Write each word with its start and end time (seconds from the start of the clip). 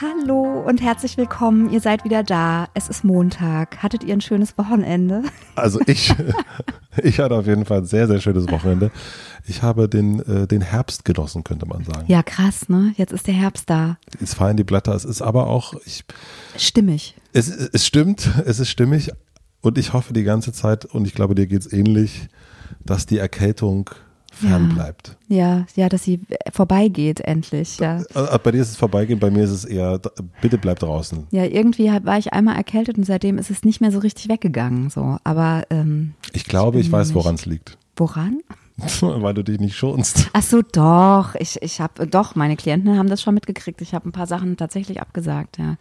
Hallo 0.00 0.62
und 0.64 0.80
herzlich 0.80 1.16
willkommen. 1.16 1.72
Ihr 1.72 1.80
seid 1.80 2.04
wieder 2.04 2.22
da. 2.22 2.68
Es 2.74 2.88
ist 2.88 3.02
Montag. 3.02 3.82
Hattet 3.82 4.04
ihr 4.04 4.12
ein 4.12 4.20
schönes 4.20 4.56
Wochenende? 4.56 5.24
Also 5.56 5.80
ich, 5.86 6.14
ich 7.02 7.18
hatte 7.18 7.34
auf 7.34 7.48
jeden 7.48 7.64
Fall 7.64 7.78
ein 7.78 7.84
sehr, 7.84 8.06
sehr 8.06 8.20
schönes 8.20 8.48
Wochenende. 8.48 8.92
Ich 9.48 9.62
habe 9.62 9.88
den, 9.88 10.20
äh, 10.20 10.46
den 10.46 10.60
Herbst 10.60 11.04
genossen, 11.04 11.42
könnte 11.42 11.66
man 11.66 11.82
sagen. 11.82 12.04
Ja, 12.06 12.22
krass, 12.22 12.68
ne? 12.68 12.94
Jetzt 12.96 13.12
ist 13.12 13.26
der 13.26 13.34
Herbst 13.34 13.68
da. 13.70 13.98
Es 14.22 14.34
fallen 14.34 14.56
die 14.56 14.62
Blätter. 14.62 14.94
Es 14.94 15.04
ist 15.04 15.20
aber 15.20 15.48
auch, 15.48 15.74
ich, 15.84 16.04
Stimmig. 16.56 17.16
es, 17.32 17.48
es 17.48 17.84
stimmt, 17.84 18.30
es 18.46 18.60
ist 18.60 18.68
stimmig. 18.68 19.10
Und 19.62 19.78
ich 19.78 19.94
hoffe 19.94 20.12
die 20.12 20.22
ganze 20.22 20.52
Zeit, 20.52 20.84
und 20.84 21.08
ich 21.08 21.14
glaube, 21.14 21.34
dir 21.34 21.48
geht's 21.48 21.72
ähnlich, 21.72 22.28
dass 22.84 23.06
die 23.06 23.18
Erkältung 23.18 23.90
fern 24.40 24.74
Ja. 25.28 25.66
Ja, 25.74 25.88
dass 25.88 26.04
sie 26.04 26.20
vorbeigeht 26.52 27.20
endlich. 27.20 27.78
Ja. 27.78 28.02
Also 28.14 28.38
bei 28.42 28.50
dir 28.52 28.60
ist 28.62 28.70
es 28.70 28.76
vorbeigehen, 28.76 29.18
bei 29.18 29.30
mir 29.30 29.44
ist 29.44 29.50
es 29.50 29.64
eher, 29.64 30.00
bitte 30.40 30.58
bleib 30.58 30.78
draußen. 30.78 31.26
Ja, 31.30 31.44
irgendwie 31.44 31.86
war 32.02 32.18
ich 32.18 32.32
einmal 32.32 32.56
erkältet 32.56 32.98
und 32.98 33.04
seitdem 33.04 33.38
ist 33.38 33.50
es 33.50 33.64
nicht 33.64 33.80
mehr 33.80 33.92
so 33.92 33.98
richtig 33.98 34.28
weggegangen. 34.28 34.90
So, 34.90 35.18
aber 35.24 35.64
ähm, 35.70 36.14
Ich 36.32 36.44
glaube, 36.44 36.78
ich, 36.80 36.86
bin 36.86 36.92
weiß, 36.92 37.14
woran 37.14 37.34
es 37.34 37.46
liegt. 37.46 37.76
woran? 37.96 38.40
Weil 39.00 39.34
du 39.34 39.42
dich 39.42 39.58
nicht 39.58 39.76
schonst. 39.76 40.30
Ach 40.32 40.42
so, 40.42 40.62
doch. 40.62 41.34
Ich, 41.36 41.60
ich 41.62 41.80
habe 41.80 42.06
doch, 42.06 42.34
meine 42.34 42.56
Klienten 42.56 42.96
haben 42.96 43.08
das 43.08 43.20
schon 43.22 43.34
mitgekriegt. 43.34 43.80
Ich 43.80 43.94
habe 43.94 44.08
ein 44.08 44.12
paar 44.12 44.26
Sachen 44.26 44.56
tatsächlich 44.56 45.00
abgesagt, 45.00 45.58
ja. 45.58 45.76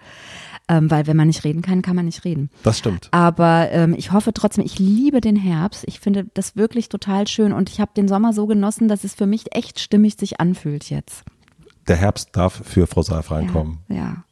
Ähm, 0.69 0.91
weil 0.91 1.07
wenn 1.07 1.15
man 1.15 1.27
nicht 1.27 1.43
reden 1.45 1.61
kann, 1.61 1.81
kann 1.81 1.95
man 1.95 2.05
nicht 2.05 2.25
reden. 2.25 2.49
Das 2.63 2.79
stimmt. 2.79 3.07
Aber 3.11 3.69
ähm, 3.71 3.95
ich 3.97 4.11
hoffe 4.11 4.33
trotzdem, 4.33 4.65
ich 4.65 4.79
liebe 4.79 5.21
den 5.21 5.37
Herbst. 5.37 5.83
Ich 5.87 5.99
finde 5.99 6.25
das 6.33 6.57
wirklich 6.57 6.89
total 6.89 7.27
schön 7.27 7.53
und 7.53 7.69
ich 7.69 7.79
habe 7.79 7.91
den 7.95 8.07
Sommer 8.07 8.33
so 8.33 8.47
genossen, 8.47 8.87
dass 8.87 9.03
es 9.03 9.15
für 9.15 9.27
mich 9.27 9.55
echt 9.55 9.79
stimmig 9.79 10.17
sich 10.17 10.41
anfühlt 10.41 10.89
jetzt. 10.89 11.23
Der 11.87 11.95
Herbst 11.95 12.29
darf 12.33 12.61
für 12.65 12.85
Frau 12.85 13.01
Seif 13.01 13.31
reinkommen. 13.31 13.77
Ja. 13.87 14.23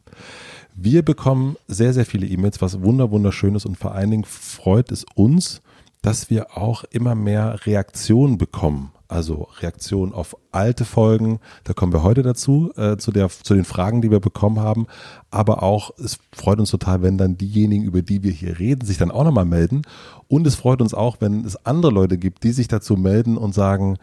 Wir 0.75 1.03
bekommen 1.03 1.55
sehr, 1.67 1.93
sehr 1.93 2.05
viele 2.05 2.27
E-Mails, 2.27 2.61
was 2.61 2.81
wunder, 2.81 3.11
wunderschön 3.11 3.55
ist 3.55 3.65
und 3.65 3.77
vor 3.77 3.93
allen 3.93 4.11
Dingen 4.11 4.25
freut 4.25 4.91
es 4.91 5.05
uns, 5.15 5.61
dass 6.05 6.29
wir 6.29 6.55
auch 6.55 6.83
immer 6.91 7.15
mehr 7.15 7.65
Reaktionen 7.65 8.37
bekommen. 8.37 8.91
Also 9.07 9.47
Reaktionen 9.61 10.13
auf 10.13 10.37
alte 10.51 10.85
Folgen, 10.85 11.39
da 11.63 11.73
kommen 11.73 11.93
wir 11.93 12.03
heute 12.03 12.21
dazu, 12.21 12.71
äh, 12.75 12.97
zu, 12.97 13.11
der, 13.11 13.29
zu 13.29 13.55
den 13.55 13.65
Fragen, 13.65 14.03
die 14.03 14.11
wir 14.11 14.19
bekommen 14.19 14.59
haben. 14.59 14.85
Aber 15.31 15.63
auch, 15.63 15.89
es 15.97 16.19
freut 16.31 16.59
uns 16.59 16.69
total, 16.69 17.01
wenn 17.01 17.17
dann 17.17 17.39
diejenigen, 17.39 17.83
über 17.83 18.03
die 18.03 18.21
wir 18.21 18.31
hier 18.31 18.59
reden, 18.59 18.85
sich 18.85 18.99
dann 18.99 19.09
auch 19.09 19.23
nochmal 19.23 19.45
melden. 19.45 19.81
Und 20.27 20.45
es 20.45 20.53
freut 20.53 20.79
uns 20.79 20.93
auch, 20.93 21.17
wenn 21.21 21.43
es 21.43 21.65
andere 21.65 21.91
Leute 21.91 22.19
gibt, 22.19 22.43
die 22.43 22.51
sich 22.51 22.67
dazu 22.67 22.97
melden 22.97 23.35
und 23.35 23.55
sagen, 23.55 23.97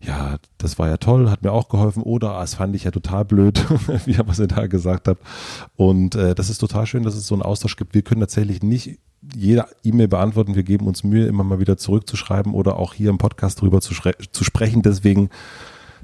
ja, 0.00 0.36
das 0.56 0.78
war 0.78 0.88
ja 0.88 0.98
toll, 0.98 1.30
hat 1.30 1.42
mir 1.42 1.52
auch 1.52 1.68
geholfen 1.68 2.04
oder 2.04 2.36
ah, 2.36 2.40
das 2.40 2.54
fand 2.54 2.76
ich 2.76 2.84
ja 2.84 2.92
total 2.92 3.24
blöd, 3.24 3.66
wie 4.06 4.16
was 4.24 4.38
ihr 4.38 4.46
da 4.46 4.68
gesagt 4.68 5.08
habt. 5.08 5.22
Und 5.74 6.14
äh, 6.14 6.36
das 6.36 6.48
ist 6.48 6.58
total 6.58 6.86
schön, 6.86 7.02
dass 7.02 7.16
es 7.16 7.26
so 7.26 7.34
einen 7.34 7.42
Austausch 7.42 7.74
gibt. 7.76 7.94
Wir 7.94 8.02
können 8.02 8.20
tatsächlich 8.20 8.62
nicht 8.62 9.00
jede 9.34 9.66
E-Mail 9.84 10.08
beantworten. 10.08 10.54
Wir 10.54 10.62
geben 10.62 10.86
uns 10.86 11.04
Mühe, 11.04 11.26
immer 11.26 11.44
mal 11.44 11.60
wieder 11.60 11.76
zurückzuschreiben 11.76 12.54
oder 12.54 12.76
auch 12.76 12.94
hier 12.94 13.10
im 13.10 13.18
Podcast 13.18 13.60
drüber 13.60 13.80
zu, 13.80 13.94
zu 14.32 14.44
sprechen. 14.44 14.82
Deswegen 14.82 15.30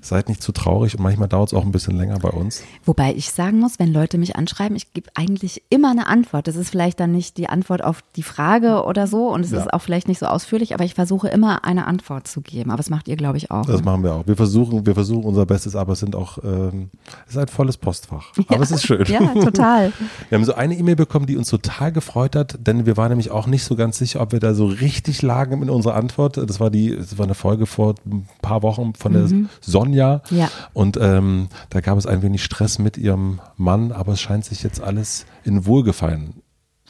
seid 0.09 0.29
nicht 0.29 0.43
zu 0.43 0.53
traurig 0.53 0.97
und 0.97 1.03
manchmal 1.03 1.29
dauert 1.29 1.51
es 1.51 1.55
auch 1.55 1.65
ein 1.65 1.73
bisschen 1.73 1.97
länger 1.97 2.19
bei 2.19 2.31
uns. 2.31 2.63
Wobei 2.85 3.15
ich 3.15 3.31
sagen 3.33 3.59
muss, 3.59 3.79
wenn 3.79 3.93
Leute 3.93 4.19
mich 4.19 4.37
anschreiben, 4.37 4.77
ich 4.77 4.93
gebe 4.93 5.11
eigentlich 5.15 5.63
immer 5.71 5.91
eine 5.91 6.07
Antwort. 6.07 6.47
Das 6.49 6.57
ist 6.57 6.71
vielleicht 6.71 7.01
dann 7.01 7.13
nicht 7.13 7.37
die 7.37 7.49
Antwort 7.49 7.83
auf 7.85 8.03
die 8.17 8.23
Frage 8.23 8.85
oder 8.85 9.07
so 9.07 9.29
und 9.33 9.45
es 9.45 9.51
Ja. 9.51 9.61
ist 9.61 9.73
auch 9.73 9.81
vielleicht 9.81 10.09
nicht 10.09 10.19
so 10.19 10.27
ausführlich, 10.27 10.75
aber 10.75 10.85
ich 10.85 10.95
versuche 10.95 11.29
immer 11.29 11.65
eine 11.65 11.87
Antwort 11.87 12.29
zu 12.29 12.41
geben. 12.41 12.71
Aber 12.71 12.79
das 12.79 12.91
macht 12.91 13.09
ihr, 13.09 13.17
glaube 13.17 13.37
ich, 13.39 13.51
auch. 13.51 13.67
Das 13.67 13.79
ne? 13.81 13.83
machen 13.85 14.03
wir 14.03 14.15
auch. 14.15 14.27
Wir 14.27 14.37
versuchen, 14.37 14.87
wir 14.87 14.95
versuchen 14.95 15.25
unser 15.25 15.47
Bestes, 15.47 15.75
aber 15.77 15.93
es 15.95 16.01
sind 16.01 16.15
auch, 16.15 16.39
ähm, 16.45 16.91
es 17.27 17.33
ist 17.35 17.39
ein 17.39 17.49
volles 17.49 17.77
Postfach. 17.77 18.33
Aber 18.49 18.63
es 18.63 18.71
ist 18.71 18.87
schön. 18.87 19.05
Ja, 19.07 19.21
total. 19.35 19.93
Wir 20.29 20.39
haben 20.39 20.45
so 20.45 20.55
eine 20.55 20.75
E-Mail 20.77 20.97
bekommen, 20.97 21.27
die 21.27 21.37
uns 21.37 21.49
total 21.51 21.93
gefreut 21.93 22.35
hat, 22.37 22.59
denn 22.67 22.87
wir 22.87 22.97
waren 22.97 23.11
nämlich 23.11 23.31
auch 23.31 23.47
nicht 23.47 23.65
so 23.65 23.77
ganz 23.77 23.99
sicher, 23.99 24.21
ob 24.21 24.33
wir 24.33 24.41
da 24.41 24.55
so 24.55 24.67
richtig 24.67 25.23
lagen 25.23 25.63
in 25.63 25.71
unserer 25.71 25.95
Antwort. 25.95 26.37
Das 26.37 26.59
war 26.61 26.71
die, 26.71 26.97
das 26.97 27.19
war 27.19 27.25
eine 27.25 27.35
Folge 27.35 27.67
vor 27.67 27.95
ein 28.07 28.27
paar 28.43 28.63
Wochen 28.63 28.95
von 28.95 29.13
der 29.13 29.29
Sonja. 29.61 29.96
Ja. 30.31 30.51
Und 30.73 30.99
ähm, 31.01 31.49
da 31.71 31.81
gab 31.81 31.99
es 31.99 32.07
ein 32.07 32.23
wenig 32.23 32.45
Stress 32.45 32.79
mit 32.79 32.97
ihrem 32.99 33.41
Mann, 33.57 33.93
aber 33.93 34.13
es 34.13 34.21
scheint 34.21 34.45
sich 34.45 34.63
jetzt 34.63 34.81
alles 34.81 35.27
in 35.45 35.67
Wohlgefallen 35.67 36.43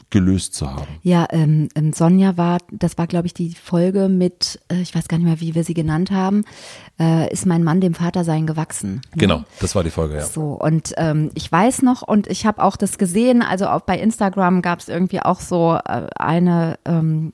gelöst 0.09 0.53
zu 0.53 0.71
haben. 0.71 0.87
Ja, 1.01 1.27
ähm, 1.31 1.67
ähm, 1.75 1.91
Sonja 1.91 2.37
war, 2.37 2.59
das 2.71 2.97
war, 2.97 3.07
glaube 3.07 3.27
ich, 3.27 3.33
die 3.33 3.53
Folge 3.53 4.07
mit, 4.07 4.59
äh, 4.71 4.81
ich 4.81 4.95
weiß 4.95 5.07
gar 5.07 5.17
nicht 5.17 5.27
mehr, 5.27 5.41
wie 5.41 5.53
wir 5.53 5.63
sie 5.63 5.73
genannt 5.73 6.11
haben, 6.11 6.45
äh, 6.99 7.31
ist 7.31 7.45
mein 7.45 7.63
Mann 7.63 7.81
dem 7.81 7.93
Vatersein 7.93 8.47
gewachsen. 8.47 8.95
ne? 8.95 9.01
Genau, 9.17 9.43
das 9.59 9.75
war 9.75 9.83
die 9.83 9.89
Folge, 9.89 10.15
ja. 10.15 10.25
So, 10.25 10.53
und 10.53 10.93
ähm, 10.97 11.31
ich 11.33 11.51
weiß 11.51 11.81
noch, 11.81 12.03
und 12.03 12.27
ich 12.27 12.45
habe 12.45 12.63
auch 12.63 12.77
das 12.77 12.97
gesehen, 12.97 13.41
also 13.41 13.67
auch 13.67 13.81
bei 13.81 13.99
Instagram 13.99 14.61
gab 14.61 14.79
es 14.79 14.87
irgendwie 14.87 15.21
auch 15.21 15.41
so 15.41 15.75
äh, 15.75 16.07
eine, 16.15 16.79
ähm, 16.85 17.33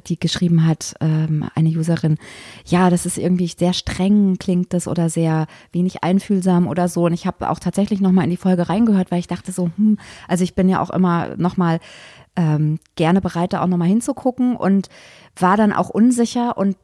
die 0.00 0.18
geschrieben 0.18 0.66
hat, 0.66 0.94
ähm, 1.00 1.48
eine 1.54 1.70
Userin, 1.70 2.18
ja, 2.66 2.90
das 2.90 3.06
ist 3.06 3.18
irgendwie 3.18 3.46
sehr 3.46 3.72
streng, 3.72 4.36
klingt 4.38 4.72
das 4.72 4.88
oder 4.88 5.08
sehr 5.08 5.46
wenig 5.72 6.02
einfühlsam 6.02 6.66
oder 6.66 6.88
so. 6.88 7.06
Und 7.06 7.12
ich 7.12 7.26
habe 7.26 7.50
auch 7.50 7.58
tatsächlich 7.58 8.00
nochmal 8.00 8.24
in 8.24 8.30
die 8.30 8.36
Folge 8.36 8.68
reingehört, 8.68 9.10
weil 9.10 9.20
ich 9.20 9.26
dachte 9.26 9.52
so, 9.52 9.70
hm, 9.76 9.98
also 10.28 10.44
ich 10.44 10.54
bin 10.54 10.68
ja 10.68 10.80
auch 10.80 10.90
immer 10.90 11.36
nochmal 11.36 11.80
ähm, 12.36 12.78
gerne 12.96 13.20
bereit, 13.20 13.52
da 13.52 13.62
auch 13.62 13.68
nochmal 13.68 13.88
hinzugucken 13.88 14.56
und 14.56 14.88
war 15.36 15.56
dann 15.56 15.72
auch 15.72 15.88
unsicher 15.88 16.56
und 16.56 16.76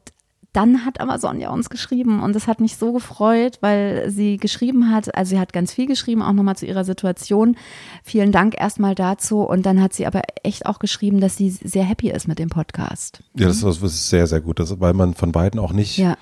dann 0.53 0.85
hat 0.85 0.99
aber 0.99 1.17
Sonja 1.17 1.49
uns 1.49 1.69
geschrieben 1.69 2.21
und 2.21 2.35
das 2.35 2.47
hat 2.47 2.59
mich 2.59 2.75
so 2.75 2.91
gefreut, 2.91 3.57
weil 3.61 4.09
sie 4.09 4.37
geschrieben 4.37 4.91
hat, 4.91 5.15
also 5.15 5.29
sie 5.29 5.39
hat 5.39 5.53
ganz 5.53 5.73
viel 5.73 5.87
geschrieben, 5.87 6.21
auch 6.21 6.33
nochmal 6.33 6.57
zu 6.57 6.65
ihrer 6.65 6.83
Situation. 6.83 7.55
Vielen 8.03 8.31
Dank 8.31 8.59
erstmal 8.59 8.93
dazu 8.93 9.41
und 9.41 9.65
dann 9.65 9.81
hat 9.81 9.93
sie 9.93 10.05
aber 10.05 10.21
echt 10.43 10.65
auch 10.65 10.79
geschrieben, 10.79 11.21
dass 11.21 11.37
sie 11.37 11.49
sehr 11.49 11.83
happy 11.83 12.09
ist 12.11 12.27
mit 12.27 12.37
dem 12.37 12.49
Podcast. 12.49 13.23
Ja, 13.35 13.47
das 13.47 13.57
ist, 13.57 13.63
das 13.63 13.81
ist 13.81 14.09
sehr, 14.09 14.27
sehr 14.27 14.41
gut, 14.41 14.59
das, 14.59 14.79
weil 14.79 14.93
man 14.93 15.13
von 15.13 15.31
beiden 15.31 15.59
auch 15.59 15.71
nicht 15.71 15.97
Ja, 15.97 16.17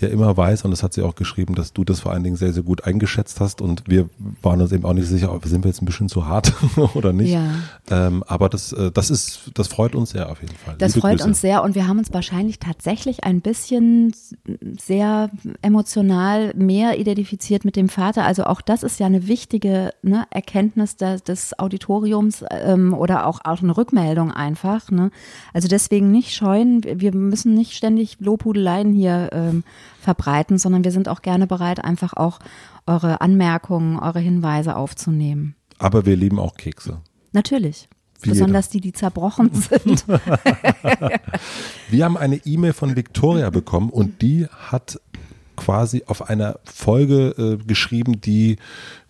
ja 0.00 0.08
immer 0.08 0.36
weiß, 0.36 0.64
und 0.64 0.70
das 0.70 0.82
hat 0.82 0.92
sie 0.92 1.02
auch 1.02 1.14
geschrieben, 1.14 1.54
dass 1.54 1.72
du 1.72 1.84
das 1.84 2.00
vor 2.00 2.12
allen 2.12 2.22
Dingen 2.22 2.36
sehr, 2.36 2.52
sehr 2.52 2.62
gut 2.62 2.84
eingeschätzt 2.84 3.40
hast 3.40 3.60
und 3.60 3.84
wir 3.86 4.08
waren 4.42 4.60
uns 4.60 4.72
eben 4.72 4.84
auch 4.84 4.92
nicht 4.92 5.08
sicher, 5.08 5.32
ob 5.32 5.44
sind 5.46 5.64
wir 5.64 5.70
jetzt 5.70 5.80
ein 5.80 5.86
bisschen 5.86 6.08
zu 6.08 6.26
hart 6.26 6.52
oder 6.94 7.12
nicht. 7.12 7.32
Ja. 7.32 7.44
Ähm, 7.90 8.22
aber 8.26 8.48
das, 8.48 8.72
äh, 8.72 8.90
das 8.90 9.10
ist, 9.10 9.52
das 9.54 9.68
freut 9.68 9.94
uns 9.94 10.10
sehr 10.10 10.30
auf 10.30 10.42
jeden 10.42 10.56
Fall. 10.56 10.74
das 10.78 10.94
Liebe 10.94 11.00
freut 11.00 11.18
Grüße. 11.18 11.28
uns 11.28 11.40
sehr 11.40 11.62
und 11.62 11.74
wir 11.74 11.88
haben 11.88 11.98
uns 11.98 12.12
wahrscheinlich 12.12 12.58
tatsächlich 12.58 13.24
ein 13.24 13.40
bisschen 13.40 14.14
sehr 14.78 15.30
emotional 15.62 16.52
mehr 16.54 16.98
identifiziert 16.98 17.64
mit 17.64 17.76
dem 17.76 17.88
Vater. 17.88 18.24
Also 18.24 18.44
auch 18.44 18.60
das 18.60 18.82
ist 18.82 19.00
ja 19.00 19.06
eine 19.06 19.26
wichtige 19.28 19.92
ne, 20.02 20.24
Erkenntnis 20.30 20.96
des, 20.96 21.22
des 21.22 21.58
Auditoriums 21.58 22.44
ähm, 22.50 22.92
oder 22.92 23.26
auch, 23.26 23.40
auch 23.44 23.62
eine 23.62 23.76
Rückmeldung 23.76 24.30
einfach. 24.30 24.90
Ne? 24.90 25.10
Also 25.54 25.68
deswegen 25.68 26.10
nicht 26.10 26.34
scheuen. 26.34 26.82
Wir 26.84 27.14
müssen 27.14 27.54
nicht 27.54 27.72
ständig 27.72 28.18
Lobhudeleien 28.20 28.92
hier 28.92 29.30
ähm, 29.32 29.64
verbreiten, 30.06 30.56
sondern 30.56 30.84
wir 30.84 30.92
sind 30.92 31.08
auch 31.08 31.20
gerne 31.20 31.48
bereit, 31.48 31.84
einfach 31.84 32.12
auch 32.12 32.38
eure 32.86 33.20
Anmerkungen, 33.20 33.98
eure 33.98 34.20
Hinweise 34.20 34.76
aufzunehmen. 34.76 35.56
Aber 35.78 36.06
wir 36.06 36.14
lieben 36.14 36.38
auch 36.38 36.54
Kekse. 36.54 37.00
Natürlich. 37.32 37.88
Wie 38.22 38.30
Besonders 38.30 38.68
die, 38.68 38.80
die 38.80 38.92
zerbrochen 38.92 39.50
sind. 39.52 40.06
Wir 41.90 42.04
haben 42.04 42.16
eine 42.16 42.36
E-Mail 42.36 42.72
von 42.72 42.96
Victoria 42.96 43.50
bekommen 43.50 43.90
und 43.90 44.22
die 44.22 44.46
hat 44.46 44.98
quasi 45.54 46.04
auf 46.06 46.30
einer 46.30 46.58
Folge 46.64 47.58
äh, 47.60 47.62
geschrieben, 47.62 48.20
die 48.22 48.56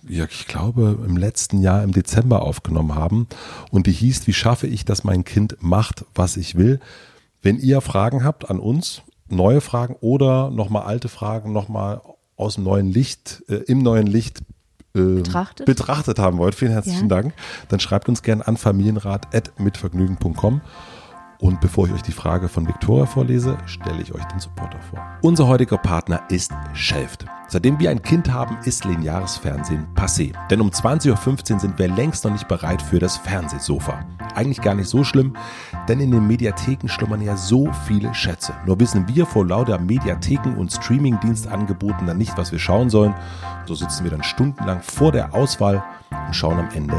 ja, 0.09 0.25
ich 0.25 0.47
glaube, 0.49 0.99
im 1.07 1.17
letzten 1.17 1.61
Jahr 1.61 1.85
im 1.85 1.93
Dezember 1.93 2.43
aufgenommen 2.43 2.95
haben. 2.95 3.29
Und 3.71 3.87
die 3.87 3.93
hieß, 3.93 4.27
wie 4.27 4.33
schaffe 4.33 4.67
ich, 4.67 4.85
dass 4.85 5.05
mein 5.05 5.25
Kind 5.25 5.57
macht, 5.61 6.05
was 6.15 6.37
ich 6.37 6.57
will? 6.57 6.81
Wenn 7.43 7.59
ihr 7.59 7.81
Fragen 7.81 8.25
habt 8.25 8.51
an 8.51 8.59
uns, 8.59 9.03
neue 9.29 9.61
Fragen 9.61 9.97
oder 10.01 10.51
nochmal 10.51 10.85
alte 10.85 11.09
Fragen, 11.09 11.53
nochmal 11.53 12.01
aus 12.37 12.55
dem 12.55 12.65
neuen 12.65 12.91
Licht, 12.91 13.43
äh, 13.49 13.57
im 13.67 13.79
neuen 13.79 14.07
Licht 14.07 14.41
äh, 14.95 15.01
betrachtet? 15.01 15.67
betrachtet 15.67 16.19
haben 16.19 16.39
wollt, 16.39 16.55
vielen 16.55 16.73
herzlichen 16.73 17.09
ja. 17.09 17.17
Dank, 17.17 17.35
dann 17.69 17.81
schreibt 17.81 18.09
uns 18.09 18.23
gerne 18.23 18.47
an 18.47 18.57
familienrat.mitvergnügen.com. 18.57 20.61
Und 21.39 21.61
bevor 21.61 21.87
ich 21.87 21.93
euch 21.93 22.03
die 22.03 22.13
Frage 22.13 22.49
von 22.49 22.67
Victoria 22.67 23.07
vorlese, 23.07 23.59
stelle 23.67 24.01
ich 24.01 24.15
euch 24.15 24.25
den 24.25 24.41
Supporter 24.41 24.81
vor. 24.81 25.01
Unser 25.23 25.47
heutiger 25.47 25.79
Partner 25.79 26.23
ist 26.29 26.53
Shelft. 26.73 27.27
Seitdem 27.49 27.79
wir 27.79 27.91
ein 27.91 28.03
Kind 28.03 28.33
haben, 28.33 28.59
ist 28.65 28.85
lineares 28.85 29.37
Fernsehen 29.37 29.87
passé. 29.95 30.33
Denn 30.51 30.61
um 30.61 30.71
20.15 30.71 31.53
Uhr 31.55 31.61
sind 31.61 31.79
wir 31.79 31.89
längst 31.89 32.25
noch 32.25 32.33
nicht 32.33 32.49
bereit 32.49 32.83
für 32.83 32.99
das 32.99 33.17
Fernsehsofa. 33.19 34.05
Eigentlich 34.35 34.61
gar 34.61 34.75
nicht 34.75 34.89
so 34.89 35.05
schlimm, 35.05 35.37
denn 35.89 36.01
in 36.01 36.11
den 36.11 36.27
Mediatheken 36.27 36.89
schlummern 36.89 37.23
ja 37.23 37.37
so 37.37 37.71
viele 37.87 38.13
Schätze. 38.15 38.55
Nur 38.67 38.81
wissen 38.81 39.07
wir 39.09 39.27
vor 39.27 39.47
lauter 39.47 39.79
Mediatheken 39.79 40.57
und 40.57 40.73
Streamingdienstangeboten 40.73 42.07
dann 42.07 42.19
nicht, 42.19 42.37
was 42.37 42.51
wir 42.51 42.59
schauen 42.59 42.91
sollen. 42.91 43.15
So 43.67 43.75
sitzen 43.75 44.03
wir 44.03 44.11
dann 44.11 44.25
stundenlang 44.25 44.83
vor 44.83 45.13
der 45.13 45.33
Auswahl 45.33 45.85
und 46.27 46.35
schauen 46.35 46.59
am 46.59 46.69
Ende 46.75 46.97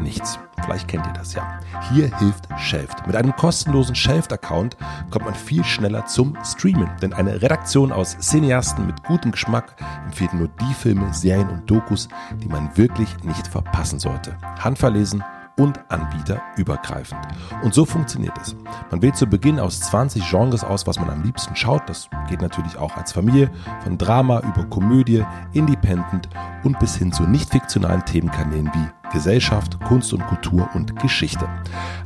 nichts. 0.00 0.38
Vielleicht 0.64 0.88
kennt 0.88 1.06
ihr 1.06 1.12
das 1.12 1.34
ja. 1.34 1.60
Hier 1.92 2.16
hilft 2.18 2.48
Shelft. 2.58 3.06
Mit 3.06 3.16
einem 3.16 3.34
kostenlosen 3.34 3.94
Shelft-Account 3.94 4.76
kommt 5.10 5.24
man 5.24 5.34
viel 5.34 5.64
schneller 5.64 6.06
zum 6.06 6.36
Streamen. 6.44 6.88
Denn 7.02 7.12
eine 7.12 7.40
Redaktion 7.42 7.92
aus 7.92 8.16
Cineasten 8.20 8.86
mit 8.86 9.02
gutem 9.04 9.32
Geschmack 9.32 9.74
empfiehlt 10.06 10.34
nur 10.34 10.48
die 10.48 10.74
Filme, 10.74 11.12
Serien 11.12 11.48
und 11.48 11.70
Dokus, 11.70 12.08
die 12.42 12.48
man 12.48 12.76
wirklich 12.76 13.22
nicht 13.24 13.46
verpassen 13.46 13.98
sollte. 13.98 14.36
Handverlesen 14.58 15.22
und 15.60 15.78
anbieterübergreifend. 15.90 17.20
Und 17.62 17.74
so 17.74 17.84
funktioniert 17.84 18.32
es. 18.40 18.56
Man 18.90 19.02
wählt 19.02 19.16
zu 19.16 19.26
Beginn 19.26 19.60
aus 19.60 19.78
20 19.80 20.28
Genres 20.30 20.64
aus, 20.64 20.86
was 20.86 20.98
man 20.98 21.10
am 21.10 21.22
liebsten 21.22 21.54
schaut. 21.54 21.82
Das 21.86 22.08
geht 22.30 22.40
natürlich 22.40 22.78
auch 22.78 22.96
als 22.96 23.12
Familie, 23.12 23.50
von 23.84 23.98
Drama 23.98 24.40
über 24.40 24.64
Komödie, 24.64 25.22
Independent 25.52 26.30
und 26.64 26.78
bis 26.78 26.96
hin 26.96 27.12
zu 27.12 27.24
nicht 27.24 27.50
fiktionalen 27.50 28.04
Themenkanälen 28.06 28.70
wie 28.72 29.12
Gesellschaft, 29.12 29.78
Kunst 29.80 30.14
und 30.14 30.26
Kultur 30.26 30.68
und 30.72 30.98
Geschichte. 30.98 31.46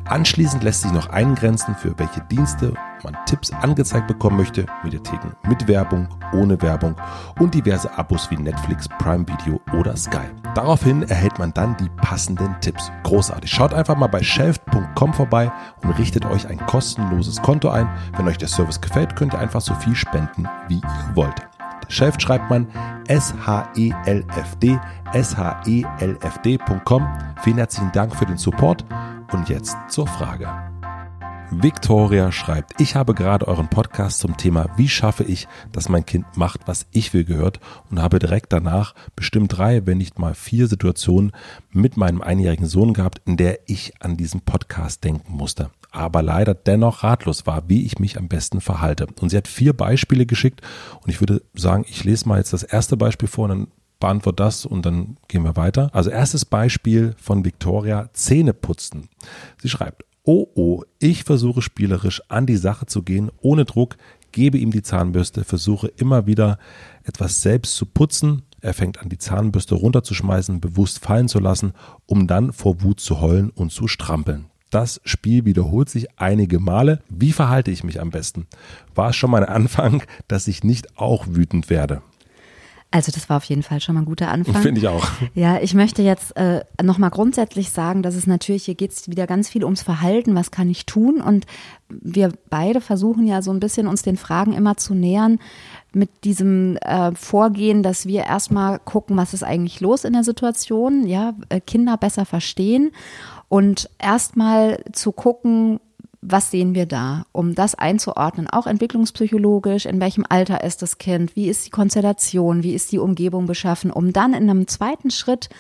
Anschließend 0.07 0.65
lässt 0.65 0.83
sich 0.83 0.93
noch 0.93 1.11
eingrenzen, 1.11 1.77
für 1.77 1.97
welche 1.99 2.23
Dienste 2.23 2.75
man 3.05 3.17
Tipps 3.27 3.53
angezeigt 3.53 4.09
bekommen 4.09 4.37
möchte, 4.37 4.67
Mediatheken 4.83 5.33
mit 5.49 5.69
Werbung, 5.69 6.09
ohne 6.33 6.61
Werbung 6.61 6.97
und 7.39 7.55
diverse 7.55 7.97
Abos 7.97 8.31
wie 8.31 8.37
Netflix, 8.37 8.89
Prime 8.99 9.27
Video 9.29 9.61
oder 9.79 9.97
Sky. 9.97 10.27
Daraufhin 10.55 11.03
erhält 11.03 11.39
man 11.39 11.53
dann 11.53 11.77
die 11.77 11.89
passenden 11.97 12.57
Tipps. 12.61 12.91
Großartig. 13.03 13.51
Schaut 13.51 13.75
einfach 13.75 13.97
mal 13.97 14.07
bei 14.09 14.23
shelf.com 14.23 15.13
vorbei 15.13 15.53
und 15.83 15.91
richtet 15.99 16.25
euch 16.27 16.47
ein 16.49 16.59
kostenloses 16.67 17.41
Konto 17.43 17.69
ein. 17.69 17.89
Wenn 18.17 18.29
euch 18.29 18.39
der 18.39 18.49
Service 18.49 18.81
gefällt, 18.81 19.17
könnt 19.17 19.35
ihr 19.35 19.39
einfach 19.39 19.61
so 19.61 19.75
viel 19.75 19.95
spenden, 19.95 20.49
wie 20.69 20.77
ihr 20.77 21.11
wollt. 21.15 21.35
Shelf 21.89 22.17
schreibt 22.19 22.51
man 22.51 22.67
S-H-E-L-F-D, 23.09 24.79
S-H-E-L-F-D.com. 25.13 27.09
Vielen 27.43 27.59
herzlichen 27.59 27.93
Dank 27.93 28.17
für 28.17 28.27
den 28.27 28.39
Support 28.39 28.85
und 29.33 29.49
jetzt 29.49 29.77
zur 29.89 30.07
Frage. 30.07 30.74
Victoria 31.63 32.33
schreibt, 32.33 32.81
ich 32.81 32.97
habe 32.97 33.15
gerade 33.15 33.47
euren 33.47 33.69
Podcast 33.69 34.19
zum 34.19 34.37
Thema 34.37 34.71
Wie 34.77 34.89
schaffe 34.89 35.25
ich, 35.25 35.47
dass 35.73 35.89
mein 35.89 36.05
Kind 36.05 36.37
macht, 36.37 36.63
was 36.67 36.87
ich 36.91 37.15
will 37.15 37.25
gehört 37.25 37.61
und 37.91 38.01
habe 38.01 38.19
direkt 38.19 38.53
danach 38.53 38.95
bestimmt 39.15 39.57
drei, 39.57 39.87
wenn 39.87 39.99
nicht 39.99 40.19
mal 40.19 40.35
vier 40.35 40.67
Situationen 40.67 41.33
mit 41.71 41.97
meinem 41.97 42.23
einjährigen 42.23 42.67
Sohn 42.67 42.93
gehabt, 42.93 43.23
in 43.25 43.37
der 43.37 43.61
ich 43.67 43.93
an 44.01 44.17
diesen 44.17 44.41
Podcast 44.41 45.05
denken 45.05 45.33
musste 45.33 45.71
aber 45.91 46.23
leider 46.23 46.55
dennoch 46.55 47.05
ratlos 47.05 47.47
war, 47.47 47.69
wie 47.69 47.87
ich 47.87 48.01
mich 48.01 48.19
am 48.19 48.27
besten 48.27 48.61
verhalte. 48.61 49.07
Und 49.21 49.29
sie 49.29 49.37
hat 49.37 49.47
vier 49.47 49.73
Beispiele 49.73 50.27
geschickt 50.27 50.61
und 51.03 51.09
ich 51.09 51.21
würde 51.21 51.41
sagen, 51.55 51.85
ich 51.89 52.03
lese 52.03 52.29
mal 52.29 52.39
jetzt 52.39 52.53
das 52.53 52.65
erste 52.65 52.97
Beispiel 52.97 53.29
vor 53.29 53.45
und 53.45 53.51
dann 53.51 53.67
beantworte 54.01 54.43
das 54.43 54.67
und 54.67 54.85
dann 54.85 55.17
gehen 55.29 55.45
wir 55.45 55.55
weiter. 55.55 55.91
Also 55.93 56.11
erstes 56.11 56.45
Beispiel 56.45 57.15
von 57.17 57.45
Victoria, 57.45 58.11
Zähne 58.13 58.55
putzen. 58.55 59.09
Sie 59.63 59.69
schreibt, 59.69 60.05
Oh 60.27 60.49
oh, 60.55 60.83
ich 61.01 61.25
versuche 61.25 61.61
spielerisch 61.61 62.23
an 62.31 62.47
die 62.47 62.57
Sache 62.57 62.87
zu 62.87 63.03
gehen, 63.03 63.31
ohne 63.43 63.67
Druck, 63.67 63.99
gebe 64.33 64.57
ihm 64.57 64.71
die 64.71 64.81
Zahnbürste, 64.81 65.45
versuche 65.45 65.89
immer 65.89 66.27
wieder 66.27 66.59
etwas 67.03 67.43
selbst 67.43 67.77
zu 67.77 67.85
putzen. 67.85 68.41
Er 68.63 68.73
fängt 68.73 69.03
an, 69.03 69.11
die 69.11 69.19
Zahnbürste 69.19 69.75
runterzuschmeißen, 69.75 70.63
bewusst 70.63 71.01
fallen 71.01 71.29
zu 71.29 71.41
lassen, 71.41 71.75
um 72.07 72.27
dann 72.27 72.55
vor 72.55 72.81
Wut 72.81 73.01
zu 73.01 73.21
heulen 73.21 73.51
und 73.51 73.71
zu 73.71 73.87
strampeln. 73.87 74.47
Das 74.71 74.99
Spiel 75.05 75.45
wiederholt 75.45 75.91
sich 75.91 76.19
einige 76.19 76.59
Male. 76.59 77.03
Wie 77.11 77.33
verhalte 77.33 77.71
ich 77.71 77.85
mich 77.85 78.01
am 78.01 78.11
besten? 78.11 78.47
War 78.95 79.11
es 79.11 79.17
schon 79.17 79.31
mal 79.31 79.45
ein 79.45 79.55
Anfang, 79.55 80.03
dass 80.27 80.49
ich 80.49 80.65
nicht 80.65 80.99
auch 80.99 81.27
wütend 81.29 81.69
werde? 81.69 82.01
Also 82.95 83.11
das 83.11 83.29
war 83.29 83.39
auf 83.39 83.45
jeden 83.47 83.65
Fall 83.65 83.81
schon 83.81 83.97
mal 83.97 84.03
ein 84.03 84.05
guter 84.05 84.29
Anfang. 84.29 84.63
Finde 84.63 84.81
ich 84.81 84.87
auch. 84.87 85.05
Ja, 85.35 85.61
ich 85.61 85.75
möchte 85.75 86.01
jetzt 86.03 86.37
äh, 86.37 86.65
nochmal 86.81 87.11
grundsätzlich 87.11 87.71
sagen, 87.71 88.05
dass 88.05 88.15
es 88.15 88.29
natürlich, 88.29 88.67
hier 88.67 88.77
geht 88.77 88.93
es 88.93 89.09
wieder 89.09 89.27
ganz 89.27 89.49
viel 89.49 89.65
ums 89.65 89.83
Verhalten, 89.83 90.37
was 90.37 90.53
kann 90.53 90.71
ich 90.71 90.87
tun? 90.87 91.21
Und 91.21 91.45
wir 91.89 92.31
beide 92.51 92.81
versuchen 92.81 93.27
ja 93.27 93.43
so 93.43 93.51
ein 93.51 93.59
bisschen 93.59 93.89
uns 93.89 94.03
den 94.03 94.17
Fragen 94.17 94.53
immer 94.53 94.77
zu 94.77 94.95
nähern 94.95 95.41
mit 95.93 96.23
diesem 96.23 96.77
äh, 96.77 97.11
Vorgehen, 97.17 97.83
dass 97.83 98.07
wir 98.07 98.23
erstmal 98.23 98.79
gucken, 98.79 99.17
was 99.17 99.35
ist 99.35 99.43
eigentlich 99.43 99.81
los 99.81 100.05
in 100.05 100.13
der 100.13 100.23
Situation, 100.23 101.05
ja, 101.05 101.35
äh, 101.49 101.61
Kinder 101.61 101.97
besser 101.97 102.25
verstehen 102.25 102.93
und 103.49 103.91
erstmal 103.99 104.85
zu 104.93 105.11
gucken, 105.11 105.81
was 106.27 106.51
sehen 106.51 106.75
wir 106.75 106.87
da, 106.87 107.27
um 107.33 107.55
das 107.55 107.75
einzuordnen, 107.75 108.49
auch 108.49 108.67
entwicklungspsychologisch, 108.67 109.85
in 109.85 110.01
welchem 110.01 110.25
Alter 110.27 110.65
ist 110.65 110.81
das 110.81 110.97
Kind, 110.97 111.37
wie 111.37 111.49
ist 111.49 111.67
die 111.67 111.71
Konstellation, 111.71 112.63
wie 112.63 112.75
ist 112.75 112.93
die 112.93 112.99
Umgebung 112.99 113.47
beschaffen, 113.47 113.91
um 113.91 114.13
dann 114.13 114.33
in 114.33 114.49
einem 114.49 114.67
zweiten 114.67 115.11
Schritt 115.11 115.51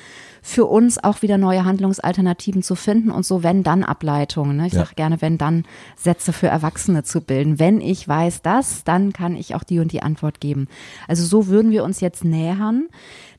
für 0.40 0.64
uns 0.64 1.02
auch 1.02 1.20
wieder 1.20 1.36
neue 1.36 1.64
Handlungsalternativen 1.66 2.62
zu 2.62 2.76
finden 2.76 3.10
und 3.10 3.26
so 3.26 3.42
wenn 3.42 3.62
dann 3.62 3.84
Ableitungen. 3.84 4.56
Ne? 4.56 4.66
Ich 4.66 4.72
ja. 4.72 4.80
sage 4.80 4.94
gerne, 4.94 5.20
wenn 5.20 5.36
dann 5.36 5.64
Sätze 5.96 6.32
für 6.32 6.48
Erwachsene 6.48 7.02
zu 7.02 7.20
bilden. 7.20 7.58
Wenn 7.58 7.80
ich 7.82 8.08
weiß 8.08 8.40
das, 8.40 8.84
dann 8.84 9.12
kann 9.12 9.36
ich 9.36 9.54
auch 9.54 9.64
die 9.64 9.80
und 9.80 9.92
die 9.92 10.02
Antwort 10.02 10.40
geben. 10.40 10.68
Also 11.08 11.24
so 11.24 11.46
würden 11.46 11.70
wir 11.72 11.84
uns 11.84 12.00
jetzt 12.00 12.24
nähern 12.24 12.88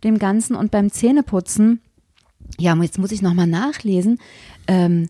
dem 0.04 0.20
Ganzen 0.20 0.56
und 0.56 0.70
beim 0.70 0.92
Zähneputzen, 0.92 1.82
ja, 2.60 2.76
jetzt 2.76 3.00
muss 3.00 3.12
ich 3.12 3.24
nochmal 3.24 3.48
nachlesen. 3.48 4.20
Ähm, 4.68 5.10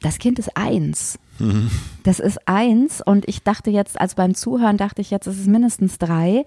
das 0.00 0.18
Kind 0.18 0.38
ist 0.38 0.56
eins. 0.56 1.18
Mhm. 1.38 1.70
Das 2.02 2.20
ist 2.20 2.48
eins 2.48 3.00
und 3.04 3.28
ich 3.28 3.42
dachte 3.42 3.70
jetzt, 3.70 4.00
also 4.00 4.16
beim 4.16 4.34
Zuhören 4.34 4.76
dachte 4.76 5.00
ich 5.00 5.10
jetzt, 5.10 5.26
es 5.26 5.38
ist 5.38 5.46
mindestens 5.46 5.98
drei. 5.98 6.44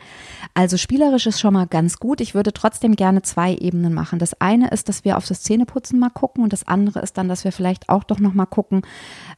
Also 0.53 0.77
spielerisch 0.77 1.27
ist 1.27 1.39
schon 1.39 1.53
mal 1.53 1.67
ganz 1.67 1.97
gut. 1.97 2.19
Ich 2.21 2.33
würde 2.33 2.51
trotzdem 2.53 2.95
gerne 2.95 3.21
zwei 3.21 3.53
Ebenen 3.55 3.93
machen. 3.93 4.19
Das 4.19 4.39
eine 4.41 4.69
ist, 4.69 4.89
dass 4.89 5.05
wir 5.05 5.17
auf 5.17 5.25
das 5.27 5.43
Zähneputzen 5.43 5.99
mal 5.99 6.09
gucken 6.09 6.43
und 6.43 6.51
das 6.51 6.67
andere 6.67 6.99
ist 6.99 7.17
dann, 7.17 7.29
dass 7.29 7.43
wir 7.43 7.51
vielleicht 7.51 7.89
auch 7.89 8.03
doch 8.03 8.19
noch 8.19 8.33
mal 8.33 8.45
gucken, 8.45 8.81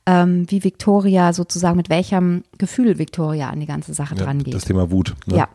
ähm, 0.06 0.46
wie 0.50 0.64
Victoria 0.64 1.34
sozusagen, 1.34 1.78
mit 1.78 1.90
welchem 1.90 2.44
Gefühl 2.58 2.98
Victoria 2.98 3.50
an 3.50 3.60
die 3.60 3.68
ganze 3.68 3.94
Sache 3.94 4.16
ja, 4.16 4.24
dran 4.24 4.44
geht. 4.44 4.54
Das 4.54 4.66
Thema 4.66 4.92
Wut. 4.92 5.16
Ne? 5.26 5.38
Ja. 5.38 5.50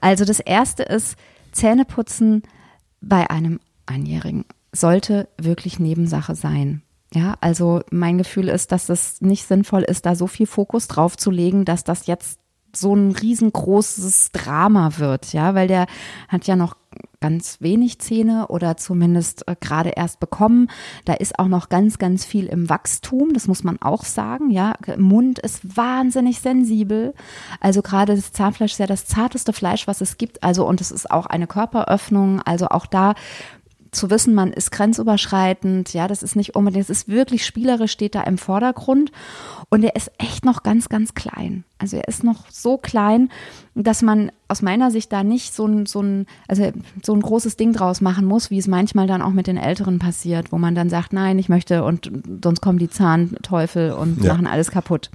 Also 0.00 0.24
das 0.24 0.40
erste 0.40 0.82
ist 0.82 1.16
Zähneputzen 1.52 2.42
bei 3.00 3.30
einem 3.30 3.60
Einjährigen 3.86 4.44
sollte 4.72 5.28
wirklich 5.38 5.78
Nebensache 5.78 6.34
sein. 6.34 6.82
Ja, 7.16 7.36
also 7.40 7.80
mein 7.90 8.18
Gefühl 8.18 8.50
ist, 8.50 8.72
dass 8.72 8.90
es 8.90 9.22
nicht 9.22 9.48
sinnvoll 9.48 9.82
ist, 9.84 10.04
da 10.04 10.14
so 10.14 10.26
viel 10.26 10.46
Fokus 10.46 10.86
drauf 10.86 11.16
zu 11.16 11.30
legen, 11.30 11.64
dass 11.64 11.82
das 11.82 12.06
jetzt 12.06 12.40
so 12.74 12.94
ein 12.94 13.12
riesengroßes 13.12 14.32
Drama 14.32 14.98
wird, 14.98 15.32
ja, 15.32 15.54
weil 15.54 15.66
der 15.66 15.86
hat 16.28 16.46
ja 16.46 16.56
noch 16.56 16.76
ganz 17.20 17.62
wenig 17.62 17.98
Zähne 18.00 18.48
oder 18.48 18.76
zumindest 18.76 19.48
äh, 19.48 19.56
gerade 19.58 19.90
erst 19.90 20.20
bekommen. 20.20 20.68
Da 21.06 21.14
ist 21.14 21.38
auch 21.38 21.48
noch 21.48 21.70
ganz, 21.70 21.96
ganz 21.96 22.26
viel 22.26 22.46
im 22.46 22.68
Wachstum, 22.68 23.32
das 23.32 23.48
muss 23.48 23.64
man 23.64 23.80
auch 23.80 24.04
sagen, 24.04 24.50
ja. 24.50 24.74
Mund 24.98 25.38
ist 25.38 25.76
wahnsinnig 25.76 26.40
sensibel. 26.40 27.14
Also 27.60 27.80
gerade 27.80 28.14
das 28.14 28.32
Zahnfleisch 28.32 28.72
ist 28.72 28.78
ja 28.78 28.86
das 28.86 29.06
zarteste 29.06 29.54
Fleisch, 29.54 29.86
was 29.86 30.02
es 30.02 30.18
gibt. 30.18 30.42
Also 30.42 30.66
und 30.66 30.82
es 30.82 30.90
ist 30.90 31.10
auch 31.10 31.24
eine 31.24 31.46
Körperöffnung. 31.46 32.42
Also 32.42 32.68
auch 32.68 32.84
da 32.84 33.14
zu 33.96 34.10
wissen, 34.10 34.34
man 34.34 34.52
ist 34.52 34.70
grenzüberschreitend, 34.70 35.92
ja, 35.92 36.06
das 36.08 36.22
ist 36.22 36.36
nicht 36.36 36.54
unbedingt, 36.54 36.84
es 36.84 36.90
ist 36.90 37.08
wirklich 37.08 37.44
spielerisch, 37.44 37.92
steht 37.92 38.14
da 38.14 38.22
im 38.22 38.38
Vordergrund 38.38 39.10
und 39.70 39.82
er 39.82 39.96
ist 39.96 40.10
echt 40.18 40.44
noch 40.44 40.62
ganz, 40.62 40.88
ganz 40.88 41.14
klein. 41.14 41.64
Also 41.78 41.96
er 41.96 42.08
ist 42.08 42.24
noch 42.24 42.48
so 42.50 42.78
klein, 42.78 43.30
dass 43.74 44.02
man 44.02 44.30
aus 44.48 44.62
meiner 44.62 44.90
Sicht 44.90 45.12
da 45.12 45.24
nicht 45.24 45.54
so 45.54 45.66
ein, 45.66 45.86
so 45.86 46.00
ein, 46.00 46.26
also 46.48 46.70
so 47.02 47.12
ein 47.12 47.20
großes 47.20 47.56
Ding 47.56 47.72
draus 47.72 48.00
machen 48.00 48.26
muss, 48.26 48.50
wie 48.50 48.58
es 48.58 48.68
manchmal 48.68 49.06
dann 49.06 49.22
auch 49.22 49.32
mit 49.32 49.46
den 49.46 49.56
Älteren 49.56 49.98
passiert, 49.98 50.52
wo 50.52 50.58
man 50.58 50.74
dann 50.74 50.88
sagt, 50.88 51.12
nein, 51.12 51.38
ich 51.38 51.48
möchte 51.48 51.84
und 51.84 52.10
sonst 52.42 52.60
kommen 52.60 52.78
die 52.78 52.90
Zahnteufel 52.90 53.92
und 53.92 54.22
ja. 54.22 54.32
machen 54.32 54.46
alles 54.46 54.70
kaputt. 54.70 55.10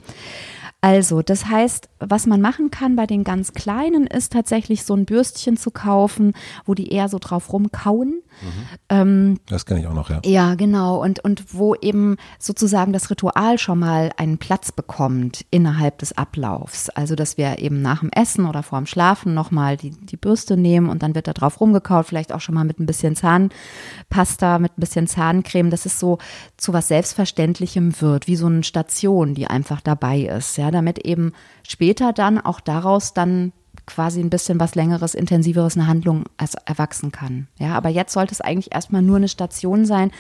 Also, 0.84 1.22
das 1.22 1.46
heißt, 1.46 1.90
was 2.00 2.26
man 2.26 2.42
machen 2.42 2.72
kann 2.72 2.96
bei 2.96 3.06
den 3.06 3.24
ganz 3.24 3.54
Kleinen 3.54 4.08
ist 4.08 4.34
tatsächlich 4.34 4.84
so 4.84 4.96
ein 4.96 5.06
Bürstchen 5.06 5.56
zu 5.56 5.70
kaufen, 5.70 6.34
wo 6.66 6.74
die 6.74 6.92
eher 6.92 7.08
so 7.08 7.20
drauf 7.20 7.54
rumkauen. 7.54 8.24
Ähm, 8.90 9.40
Das 9.48 9.66
kenne 9.66 9.82
ich 9.82 9.88
auch 9.88 9.94
noch, 9.94 10.10
ja. 10.10 10.22
ja, 10.26 10.56
genau. 10.56 11.02
Und, 11.02 11.24
und 11.24 11.54
wo 11.54 11.76
eben 11.76 12.18
sozusagen 12.40 12.94
das 12.94 13.10
Ritual 13.10 13.58
schon 13.58 13.80
mal 13.80 14.12
einen 14.18 14.38
Platz 14.38 14.72
bekommt 14.72 15.46
innerhalb 15.52 16.00
des 16.00 16.18
Ablaufs. 16.18 16.90
Also, 16.90 17.16
dass 17.16 17.38
wir 17.38 17.60
eben 17.60 17.82
nach 17.82 18.00
dem 18.00 18.10
Essen 18.10 18.46
oder 18.46 18.64
vor 18.64 18.80
dem 18.80 18.86
Schlafen 18.86 19.34
nochmal 19.34 19.78
die, 19.78 19.92
die 19.92 20.18
Bürste 20.18 20.58
nehmen 20.58 20.90
und 20.90 21.04
dann 21.04 21.16
wird 21.16 21.28
da 21.28 21.34
drauf 21.34 21.62
rumgekaut, 21.62 22.08
vielleicht 22.08 22.34
auch 22.34 22.42
schon 22.42 22.56
mal 22.56 22.66
mit 22.66 22.80
ein 22.80 22.86
bisschen 22.86 23.16
Zahnpasta, 23.16 24.60
mit 24.60 24.78
ein 24.78 24.82
bisschen 24.82 25.08
Zahncreme, 25.08 25.70
dass 25.70 25.86
es 25.86 26.00
so 26.00 26.18
zu 26.58 26.74
was 26.74 26.88
Selbstverständlichem 26.88 28.02
wird, 28.02 28.28
wie 28.28 28.36
so 28.36 28.48
eine 28.48 28.64
Station, 28.64 29.36
die 29.36 29.48
einfach 29.48 29.82
dabei 29.82 30.22
ist. 30.22 30.58
Ja, 30.58 30.72
damit 30.72 31.00
eben 31.00 31.34
später 31.68 32.14
dann 32.14 32.40
auch 32.40 32.60
daraus 32.60 33.14
dann 33.14 33.54
quasi 33.86 34.20
ein 34.20 34.30
bisschen 34.30 34.60
was 34.60 34.76
längeres, 34.76 35.16
intensiveres 35.16 35.76
eine 35.76 35.88
Handlung 35.88 36.26
als 36.38 36.56
erwachsen 36.66 37.12
kann. 37.12 37.48
Ja, 37.58 37.76
aber 37.76 37.90
jetzt 37.90 38.14
sollte 38.14 38.34
es 38.34 38.42
eigentlich 38.42 38.74
erstmal 38.74 39.02
nur 39.02 39.18
eine 39.18 39.28
Station 39.28 39.86
sein 39.86 40.12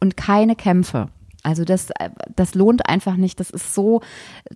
und 0.00 0.16
keine 0.16 0.56
Kämpfe. 0.56 1.08
Also 1.42 1.64
das, 1.64 1.90
äh, 1.98 2.10
das 2.36 2.54
lohnt 2.54 2.86
einfach 2.86 3.16
nicht. 3.16 3.40
Das 3.40 3.50
ist 3.50 3.74
so, 3.74 4.02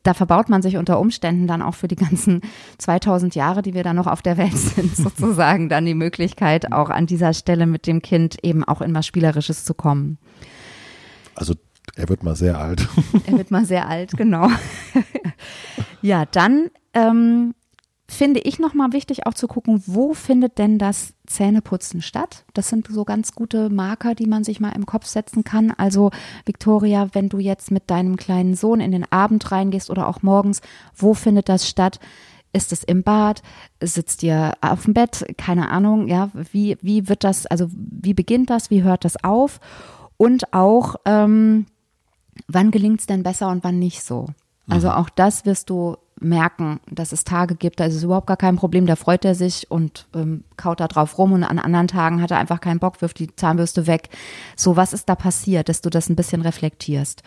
da 0.03 0.15
verbaut 0.15 0.49
man 0.49 0.63
sich 0.63 0.77
unter 0.77 0.99
Umständen 1.01 1.47
dann 1.47 1.63
auch 1.63 1.75
für 1.75 1.89
die 1.89 1.97
ganzen 1.97 2.43
2000 2.79 3.35
Jahre, 3.35 3.63
die 3.63 3.75
wir 3.75 3.83
da 3.83 3.95
noch 3.95 4.07
auf 4.07 4.23
der 4.23 4.37
Welt 4.37 4.57
sind, 4.57 4.95
sozusagen 4.95 5.69
dann 5.69 5.87
die 5.87 5.95
Möglichkeit, 5.95 6.73
auch 6.73 6.91
an 6.91 7.07
dieser 7.07 7.33
Stelle 7.33 7.67
mit 7.67 7.87
dem 7.87 8.03
Kind 8.03 8.37
eben 8.43 8.65
auch 8.65 8.81
in 8.81 8.95
was 8.95 9.07
Spielerisches 9.07 9.65
zu 9.65 9.75
kommen. 9.75 10.19
Also 11.35 11.55
er 11.97 12.09
wird 12.09 12.23
mal 12.23 12.37
sehr 12.37 12.59
alt. 12.59 12.89
Er 13.27 13.39
wird 13.39 13.51
mal 13.51 13.65
sehr 13.65 13.89
alt, 13.89 14.13
genau. 14.17 14.49
ja, 16.03 16.27
dann 16.27 16.71
ähm, 16.93 17.55
finde 18.15 18.41
ich 18.41 18.59
nochmal 18.59 18.93
wichtig 18.93 19.27
auch 19.27 19.35
zu 19.35 19.47
gucken, 19.47 19.83
wo 19.87 20.15
findet 20.15 20.59
denn 20.59 20.79
das 20.79 21.15
Zähneputzen 21.27 22.03
statt? 22.03 22.45
Das 22.55 22.69
sind 22.69 22.89
so 22.89 23.05
ganz 23.05 23.33
gute 23.33 23.71
Marker, 23.71 24.15
die 24.15 24.27
man 24.27 24.45
sich 24.45 24.61
mal 24.61 24.71
im 24.71 24.87
Kopf 24.87 25.07
setzen 25.07 25.45
kann. 25.45 25.71
Also 25.71 26.11
Victoria, 26.45 27.09
wenn 27.13 27.29
du 27.29 27.39
jetzt 27.39 27.71
mit 27.71 27.91
deinem 27.91 28.17
kleinen 28.17 28.55
Sohn 28.55 28.81
in 28.81 28.93
den 28.93 29.11
Abend 29.11 29.51
reingehst 29.51 29.91
oder 29.91 30.09
auch 30.09 30.23
morgens, 30.23 30.61
wo 30.95 31.15
findet 31.15 31.49
das 31.49 31.69
statt? 31.69 32.01
Ist 32.53 32.73
es 32.73 32.85
im 32.85 33.03
Bad? 33.03 33.43
Sitzt 33.83 34.23
ihr 34.23 34.53
auf 34.61 34.85
dem 34.85 34.95
Bett? 34.95 35.27
Keine 35.37 35.71
Ahnung, 35.71 36.07
ja, 36.09 36.31
wie, 36.53 36.79
wie 36.81 37.09
wird 37.09 37.25
das, 37.25 37.47
also 37.47 37.69
wie 37.71 38.15
beginnt 38.15 38.49
das, 38.51 38.71
wie 38.71 38.83
hört 38.83 39.05
das 39.05 39.23
auf? 39.25 39.61
Und 40.17 40.53
auch, 40.53 40.97
ähm, 41.05 41.67
wann 42.47 42.71
gelingt 42.71 43.01
es 43.01 43.07
denn 43.07 43.23
besser 43.23 43.49
und 43.49 43.65
wann 43.65 43.79
nicht 43.79 44.05
so? 44.05 44.27
Also 44.69 44.91
auch 44.91 45.11
das 45.11 45.45
wirst 45.45 45.69
du 45.69 45.97
merken, 46.25 46.81
dass 46.91 47.13
es 47.13 47.25
Tage 47.25 47.55
gibt, 47.55 47.81
da 47.81 47.85
ist 47.85 47.95
es 47.95 48.03
überhaupt 48.03 48.27
gar 48.27 48.37
kein 48.37 48.57
Problem, 48.57 48.87
da 48.87 48.97
freut 48.97 49.25
er 49.25 49.35
sich 49.35 49.71
und 49.71 50.07
ähm, 50.15 50.45
kaut 50.57 50.81
da 50.81 50.89
drauf 50.89 51.19
rum 51.19 51.33
und 51.33 51.45
an 51.45 51.59
anderen 51.59 51.89
Tagen 51.89 52.21
hat 52.21 52.31
er 52.31 52.39
einfach 52.39 52.61
keinen 52.61 52.81
Bock, 52.81 53.01
wirft 53.03 53.19
die 53.19 53.35
Zahnbürste 53.35 53.87
weg. 53.87 54.09
So, 54.57 54.77
was 54.77 54.93
ist 54.93 55.09
da 55.09 55.15
passiert, 55.15 55.69
dass 55.69 55.81
du 55.81 55.91
das 55.91 56.09
ein 56.09 56.17
bisschen 56.17 56.43
reflektierst? 56.43 57.23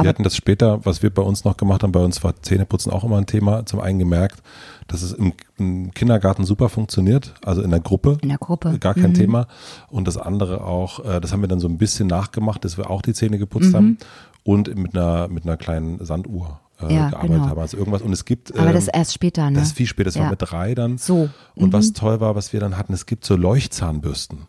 Wir 0.00 0.08
hatten 0.08 0.22
das 0.22 0.36
später, 0.36 0.84
was 0.84 1.02
wir 1.02 1.10
bei 1.10 1.22
uns 1.22 1.44
noch 1.44 1.56
gemacht 1.56 1.82
haben, 1.82 1.92
bei 1.92 2.00
uns 2.00 2.24
war 2.24 2.40
Zähneputzen 2.42 2.90
auch 2.90 3.04
immer 3.04 3.18
ein 3.18 3.26
Thema. 3.26 3.66
Zum 3.66 3.78
einen 3.80 3.98
gemerkt, 3.98 4.42
dass 4.88 5.02
es 5.02 5.12
im, 5.12 5.34
im 5.58 5.92
Kindergarten 5.92 6.44
super 6.44 6.70
funktioniert, 6.70 7.34
also 7.44 7.62
in 7.62 7.70
der 7.70 7.80
Gruppe. 7.80 8.18
In 8.22 8.30
der 8.30 8.38
Gruppe. 8.38 8.78
Gar 8.78 8.94
kein 8.94 9.12
Thema. 9.14 9.46
Und 9.90 10.08
das 10.08 10.16
andere 10.16 10.64
auch, 10.64 11.04
äh, 11.04 11.20
das 11.20 11.32
haben 11.32 11.42
wir 11.42 11.48
dann 11.48 11.60
so 11.60 11.68
ein 11.68 11.78
bisschen 11.78 12.08
nachgemacht, 12.08 12.64
dass 12.64 12.78
wir 12.78 12.90
auch 12.90 13.02
die 13.02 13.12
Zähne 13.12 13.38
geputzt 13.38 13.74
haben 13.74 13.98
und 14.44 14.74
mit 14.74 14.96
einer, 14.96 15.28
mit 15.28 15.44
einer 15.44 15.58
kleinen 15.58 16.04
Sanduhr 16.04 16.61
äh, 16.82 16.94
Ja, 16.94 17.08
gearbeitet 17.10 17.36
genau. 17.36 17.46
haben. 17.48 17.60
Also 17.60 17.76
irgendwas. 17.76 18.02
Und 18.02 18.12
es 18.12 18.24
gibt. 18.24 18.54
Aber 18.56 18.68
ähm, 18.68 18.72
das 18.74 18.88
erst 18.88 19.12
später, 19.14 19.50
ne? 19.50 19.58
Das 19.58 19.68
ist 19.68 19.76
viel 19.76 19.86
später, 19.86 20.08
das 20.08 20.16
war 20.16 20.24
Ja. 20.24 20.30
mit 20.30 20.42
drei 20.42 20.74
dann. 20.74 20.98
So. 20.98 21.28
Und 21.54 21.72
was 21.72 21.92
toll 21.92 22.20
war, 22.20 22.34
was 22.34 22.52
wir 22.52 22.60
dann 22.60 22.76
hatten, 22.78 22.92
es 22.92 23.06
gibt 23.06 23.24
so 23.24 23.36
Leuchtzahnbürsten. 23.36 24.46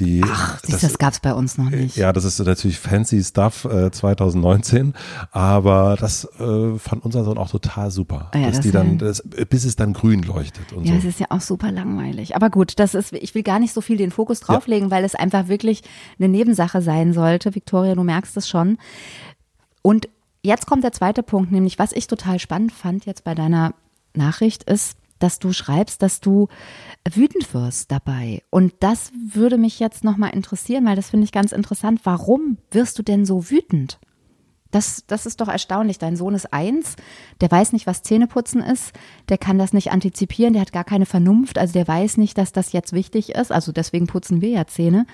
Die, 0.00 0.24
Ach, 0.26 0.58
siehst, 0.64 0.82
du, 0.82 0.86
das 0.88 0.98
gab's 0.98 1.20
bei 1.20 1.32
uns 1.32 1.56
noch 1.56 1.70
nicht. 1.70 1.96
ja, 1.96 2.12
das 2.12 2.24
ist 2.24 2.40
natürlich 2.44 2.80
fancy 2.80 3.22
Stuff 3.22 3.64
äh, 3.64 3.92
2019, 3.92 4.92
aber 5.30 5.96
das 6.00 6.24
äh, 6.40 6.76
fand 6.80 7.04
unser 7.04 7.22
Sohn 7.22 7.38
auch 7.38 7.48
total 7.48 7.92
super, 7.92 8.28
Ah 8.34 8.38
ja, 8.38 8.46
dass 8.48 8.56
das 8.56 8.62
die 8.62 8.68
ja- 8.70 8.72
dann, 8.72 8.98
das, 8.98 9.22
bis 9.48 9.64
es 9.64 9.76
dann 9.76 9.92
grün 9.92 10.24
leuchtet 10.24 10.72
und 10.72 10.84
Ja, 10.84 10.96
es 10.96 11.02
so. 11.04 11.08
ist 11.10 11.20
ja 11.20 11.26
auch 11.30 11.40
super 11.40 11.70
langweilig. 11.70 12.34
Aber 12.34 12.50
gut, 12.50 12.80
das 12.80 12.94
ist, 12.96 13.12
ich 13.12 13.36
will 13.36 13.44
gar 13.44 13.60
nicht 13.60 13.72
so 13.72 13.80
viel 13.80 13.96
den 13.96 14.10
Fokus 14.10 14.40
drauflegen, 14.40 14.90
weil 14.90 15.04
es 15.04 15.14
einfach 15.14 15.46
wirklich 15.46 15.82
eine 16.18 16.28
Nebensache 16.28 16.82
sein 16.82 17.12
sollte. 17.12 17.54
Victoria, 17.54 17.94
du 17.94 18.02
merkst 18.02 18.36
es 18.36 18.48
schon. 18.48 18.78
Und 19.82 20.08
jetzt 20.44 20.66
kommt 20.66 20.84
der 20.84 20.92
zweite 20.92 21.22
Punkt, 21.22 21.50
nämlich 21.50 21.78
was 21.78 21.92
ich 21.92 22.06
total 22.06 22.38
spannend 22.38 22.72
fand 22.72 23.06
jetzt 23.06 23.24
bei 23.24 23.34
deiner 23.34 23.74
Nachricht 24.14 24.64
ist, 24.64 24.96
dass 25.18 25.38
du 25.38 25.52
schreibst, 25.52 26.02
dass 26.02 26.20
du 26.20 26.48
wütend 27.10 27.52
wirst 27.54 27.90
dabei. 27.90 28.42
Und 28.50 28.74
das 28.80 29.10
würde 29.32 29.58
mich 29.58 29.80
jetzt 29.80 30.04
nochmal 30.04 30.34
interessieren, 30.34 30.84
weil 30.84 30.96
das 30.96 31.10
finde 31.10 31.24
ich 31.24 31.32
ganz 31.32 31.52
interessant. 31.52 32.00
Warum 32.04 32.58
wirst 32.70 32.98
du 32.98 33.02
denn 33.02 33.24
so 33.24 33.50
wütend? 33.50 33.98
Das, 34.70 35.04
das 35.06 35.24
ist 35.24 35.40
doch 35.40 35.46
erstaunlich. 35.46 35.98
Dein 35.98 36.16
Sohn 36.16 36.34
ist 36.34 36.52
eins, 36.52 36.96
der 37.40 37.48
weiß 37.48 37.72
nicht, 37.72 37.86
was 37.86 38.02
Zähneputzen 38.02 38.60
ist, 38.60 38.92
der 39.28 39.38
kann 39.38 39.56
das 39.56 39.72
nicht 39.72 39.92
antizipieren, 39.92 40.52
der 40.52 40.62
hat 40.62 40.72
gar 40.72 40.82
keine 40.82 41.06
Vernunft, 41.06 41.58
also 41.58 41.72
der 41.72 41.86
weiß 41.86 42.16
nicht, 42.16 42.36
dass 42.36 42.50
das 42.50 42.72
jetzt 42.72 42.92
wichtig 42.92 43.36
ist. 43.36 43.52
Also 43.52 43.70
deswegen 43.70 44.08
putzen 44.08 44.40
wir 44.40 44.48
ja 44.48 44.66
Zähne. 44.66 45.06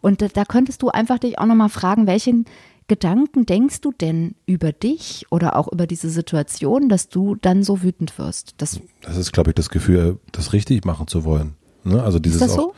Und 0.00 0.22
da, 0.22 0.28
da 0.28 0.46
könntest 0.46 0.80
du 0.80 0.88
einfach 0.88 1.18
dich 1.18 1.38
auch 1.38 1.44
nochmal 1.44 1.68
fragen, 1.68 2.06
welchen 2.06 2.46
Gedanken 2.88 3.46
denkst 3.46 3.80
du 3.80 3.92
denn 3.92 4.34
über 4.46 4.72
dich 4.72 5.26
oder 5.30 5.56
auch 5.56 5.68
über 5.72 5.86
diese 5.86 6.10
Situation, 6.10 6.88
dass 6.88 7.08
du 7.08 7.36
dann 7.36 7.62
so 7.62 7.82
wütend 7.82 8.18
wirst? 8.18 8.54
Das, 8.58 8.80
Das 9.02 9.16
ist, 9.16 9.32
glaube 9.32 9.50
ich, 9.50 9.54
das 9.54 9.70
Gefühl, 9.70 10.18
das 10.32 10.52
richtig 10.52 10.84
machen 10.84 11.06
zu 11.06 11.24
wollen. 11.24 11.54
Ne? 11.84 12.02
Also 12.02 12.18
dieses 12.18 12.40
das 12.40 12.52
auch, 12.52 12.56
so? 12.56 12.74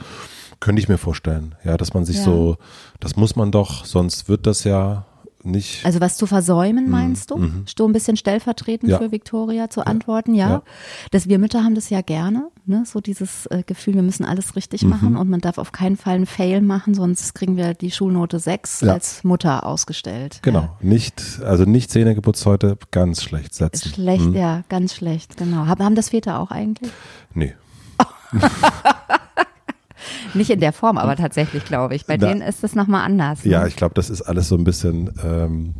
könnte 0.60 0.80
ich 0.80 0.88
mir 0.88 0.98
vorstellen. 0.98 1.54
Ja, 1.64 1.76
dass 1.76 1.94
man 1.94 2.04
sich 2.04 2.16
Ja. 2.18 2.24
so, 2.24 2.56
das 3.00 3.16
muss 3.16 3.34
man 3.36 3.50
doch, 3.50 3.84
sonst 3.84 4.28
wird 4.28 4.46
das 4.46 4.64
ja 4.64 5.06
nicht. 5.44 5.84
Also 5.84 6.00
was 6.00 6.16
zu 6.16 6.26
versäumen, 6.26 6.90
meinst 6.90 7.30
du? 7.30 7.50
So 7.76 7.86
ein 7.86 7.92
bisschen 7.92 8.16
stellvertretend 8.16 8.84
Mhm, 8.84 8.90
Ja. 8.90 8.98
für 8.98 9.12
Victoria 9.12 9.70
zu 9.70 9.86
antworten, 9.86 10.34
ja. 10.34 10.48
Ja. 10.48 10.62
Das 11.10 11.28
wir 11.28 11.38
Mütter 11.38 11.62
haben 11.64 11.74
das 11.74 11.90
ja 11.90 12.00
gerne, 12.00 12.48
ne? 12.66 12.84
So 12.86 13.00
dieses 13.00 13.46
äh, 13.46 13.62
Gefühl, 13.64 13.94
wir 13.94 14.02
müssen 14.02 14.24
alles 14.24 14.56
richtig 14.56 14.82
Mhm. 14.82 14.88
machen 14.90 15.16
und 15.16 15.28
man 15.30 15.40
darf 15.40 15.58
auf 15.58 15.72
keinen 15.72 15.96
Fall 15.96 16.14
einen 16.16 16.26
Fail 16.26 16.60
machen, 16.60 16.94
sonst 16.94 17.34
kriegen 17.34 17.56
wir 17.56 17.74
die 17.74 17.90
Schulnote 17.90 18.38
6 18.38 18.80
Ja. 18.82 18.92
als 18.94 19.24
Mutter 19.24 19.66
ausgestellt. 19.66 20.38
genau, 20.42 20.68
nicht, 20.80 21.22
also 21.44 21.64
nicht 21.64 21.90
Zähne 21.90 22.14
geputzt 22.14 22.44
heute, 22.46 22.76
ganz 22.90 23.22
schlecht 23.22 23.52
Ja. 23.58 23.66
setzen. 23.66 23.88
Schlecht, 23.90 24.24
Hm? 24.24 24.34
ja, 24.34 24.62
ganz 24.68 24.94
schlecht, 24.94 25.36
genau. 25.36 25.66
Haben, 25.66 25.84
haben 25.84 25.94
das 25.94 26.08
Väter 26.10 26.38
auch 26.40 26.50
eigentlich? 26.50 26.90
Nee. 27.34 27.54
Nicht 30.34 30.50
in 30.50 30.60
der 30.60 30.72
Form, 30.72 30.98
aber 30.98 31.16
tatsächlich, 31.16 31.64
glaube 31.64 31.94
ich. 31.94 32.06
Bei 32.06 32.16
Na- 32.16 32.26
denen 32.28 32.40
ist 32.42 32.62
das 32.64 32.74
nochmal 32.74 33.04
anders. 33.04 33.44
Ne? 33.44 33.50
Ja, 33.52 33.66
ich 33.66 33.76
glaube, 33.76 33.94
das 33.94 34.10
ist 34.10 34.22
alles 34.22 34.48
so 34.48 34.56
ein 34.56 34.64
bisschen, 34.64 35.10
ähm, 35.24 35.74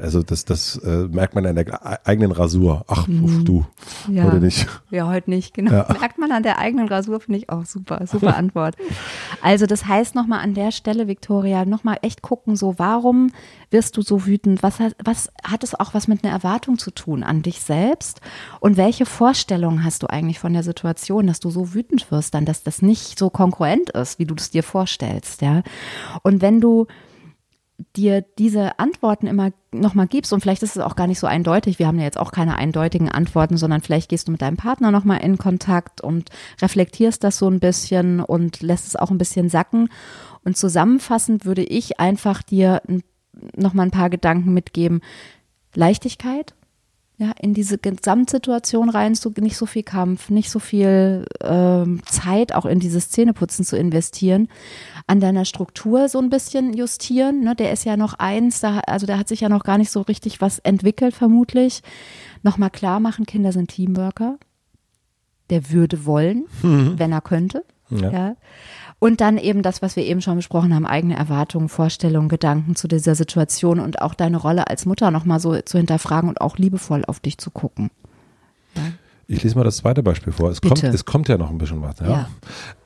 also 0.00 0.22
das, 0.22 0.44
das 0.44 0.76
äh, 0.76 1.06
merkt 1.10 1.34
man 1.34 1.44
an 1.46 1.54
der 1.56 1.66
e- 1.68 1.96
eigenen 2.08 2.32
Rasur. 2.32 2.84
Ach, 2.88 3.06
uff, 3.08 3.44
du, 3.44 3.64
Mhm. 4.06 4.14
Ja. 4.14 4.26
oder 4.26 4.38
nicht? 4.40 4.66
Ja, 4.90 5.06
heute 5.08 5.30
nicht, 5.30 5.54
genau. 5.54 5.72
Ja. 5.72 5.86
Merkt 6.00 6.18
man 6.18 6.32
an 6.32 6.42
der 6.42 6.58
eigenen 6.58 6.88
Rasur, 6.88 7.20
finde 7.20 7.38
ich 7.38 7.50
auch 7.50 7.64
super, 7.64 8.06
super 8.06 8.36
Antwort. 8.36 8.76
Also 9.42 9.66
das 9.66 9.86
heißt 9.86 10.14
nochmal 10.14 10.40
an 10.40 10.54
der 10.54 10.72
Stelle, 10.72 11.08
Victoria, 11.08 11.64
nochmal 11.64 11.98
echt 12.02 12.22
gucken, 12.22 12.56
so 12.56 12.78
warum 12.78 13.30
wirst 13.70 13.96
du 13.96 14.02
so 14.02 14.26
wütend? 14.26 14.62
Was 14.62 14.80
hat, 14.80 14.94
was 15.04 15.30
hat 15.44 15.62
es 15.64 15.74
auch 15.78 15.94
was 15.94 16.08
mit 16.08 16.24
einer 16.24 16.32
Erwartung 16.32 16.78
zu 16.78 16.90
tun 16.90 17.22
an 17.22 17.42
dich 17.42 17.60
selbst? 17.60 18.20
Und 18.60 18.76
welche 18.76 19.06
Vorstellungen 19.06 19.84
hast 19.84 20.02
du 20.02 20.06
eigentlich 20.08 20.38
von 20.38 20.52
der 20.52 20.62
Situation, 20.62 21.26
dass 21.26 21.40
du 21.40 21.50
so 21.50 21.74
wütend 21.74 22.10
wirst, 22.10 22.34
dann, 22.34 22.44
dass 22.44 22.62
das 22.62 22.82
nicht 22.82 23.18
so 23.18 23.30
konkurrent 23.30 23.90
ist, 23.90 24.18
wie 24.18 24.24
du 24.26 24.34
es 24.36 24.50
dir 24.50 24.62
vorstellst, 24.62 25.42
ja? 25.42 25.62
Und 26.22 26.40
wenn 26.42 26.60
du 26.60 26.86
dir 27.96 28.22
diese 28.38 28.78
Antworten 28.78 29.26
immer 29.26 29.52
nochmal 29.72 30.08
gibst 30.08 30.32
und 30.32 30.40
vielleicht 30.40 30.62
ist 30.62 30.76
es 30.76 30.82
auch 30.82 30.96
gar 30.96 31.06
nicht 31.06 31.20
so 31.20 31.26
eindeutig, 31.26 31.78
wir 31.78 31.86
haben 31.86 31.98
ja 31.98 32.04
jetzt 32.04 32.18
auch 32.18 32.32
keine 32.32 32.56
eindeutigen 32.56 33.08
Antworten, 33.08 33.56
sondern 33.56 33.82
vielleicht 33.82 34.08
gehst 34.08 34.26
du 34.26 34.32
mit 34.32 34.42
deinem 34.42 34.56
Partner 34.56 34.90
nochmal 34.90 35.20
in 35.20 35.38
Kontakt 35.38 36.00
und 36.00 36.30
reflektierst 36.60 37.22
das 37.22 37.38
so 37.38 37.48
ein 37.48 37.60
bisschen 37.60 38.20
und 38.20 38.62
lässt 38.62 38.86
es 38.86 38.96
auch 38.96 39.10
ein 39.10 39.18
bisschen 39.18 39.48
sacken. 39.48 39.88
Und 40.44 40.56
zusammenfassend 40.56 41.44
würde 41.44 41.62
ich 41.62 42.00
einfach 42.00 42.42
dir 42.42 42.82
nochmal 43.56 43.86
ein 43.86 43.92
paar 43.92 44.10
Gedanken 44.10 44.52
mitgeben. 44.52 45.00
Leichtigkeit, 45.74 46.54
ja, 47.18 47.32
in 47.40 47.52
diese 47.52 47.78
Gesamtsituation 47.78 48.88
rein, 48.90 49.16
so 49.16 49.32
nicht 49.40 49.56
so 49.56 49.66
viel 49.66 49.82
Kampf, 49.82 50.30
nicht 50.30 50.50
so 50.50 50.60
viel 50.60 51.26
ähm, 51.42 52.00
Zeit 52.08 52.54
auch 52.54 52.64
in 52.64 52.78
dieses 52.78 53.10
Zähneputzen 53.10 53.64
zu 53.64 53.76
investieren, 53.76 54.48
an 55.08 55.18
deiner 55.18 55.44
Struktur 55.44 56.08
so 56.08 56.20
ein 56.20 56.30
bisschen 56.30 56.72
justieren. 56.74 57.40
Ne? 57.40 57.56
Der 57.56 57.72
ist 57.72 57.84
ja 57.84 57.96
noch 57.96 58.14
eins, 58.14 58.60
da, 58.60 58.78
also 58.86 59.04
da 59.04 59.18
hat 59.18 59.26
sich 59.26 59.40
ja 59.40 59.48
noch 59.48 59.64
gar 59.64 59.78
nicht 59.78 59.90
so 59.90 60.02
richtig 60.02 60.40
was 60.40 60.60
entwickelt, 60.60 61.12
vermutlich. 61.12 61.82
Nochmal 62.44 62.70
klar 62.70 63.00
machen, 63.00 63.26
Kinder 63.26 63.50
sind 63.50 63.70
Teamworker. 63.70 64.38
Der 65.50 65.70
würde 65.70 66.06
wollen, 66.06 66.44
wenn 66.98 67.10
er 67.10 67.20
könnte. 67.20 67.64
Ja. 67.90 68.10
Ja. 68.10 68.36
Und 69.00 69.20
dann 69.20 69.38
eben 69.38 69.62
das, 69.62 69.80
was 69.80 69.94
wir 69.94 70.04
eben 70.04 70.20
schon 70.20 70.36
besprochen 70.36 70.74
haben, 70.74 70.86
eigene 70.86 71.16
Erwartungen, 71.16 71.68
Vorstellungen, 71.68 72.28
Gedanken 72.28 72.74
zu 72.74 72.88
dieser 72.88 73.14
Situation 73.14 73.78
und 73.78 74.02
auch 74.02 74.14
deine 74.14 74.38
Rolle 74.38 74.66
als 74.68 74.86
Mutter 74.86 75.10
nochmal 75.10 75.38
so 75.38 75.60
zu 75.60 75.78
hinterfragen 75.78 76.28
und 76.28 76.40
auch 76.40 76.58
liebevoll 76.58 77.04
auf 77.06 77.20
dich 77.20 77.38
zu 77.38 77.50
gucken. 77.50 77.90
Ja. 78.74 78.82
Ich 79.28 79.42
lese 79.42 79.56
mal 79.56 79.64
das 79.64 79.76
zweite 79.76 80.02
Beispiel 80.02 80.32
vor. 80.32 80.50
Es, 80.50 80.60
kommt, 80.60 80.82
es 80.82 81.04
kommt 81.04 81.28
ja 81.28 81.36
noch 81.36 81.50
ein 81.50 81.58
bisschen 81.58 81.82
was. 81.82 82.00
Ja? 82.00 82.08
ja. 82.08 82.28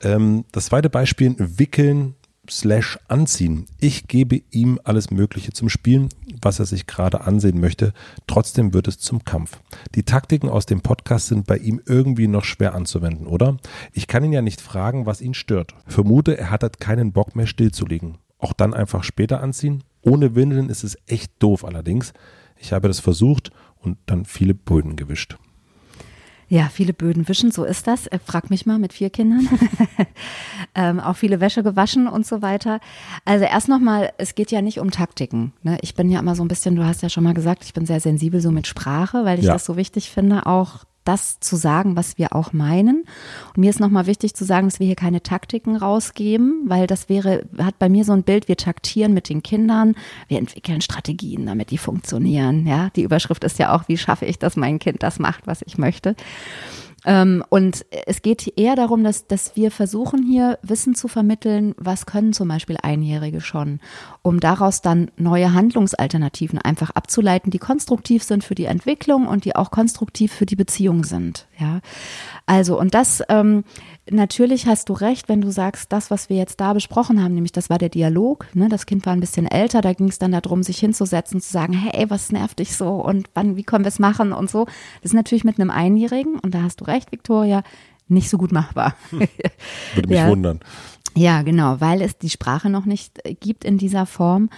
Ähm, 0.01 0.43
das 0.51 0.65
zweite 0.65 0.89
Beispiel, 0.89 1.35
wickeln 1.37 2.15
slash 2.49 2.99
anziehen. 3.07 3.65
Ich 3.79 4.07
gebe 4.07 4.41
ihm 4.51 4.79
alles 4.83 5.11
Mögliche 5.11 5.53
zum 5.53 5.69
Spielen, 5.69 6.09
was 6.41 6.59
er 6.59 6.65
sich 6.65 6.87
gerade 6.87 7.21
ansehen 7.21 7.59
möchte. 7.59 7.93
Trotzdem 8.27 8.73
wird 8.73 8.87
es 8.87 8.99
zum 8.99 9.23
Kampf. 9.23 9.59
Die 9.95 10.03
Taktiken 10.03 10.49
aus 10.49 10.65
dem 10.65 10.81
Podcast 10.81 11.27
sind 11.27 11.47
bei 11.47 11.57
ihm 11.57 11.81
irgendwie 11.85 12.27
noch 12.27 12.43
schwer 12.43 12.75
anzuwenden, 12.75 13.27
oder? 13.27 13.57
Ich 13.93 14.07
kann 14.07 14.23
ihn 14.23 14.33
ja 14.33 14.41
nicht 14.41 14.61
fragen, 14.61 15.05
was 15.05 15.21
ihn 15.21 15.33
stört. 15.33 15.73
Vermute, 15.87 16.37
er 16.37 16.49
hat 16.49 16.63
halt 16.63 16.79
keinen 16.79 17.13
Bock 17.13 17.35
mehr 17.35 17.47
stillzulegen. 17.47 18.17
Auch 18.37 18.53
dann 18.53 18.73
einfach 18.73 19.03
später 19.03 19.41
anziehen? 19.41 19.83
Ohne 20.01 20.35
Windeln 20.35 20.69
ist 20.69 20.83
es 20.83 20.97
echt 21.07 21.31
doof 21.39 21.63
allerdings. 21.63 22.13
Ich 22.57 22.73
habe 22.73 22.89
das 22.89 22.99
versucht 22.99 23.51
und 23.77 23.97
dann 24.05 24.25
viele 24.25 24.53
Böden 24.53 24.95
gewischt. 24.95 25.37
Ja, 26.53 26.69
viele 26.71 26.93
Böden 26.93 27.27
wischen, 27.27 27.49
so 27.49 27.63
ist 27.63 27.87
das. 27.87 28.05
Äh, 28.05 28.19
frag 28.23 28.51
mich 28.51 28.67
mal 28.67 28.77
mit 28.77 28.93
vier 28.93 29.09
Kindern. 29.09 29.49
ähm, 30.75 30.99
auch 30.99 31.15
viele 31.15 31.39
Wäsche 31.39 31.63
gewaschen 31.63 32.07
und 32.07 32.27
so 32.27 32.43
weiter. 32.43 32.79
Also 33.25 33.45
erst 33.45 33.69
nochmal, 33.69 34.13
es 34.19 34.35
geht 34.35 34.51
ja 34.51 34.61
nicht 34.61 34.79
um 34.79 34.91
Taktiken. 34.91 35.53
Ne? 35.63 35.79
Ich 35.81 35.95
bin 35.95 36.11
ja 36.11 36.19
immer 36.19 36.35
so 36.35 36.43
ein 36.43 36.47
bisschen, 36.47 36.75
du 36.75 36.85
hast 36.85 37.01
ja 37.01 37.09
schon 37.09 37.23
mal 37.23 37.33
gesagt, 37.33 37.63
ich 37.65 37.73
bin 37.73 37.87
sehr 37.87 37.99
sensibel 37.99 38.39
so 38.39 38.51
mit 38.51 38.67
Sprache, 38.67 39.25
weil 39.25 39.39
ich 39.39 39.45
ja. 39.45 39.53
das 39.53 39.65
so 39.65 39.77
wichtig 39.77 40.11
finde, 40.11 40.45
auch 40.45 40.85
das 41.03 41.39
zu 41.39 41.55
sagen, 41.55 41.95
was 41.95 42.17
wir 42.17 42.35
auch 42.35 42.53
meinen. 42.53 43.05
Und 43.49 43.57
mir 43.57 43.69
ist 43.69 43.79
nochmal 43.79 44.05
wichtig 44.05 44.33
zu 44.33 44.45
sagen, 44.45 44.67
dass 44.67 44.79
wir 44.79 44.87
hier 44.87 44.95
keine 44.95 45.21
Taktiken 45.21 45.75
rausgeben, 45.75 46.63
weil 46.65 46.87
das 46.87 47.09
wäre, 47.09 47.45
hat 47.57 47.79
bei 47.79 47.89
mir 47.89 48.05
so 48.05 48.13
ein 48.13 48.23
Bild, 48.23 48.47
wir 48.47 48.57
taktieren 48.57 49.13
mit 49.13 49.29
den 49.29 49.43
Kindern, 49.43 49.95
wir 50.27 50.39
entwickeln 50.39 50.81
Strategien, 50.81 51.45
damit 51.45 51.71
die 51.71 51.77
funktionieren. 51.77 52.65
Ja, 52.67 52.89
die 52.95 53.03
Überschrift 53.03 53.43
ist 53.43 53.59
ja 53.59 53.75
auch, 53.75 53.87
wie 53.87 53.97
schaffe 53.97 54.25
ich, 54.25 54.39
dass 54.39 54.55
mein 54.55 54.79
Kind 54.79 55.03
das 55.03 55.19
macht, 55.19 55.47
was 55.47 55.61
ich 55.65 55.77
möchte. 55.77 56.15
Ähm, 57.05 57.43
und 57.49 57.85
es 58.05 58.21
geht 58.21 58.53
eher 58.57 58.75
darum, 58.75 59.03
dass, 59.03 59.27
dass 59.27 59.55
wir 59.55 59.71
versuchen 59.71 60.23
hier 60.23 60.57
Wissen 60.61 60.95
zu 60.95 61.07
vermitteln, 61.07 61.75
was 61.77 62.05
können 62.05 62.33
zum 62.33 62.47
Beispiel 62.47 62.77
Einjährige 62.81 63.41
schon, 63.41 63.79
um 64.21 64.39
daraus 64.39 64.81
dann 64.81 65.11
neue 65.17 65.53
Handlungsalternativen 65.53 66.59
einfach 66.59 66.91
abzuleiten, 66.91 67.51
die 67.51 67.59
konstruktiv 67.59 68.23
sind 68.23 68.43
für 68.43 68.55
die 68.55 68.65
Entwicklung 68.65 69.27
und 69.27 69.45
die 69.45 69.55
auch 69.55 69.71
konstruktiv 69.71 70.33
für 70.33 70.45
die 70.45 70.55
Beziehung 70.55 71.03
sind. 71.03 71.47
Ja, 71.63 71.79
also 72.45 72.77
und 72.77 72.93
das 72.93 73.23
ähm, 73.29 73.63
natürlich 74.09 74.67
hast 74.67 74.89
du 74.89 74.93
recht, 74.93 75.29
wenn 75.29 75.39
du 75.39 75.49
sagst, 75.49 75.93
das, 75.93 76.11
was 76.11 76.29
wir 76.29 76.35
jetzt 76.35 76.59
da 76.59 76.73
besprochen 76.73 77.23
haben, 77.23 77.33
nämlich 77.33 77.53
das 77.53 77.69
war 77.69 77.77
der 77.77 77.89
Dialog. 77.89 78.47
Ne? 78.53 78.67
Das 78.67 78.85
Kind 78.85 79.05
war 79.05 79.13
ein 79.13 79.21
bisschen 79.21 79.47
älter, 79.47 79.81
da 79.81 79.93
ging 79.93 80.09
es 80.09 80.19
dann 80.19 80.33
darum, 80.33 80.61
sich 80.61 80.77
hinzusetzen, 80.79 81.39
zu 81.39 81.51
sagen, 81.51 81.73
hey, 81.73 82.09
was 82.09 82.31
nervt 82.31 82.59
dich 82.59 82.75
so 82.75 82.95
und 82.95 83.29
wann, 83.33 83.55
wie 83.55 83.63
können 83.63 83.85
wir 83.85 83.89
es 83.89 83.99
machen 83.99 84.33
und 84.33 84.49
so. 84.49 84.65
Das 84.65 85.11
ist 85.11 85.13
natürlich 85.13 85.45
mit 85.45 85.59
einem 85.59 85.71
Einjährigen 85.71 86.37
und 86.39 86.53
da 86.53 86.63
hast 86.63 86.81
du 86.81 86.85
recht, 86.85 87.11
Victoria, 87.11 87.63
nicht 88.09 88.29
so 88.29 88.37
gut 88.37 88.51
machbar. 88.51 88.95
Würde 89.11 89.29
mich 90.09 90.17
ja. 90.17 90.27
wundern. 90.27 90.59
Ja, 91.15 91.43
genau, 91.43 91.79
weil 91.79 92.01
es 92.01 92.17
die 92.17 92.29
Sprache 92.29 92.69
noch 92.69 92.85
nicht 92.85 93.19
gibt 93.39 93.63
in 93.65 93.77
dieser 93.77 94.05
Form. 94.05 94.49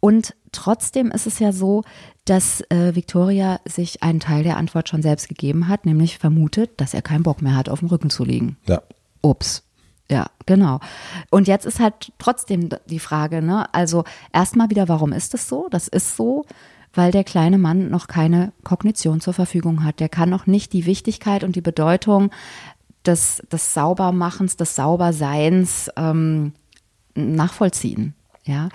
Und 0.00 0.34
trotzdem 0.52 1.10
ist 1.10 1.26
es 1.26 1.38
ja 1.38 1.52
so, 1.52 1.82
dass 2.24 2.60
äh, 2.70 2.94
Victoria 2.94 3.60
sich 3.64 4.02
einen 4.02 4.20
Teil 4.20 4.44
der 4.44 4.56
Antwort 4.56 4.88
schon 4.88 5.02
selbst 5.02 5.28
gegeben 5.28 5.68
hat, 5.68 5.86
nämlich 5.86 6.18
vermutet, 6.18 6.72
dass 6.80 6.94
er 6.94 7.02
keinen 7.02 7.22
Bock 7.22 7.42
mehr 7.42 7.56
hat, 7.56 7.68
auf 7.68 7.80
dem 7.80 7.88
Rücken 7.88 8.10
zu 8.10 8.24
liegen. 8.24 8.56
Ja. 8.66 8.82
Ups. 9.22 9.64
Ja, 10.10 10.26
genau. 10.44 10.80
Und 11.30 11.48
jetzt 11.48 11.64
ist 11.64 11.80
halt 11.80 12.12
trotzdem 12.18 12.68
die 12.86 12.98
Frage, 12.98 13.40
ne? 13.40 13.72
Also 13.72 14.04
erstmal 14.32 14.68
wieder, 14.68 14.88
warum 14.88 15.12
ist 15.12 15.32
das 15.32 15.48
so? 15.48 15.68
Das 15.70 15.88
ist 15.88 16.16
so, 16.16 16.44
weil 16.92 17.12
der 17.12 17.24
kleine 17.24 17.56
Mann 17.56 17.88
noch 17.88 18.08
keine 18.08 18.52
Kognition 18.62 19.22
zur 19.22 19.32
Verfügung 19.32 19.84
hat. 19.84 20.00
Der 20.00 20.10
kann 20.10 20.28
noch 20.28 20.46
nicht 20.46 20.74
die 20.74 20.84
Wichtigkeit 20.84 21.44
und 21.44 21.56
die 21.56 21.62
Bedeutung 21.62 22.30
des, 23.06 23.42
des 23.50 23.74
Saubermachens, 23.74 24.56
des 24.56 24.76
Sauberseins 24.76 25.90
ähm, 25.96 26.52
nachvollziehen. 27.14 28.14
Ja, 28.44 28.70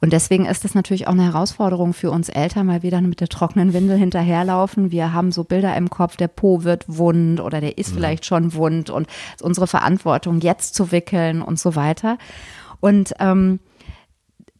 und 0.00 0.14
deswegen 0.14 0.46
ist 0.46 0.64
das 0.64 0.74
natürlich 0.74 1.06
auch 1.06 1.12
eine 1.12 1.24
Herausforderung 1.24 1.92
für 1.92 2.10
uns 2.10 2.30
Eltern, 2.30 2.68
weil 2.68 2.82
wir 2.82 2.90
dann 2.90 3.06
mit 3.06 3.20
der 3.20 3.28
trockenen 3.28 3.74
Windel 3.74 3.98
hinterherlaufen. 3.98 4.90
Wir 4.90 5.12
haben 5.12 5.30
so 5.30 5.44
Bilder 5.44 5.76
im 5.76 5.90
Kopf, 5.90 6.16
der 6.16 6.28
Po 6.28 6.64
wird 6.64 6.86
wund 6.88 7.38
oder 7.38 7.60
der 7.60 7.76
ist 7.76 7.90
ja. 7.90 7.96
vielleicht 7.96 8.24
schon 8.24 8.54
wund 8.54 8.88
und 8.88 9.08
es 9.08 9.34
ist 9.36 9.42
unsere 9.42 9.66
Verantwortung, 9.66 10.40
jetzt 10.40 10.74
zu 10.74 10.90
wickeln 10.90 11.42
und 11.42 11.58
so 11.58 11.76
weiter. 11.76 12.16
Und 12.80 13.12
ähm, 13.20 13.60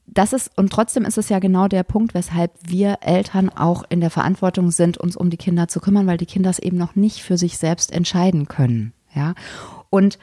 das 0.06 0.34
ist, 0.34 0.50
und 0.58 0.70
trotzdem 0.70 1.06
ist 1.06 1.16
es 1.16 1.30
ja 1.30 1.38
genau 1.38 1.66
der 1.66 1.84
Punkt, 1.84 2.12
weshalb 2.12 2.52
wir 2.62 2.98
Eltern 3.00 3.48
auch 3.48 3.84
in 3.88 4.00
der 4.00 4.10
Verantwortung 4.10 4.70
sind, 4.72 4.98
uns 4.98 5.16
um 5.16 5.30
die 5.30 5.38
Kinder 5.38 5.68
zu 5.68 5.80
kümmern, 5.80 6.06
weil 6.06 6.18
die 6.18 6.26
Kinder 6.26 6.50
es 6.50 6.58
eben 6.58 6.76
noch 6.76 6.96
nicht 6.96 7.22
für 7.22 7.38
sich 7.38 7.56
selbst 7.56 7.92
entscheiden 7.92 8.46
können. 8.46 8.92
Ja, 9.14 9.34
und 9.90 10.18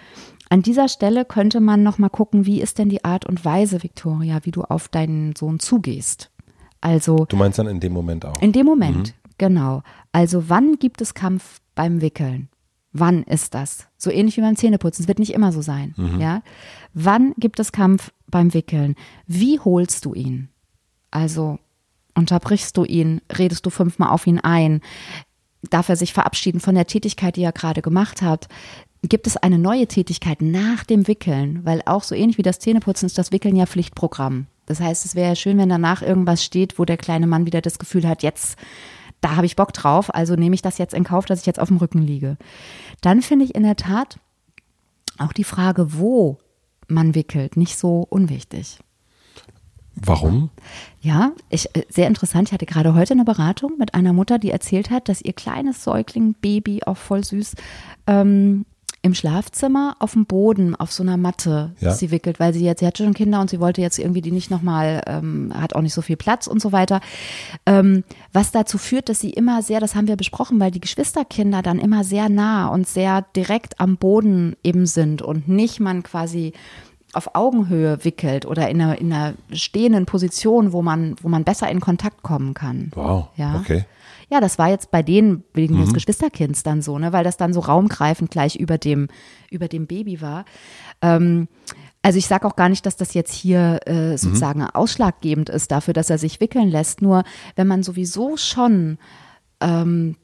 an 0.50 0.62
dieser 0.62 0.88
Stelle 0.88 1.26
könnte 1.26 1.60
man 1.60 1.84
noch 1.84 1.98
mal 1.98 2.10
gucken, 2.10 2.46
wie 2.46 2.62
ist 2.62 2.78
denn 2.80 2.90
die 2.90 3.04
Art 3.04 3.26
und 3.26 3.44
Weise, 3.44 3.84
Victoria, 3.84 4.40
wie 4.44 4.52
du 4.52 4.64
auf 4.64 4.88
deinen 4.88 5.36
Sohn 5.36 5.60
zugehst. 5.60 6.32
Also 6.80 7.26
Du 7.26 7.36
meinst 7.36 7.60
dann 7.60 7.68
in 7.68 7.80
dem 7.80 7.92
Moment 7.92 8.26
auch? 8.26 8.42
In 8.42 8.54
dem 8.54 8.66
Moment, 8.66 9.10
mhm. 9.10 9.32
genau. 9.38 9.84
Also 10.12 10.50
wann 10.50 10.78
gibt 10.80 11.02
es 11.02 11.14
Kampf 11.14 11.60
beim 11.76 12.02
Wickeln? 12.02 12.50
Wann 12.94 13.24
ist 13.24 13.54
das? 13.54 13.88
So 13.98 14.10
ähnlich 14.10 14.38
wie 14.38 14.42
beim 14.42 14.56
Zähneputzen. 14.56 15.04
Es 15.04 15.08
wird 15.08 15.20
nicht 15.20 15.34
immer 15.34 15.52
so 15.52 15.62
sein. 15.62 15.94
Mhm. 15.98 16.22
Ja. 16.22 16.42
Wann 16.94 17.34
gibt 17.38 17.60
es 17.60 17.72
Kampf 17.72 18.12
beim 18.28 18.54
Wickeln? 18.54 18.96
Wie 19.28 19.60
holst 19.60 20.06
du 20.06 20.14
ihn? 20.14 20.50
Also 21.12 21.60
unterbrichst 22.16 22.76
du 22.78 22.86
ihn? 22.86 23.22
Redest 23.38 23.66
du 23.66 23.70
fünfmal 23.70 24.10
auf 24.10 24.26
ihn 24.26 24.40
ein? 24.40 24.82
Darf 25.70 25.90
er 25.90 25.96
sich 25.96 26.14
verabschieden 26.14 26.60
von 26.60 26.76
der 26.76 26.88
Tätigkeit, 26.88 27.36
die 27.36 27.44
er 27.44 27.52
gerade 27.52 27.82
gemacht 27.82 28.22
hat? 28.22 28.48
gibt 29.04 29.28
es 29.28 29.38
eine 29.38 29.60
neue 29.60 29.88
Tätigkeit 29.88 30.42
nach 30.42 30.84
dem 30.84 31.08
Wickeln, 31.08 31.64
weil 31.66 31.82
auch 31.86 32.04
so 32.04 32.16
ähnlich 32.16 32.38
wie 32.38 32.44
das 32.44 32.60
Zähneputzen 32.60 33.06
ist 33.06 33.18
das 33.18 33.32
Wickeln 33.32 33.56
ja 33.56 33.66
Pflichtprogramm. 33.66 34.48
Das 34.66 34.80
heißt, 34.80 35.06
es 35.06 35.16
wäre 35.16 35.30
ja 35.30 35.36
schön, 35.36 35.58
wenn 35.58 35.70
danach 35.70 36.02
irgendwas 36.02 36.44
steht, 36.44 36.78
wo 36.78 36.86
der 36.86 36.98
kleine 36.98 37.28
Mann 37.28 37.46
wieder 37.46 37.62
das 37.62 37.80
Gefühl 37.80 38.08
hat, 38.08 38.24
jetzt, 38.24 38.58
da 39.22 39.36
habe 39.36 39.46
ich 39.46 39.56
Bock 39.56 39.72
drauf, 39.72 40.14
also 40.14 40.36
nehme 40.36 40.56
ich 40.56 40.62
das 40.62 40.78
jetzt 40.78 40.94
in 40.94 41.04
Kauf, 41.04 41.26
dass 41.26 41.40
ich 41.40 41.46
jetzt 41.46 41.60
auf 41.60 41.70
dem 41.70 41.78
Rücken 41.78 42.02
liege. 42.02 42.38
Dann 43.02 43.22
finde 43.22 43.46
ich 43.46 43.56
in 43.56 43.64
der 43.64 43.78
Tat 43.78 44.20
auch 45.18 45.32
die 45.32 45.46
Frage, 45.46 45.98
wo 45.98 46.40
man 46.88 47.16
wickelt, 47.16 47.56
nicht 47.56 47.78
so 47.78 48.06
unwichtig. 48.10 48.80
Warum? 50.06 50.50
Ja, 51.02 51.32
ich, 51.50 51.76
äh, 51.76 51.84
sehr 51.90 52.08
interessant. 52.08 52.50
Ich 52.50 52.54
hatte 52.54 52.66
gerade 52.66 52.94
heute 52.94 53.14
eine 53.14 53.26
Beratung 53.26 53.74
mit 53.78 53.94
einer 53.94 54.14
Mutter, 54.14 54.40
die 54.40 54.52
erzählt 54.52 54.90
hat, 54.90 55.10
dass 55.10 55.22
ihr 55.22 55.34
kleines 55.34 55.84
Säugling, 55.84 56.36
Baby, 56.40 56.84
auch 56.84 56.98
voll 56.98 57.24
süß, 57.24 57.56
ähm, 58.08 58.66
im 59.04 59.14
Schlafzimmer 59.14 59.96
auf 60.00 60.14
dem 60.14 60.26
Boden 60.26 60.76
auf 60.76 60.92
so 60.92 61.04
einer 61.04 61.18
Matte 61.18 61.74
ja. 61.80 61.94
sie 61.94 62.12
wickelt, 62.12 62.40
weil 62.40 62.54
sie 62.54 62.66
jetzt, 62.66 62.80
sie 62.80 62.88
hatte 62.88 63.04
schon 63.04 63.14
Kinder 63.14 63.40
und 63.40 63.50
sie 63.50 63.60
wollte 63.60 63.82
jetzt 63.82 64.00
irgendwie 64.00 64.22
die 64.22 64.32
nicht 64.32 64.52
nochmal, 64.52 65.02
ähm, 65.08 65.54
hat 65.56 65.76
auch 65.76 65.82
nicht 65.82 65.94
so 65.94 66.02
viel 66.02 66.18
Platz 66.18 66.48
und 66.48 66.62
so 66.62 66.72
weiter. 66.72 67.00
Ähm, 67.66 68.04
was 68.34 68.52
dazu 68.52 68.78
führt, 68.78 69.10
dass 69.10 69.20
sie 69.20 69.30
immer 69.30 69.62
sehr, 69.62 69.80
das 69.80 69.96
haben 69.96 70.08
wir 70.08 70.18
besprochen, 70.18 70.60
weil 70.60 70.72
die 70.72 70.82
Geschwisterkinder 70.82 71.62
dann 71.62 71.80
immer 71.80 72.04
sehr 72.04 72.28
nah 72.28 72.68
und 72.68 72.88
sehr 72.88 73.22
direkt 73.36 73.80
am 73.80 73.98
Boden 73.98 74.56
eben 74.64 74.86
sind 74.86 75.22
und 75.22 75.48
nicht 75.48 75.80
man 75.80 76.04
quasi 76.04 76.54
auf 77.14 77.36
Augenhöhe 77.36 78.04
wickelt 78.04 78.46
oder 78.46 78.70
in 78.70 78.82
einer, 78.82 79.00
in 79.00 79.12
einer 79.12 79.34
stehenden 79.52 80.06
Position, 80.06 80.74
wo 80.74 80.82
man, 80.82 81.16
wo 81.22 81.30
man 81.30 81.44
besser 81.44 81.70
in 81.70 81.80
Kontakt 81.80 82.22
kommen 82.22 82.54
kann. 82.54 82.92
Wow. 82.94 83.30
Ja. 83.36 83.56
Okay. 83.60 83.86
Ja, 84.30 84.42
das 84.42 84.60
war 84.60 84.70
jetzt 84.70 84.92
bei 84.92 85.02
denen 85.04 85.44
wegen 85.54 85.76
mhm. 85.76 85.82
des 85.82 85.94
Geschwisterkinds 85.94 86.64
dann 86.64 86.82
so, 86.82 87.00
ne, 87.00 87.14
weil 87.14 87.24
das 87.24 87.38
dann 87.38 87.54
so 87.54 87.62
raumgreifend 87.62 88.30
gleich 88.30 88.58
über 88.58 88.78
dem, 88.78 89.08
über 89.50 89.70
dem 89.70 89.88
Baby 89.88 90.22
war. 90.22 90.44
Ähm, 91.02 91.48
also 92.02 92.20
ich 92.20 92.28
sage 92.28 92.46
auch 92.46 92.56
gar 92.56 92.70
nicht, 92.70 92.86
dass 92.86 92.98
das 92.98 93.14
jetzt 93.14 93.34
hier 93.34 93.80
äh, 93.86 94.12
mhm. 94.12 94.18
sozusagen 94.18 94.60
mhm. 94.62 94.70
ausschlaggebend 94.74 95.50
ist 95.50 95.72
dafür, 95.72 95.94
dass 95.94 96.10
er 96.10 96.18
sich 96.18 96.42
wickeln 96.42 96.70
lässt. 96.70 97.02
Nur 97.02 97.24
wenn 97.56 97.68
man 97.68 97.84
sowieso 97.84 98.36
schon 98.36 98.98
ähm, 99.62 100.18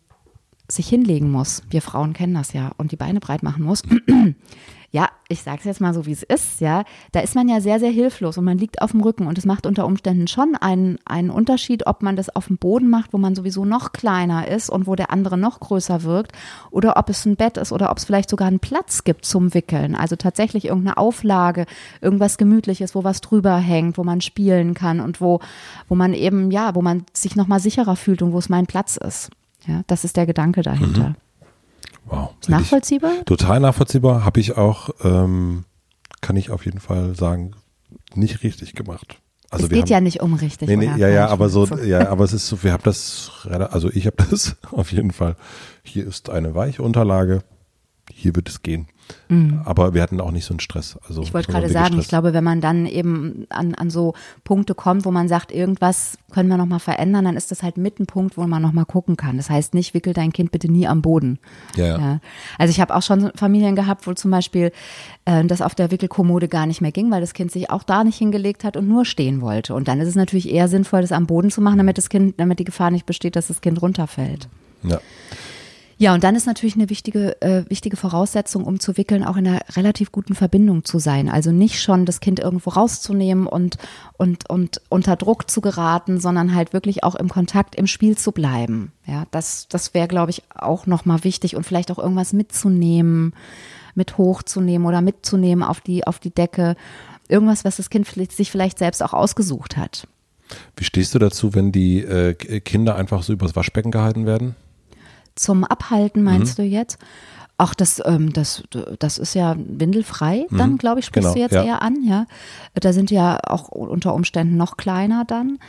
sich 0.68 0.88
hinlegen 0.88 1.32
muss, 1.32 1.64
wir 1.70 1.82
Frauen 1.82 2.14
kennen 2.14 2.34
das 2.34 2.54
ja, 2.54 2.72
und 2.78 2.92
die 2.92 2.98
Beine 2.98 3.20
breit 3.20 3.44
machen 3.44 3.64
muss, 3.64 3.84
ja, 4.94 5.10
ich 5.28 5.42
sage 5.42 5.58
es 5.58 5.66
jetzt 5.66 5.82
mal 5.82 5.92
so, 5.92 6.06
wie 6.06 6.12
es 6.12 6.22
ist, 6.22 6.62
ja, 6.62 6.84
da 7.14 7.22
ist 7.22 7.34
man 7.34 7.50
ja 7.50 7.60
sehr, 7.62 7.80
sehr 7.80 7.90
hilflos 7.90 8.38
und 8.38 8.46
man 8.46 8.60
liegt 8.60 8.80
auf 8.80 8.92
dem 8.92 9.02
Rücken 9.02 9.26
und 9.26 9.40
es 9.40 9.46
macht 9.46 9.66
unter 9.66 9.88
Umständen 9.88 10.28
schon 10.28 10.56
einen, 10.56 11.00
einen 11.04 11.32
Unterschied, 11.32 11.88
ob 11.88 12.04
man 12.04 12.16
das 12.16 12.34
auf 12.36 12.46
dem 12.46 12.58
Boden 12.58 12.92
macht, 12.92 13.12
wo 13.12 13.18
man 13.18 13.34
sowieso 13.34 13.66
noch 13.66 13.92
kleiner 13.92 14.48
ist 14.48 14.70
und 14.70 14.86
wo 14.86 14.96
der 14.96 15.12
andere 15.12 15.36
noch 15.36 15.60
größer 15.60 16.04
wirkt 16.04 16.34
oder 16.70 16.96
ob 16.96 17.10
es 17.10 17.26
ein 17.26 17.36
Bett 17.36 17.58
ist 17.58 17.72
oder 17.72 17.90
ob 17.90 17.98
es 17.98 18.06
vielleicht 18.06 18.30
sogar 18.30 18.48
einen 18.48 18.60
Platz 18.60 19.04
gibt 19.04 19.26
zum 19.26 19.56
Wickeln, 19.56 19.96
also 19.96 20.16
tatsächlich 20.16 20.66
irgendeine 20.66 20.98
Auflage, 20.98 21.66
irgendwas 22.00 22.38
Gemütliches, 22.38 22.94
wo 22.94 23.04
was 23.04 23.20
drüber 23.22 23.58
hängt, 23.58 23.98
wo 23.98 24.04
man 24.04 24.22
spielen 24.22 24.76
kann 24.76 25.00
und 25.00 25.20
wo, 25.20 25.40
wo 25.90 25.96
man 25.96 26.14
eben, 26.14 26.52
ja, 26.52 26.76
wo 26.76 26.84
man 26.84 27.04
sich 27.14 27.36
nochmal 27.36 27.60
sicherer 27.60 27.96
fühlt 27.96 28.22
und 28.22 28.32
wo 28.32 28.38
es 28.38 28.48
mein 28.48 28.68
Platz 28.68 28.98
ist. 28.98 29.32
Ja, 29.66 29.82
das 29.88 30.04
ist 30.04 30.18
der 30.18 30.28
Gedanke 30.28 30.62
dahinter. 30.62 31.10
Mhm. 31.10 31.23
Wow. 32.06 32.32
Nachvollziehbar? 32.48 33.26
Total 33.26 33.60
nachvollziehbar. 33.60 34.26
Habe 34.26 34.40
ich 34.40 34.58
auch 34.58 34.90
ähm, 35.04 35.66
kann 36.24 36.38
ich 36.38 36.50
auf 36.50 36.66
jeden 36.66 36.80
Fall 36.80 37.14
sagen, 37.16 37.52
nicht 38.16 38.42
richtig 38.44 38.74
gemacht. 38.74 39.20
Also 39.52 39.66
es 39.66 39.70
geht 39.70 39.84
haben, 39.84 39.90
ja 39.90 40.02
nicht 40.02 40.22
um 40.22 40.34
richtig. 40.34 40.68
Nee, 40.68 40.78
nee, 40.78 40.90
ja, 40.98 41.10
ja, 41.10 41.28
aber 41.28 41.50
so, 41.50 41.66
ja, 41.84 42.10
aber 42.10 42.24
es 42.24 42.34
ist 42.34 42.48
so, 42.48 42.64
wir 42.64 42.72
haben 42.72 42.82
das, 42.84 43.30
also 43.48 43.92
ich 43.92 44.08
habe 44.08 44.16
das 44.32 44.56
auf 44.72 44.92
jeden 44.92 45.12
Fall. 45.12 45.36
Hier 45.84 46.08
ist 46.08 46.32
eine 46.32 46.56
weiche 46.56 46.82
Unterlage, 46.82 47.44
hier 48.12 48.36
wird 48.36 48.50
es 48.50 48.62
gehen. 48.62 48.88
Mhm. 49.30 49.62
Aber 49.66 49.94
wir 49.94 50.02
hatten 50.02 50.22
auch 50.22 50.32
nicht 50.32 50.46
so 50.46 50.54
einen 50.54 50.60
Stress. 50.60 50.98
Also 51.08 51.22
ich 51.22 51.34
wollte 51.34 51.52
gerade 51.52 51.70
sagen, 51.70 52.00
ich 52.00 52.08
glaube, 52.08 52.34
wenn 52.34 52.44
man 52.44 52.62
dann 52.62 52.86
eben 52.86 53.46
an, 53.50 53.76
an 53.76 53.90
so 53.90 54.14
Punkte 54.44 54.76
kommt, 54.76 55.06
wo 55.06 55.12
man 55.12 55.28
sagt, 55.28 55.52
irgendwas 55.52 56.18
können 56.32 56.50
wir 56.50 56.58
nochmal 56.58 56.80
verändern, 56.80 57.26
dann 57.26 57.38
ist 57.38 57.52
das 57.52 57.64
halt 57.64 57.78
mit 57.78 58.00
ein 58.00 58.06
Punkt, 58.06 58.38
wo 58.38 58.46
man 58.48 58.62
nochmal 58.62 58.86
gucken 58.86 59.18
kann. 59.18 59.38
Das 59.38 59.50
heißt 59.50 59.74
nicht, 59.74 59.94
wickel 59.94 60.14
dein 60.14 60.32
Kind 60.32 60.52
bitte 60.52 60.72
nie 60.72 60.88
am 60.88 61.02
Boden. 61.02 61.40
Ja. 61.76 61.86
ja. 61.86 61.98
ja. 61.98 62.20
Also 62.58 62.72
ich 62.72 62.80
habe 62.80 62.96
auch 62.96 63.02
schon 63.02 63.32
Familien 63.36 63.76
gehabt, 63.76 64.08
wo 64.08 64.14
zum 64.14 64.32
Beispiel 64.32 64.72
äh, 65.26 65.44
das 65.46 65.62
auf 65.62 65.76
der 65.76 65.92
Wickelkommode 65.92 66.48
gar 66.48 66.66
nicht 66.66 66.82
mehr 66.82 66.92
ging, 66.92 67.12
weil 67.12 67.22
das 67.22 67.34
Kind 67.34 67.52
sich 67.52 67.70
auch 67.70 67.84
da 67.84 68.04
nicht 68.04 68.18
hingelegt 68.18 68.64
hat 68.64 68.78
und 68.78 68.88
nur 68.88 69.06
stehen 69.06 69.42
wollte. 69.42 69.74
Und 69.74 69.88
dann 69.88 70.00
ist 70.00 70.08
es 70.08 70.16
natürlich 70.16 70.50
eher 70.50 70.68
sinnvoll, 70.68 71.02
das 71.02 71.12
am 71.12 71.28
Boden 71.28 71.52
zu 71.52 71.62
machen, 71.62 71.78
damit 71.78 71.98
das 71.98 72.10
Kind, 72.10 72.40
damit 72.40 72.60
die 72.60 72.66
Gefahr 72.66 72.92
nicht 72.92 73.06
besteht, 73.06 73.36
dass 73.36 73.48
das 73.48 73.62
Kind 73.62 73.82
runterfällt. 73.82 74.48
Ja. 74.84 75.00
Ja, 76.04 76.14
und 76.14 76.26
dann 76.26 76.36
ist 76.36 76.48
natürlich 76.48 76.76
eine 76.76 76.90
wichtige, 76.90 77.42
äh, 77.42 77.64
wichtige 77.70 77.96
Voraussetzung, 77.96 78.66
um 78.66 78.82
zu 78.82 78.98
wickeln, 78.98 79.24
auch 79.24 79.38
in 79.38 79.48
einer 79.48 79.62
relativ 79.78 80.12
guten 80.12 80.36
Verbindung 80.36 80.84
zu 80.84 81.00
sein. 81.00 81.30
Also 81.30 81.54
nicht 81.54 81.82
schon 81.82 82.06
das 82.06 82.20
Kind 82.20 82.42
irgendwo 82.42 82.72
rauszunehmen 82.72 83.48
und, 83.48 83.78
und, 84.18 84.50
und 84.50 84.82
unter 84.90 85.16
Druck 85.16 85.50
zu 85.50 85.62
geraten, 85.62 86.20
sondern 86.20 86.56
halt 86.56 86.74
wirklich 86.74 87.06
auch 87.06 87.16
im 87.16 87.30
Kontakt, 87.30 87.76
im 87.76 87.88
Spiel 87.88 88.18
zu 88.18 88.34
bleiben. 88.34 88.92
Ja, 89.08 89.28
das, 89.32 89.70
das 89.70 89.94
wäre, 89.94 90.10
glaube 90.10 90.32
ich, 90.32 90.44
auch 90.54 90.88
nochmal 90.88 91.24
wichtig 91.24 91.56
und 91.56 91.66
vielleicht 91.66 91.90
auch 91.90 92.00
irgendwas 92.00 92.34
mitzunehmen, 92.34 93.34
mit 93.96 94.18
hochzunehmen 94.18 94.86
oder 94.86 95.00
mitzunehmen 95.00 95.64
auf 95.64 95.80
die, 95.80 96.06
auf 96.06 96.20
die 96.20 96.32
Decke. 96.32 96.76
Irgendwas, 97.30 97.64
was 97.64 97.78
das 97.78 97.90
Kind 97.90 98.10
sich 98.34 98.52
vielleicht 98.52 98.78
selbst 98.78 99.02
auch 99.02 99.14
ausgesucht 99.14 99.78
hat. 99.78 100.06
Wie 100.76 100.84
stehst 100.84 101.16
du 101.16 101.20
dazu, 101.20 101.54
wenn 101.54 101.72
die 101.72 102.02
äh, 102.04 102.34
Kinder 102.34 102.98
einfach 102.98 103.24
so 103.24 103.32
übers 103.32 103.56
Waschbecken 103.56 103.92
gehalten 103.92 104.26
werden? 104.26 104.56
Zum 105.36 105.64
Abhalten, 105.64 106.24
meinst 106.24 106.58
mhm. 106.58 106.64
du 106.64 106.70
jetzt? 106.70 106.98
Ach, 107.58 107.76
das, 107.76 108.02
ähm, 108.04 108.34
das, 108.34 108.64
das 108.98 109.20
ist 109.20 109.36
ja 109.36 109.56
windelfrei, 109.58 110.48
dann 110.50 110.72
mhm. 110.72 110.78
glaube 110.80 111.00
ich, 111.00 111.06
sprichst 111.06 111.34
genau, 111.34 111.36
du 111.36 111.40
jetzt 111.40 111.54
ja. 111.54 111.64
eher 111.64 111.82
an, 111.84 112.04
ja. 112.04 112.26
Da 112.74 112.94
sind 112.94 113.12
ja 113.12 113.40
auch 113.46 113.70
unter 113.70 114.16
Umständen 114.16 114.58
noch 114.58 114.76
kleiner 114.76 115.24
dann. 115.26 115.60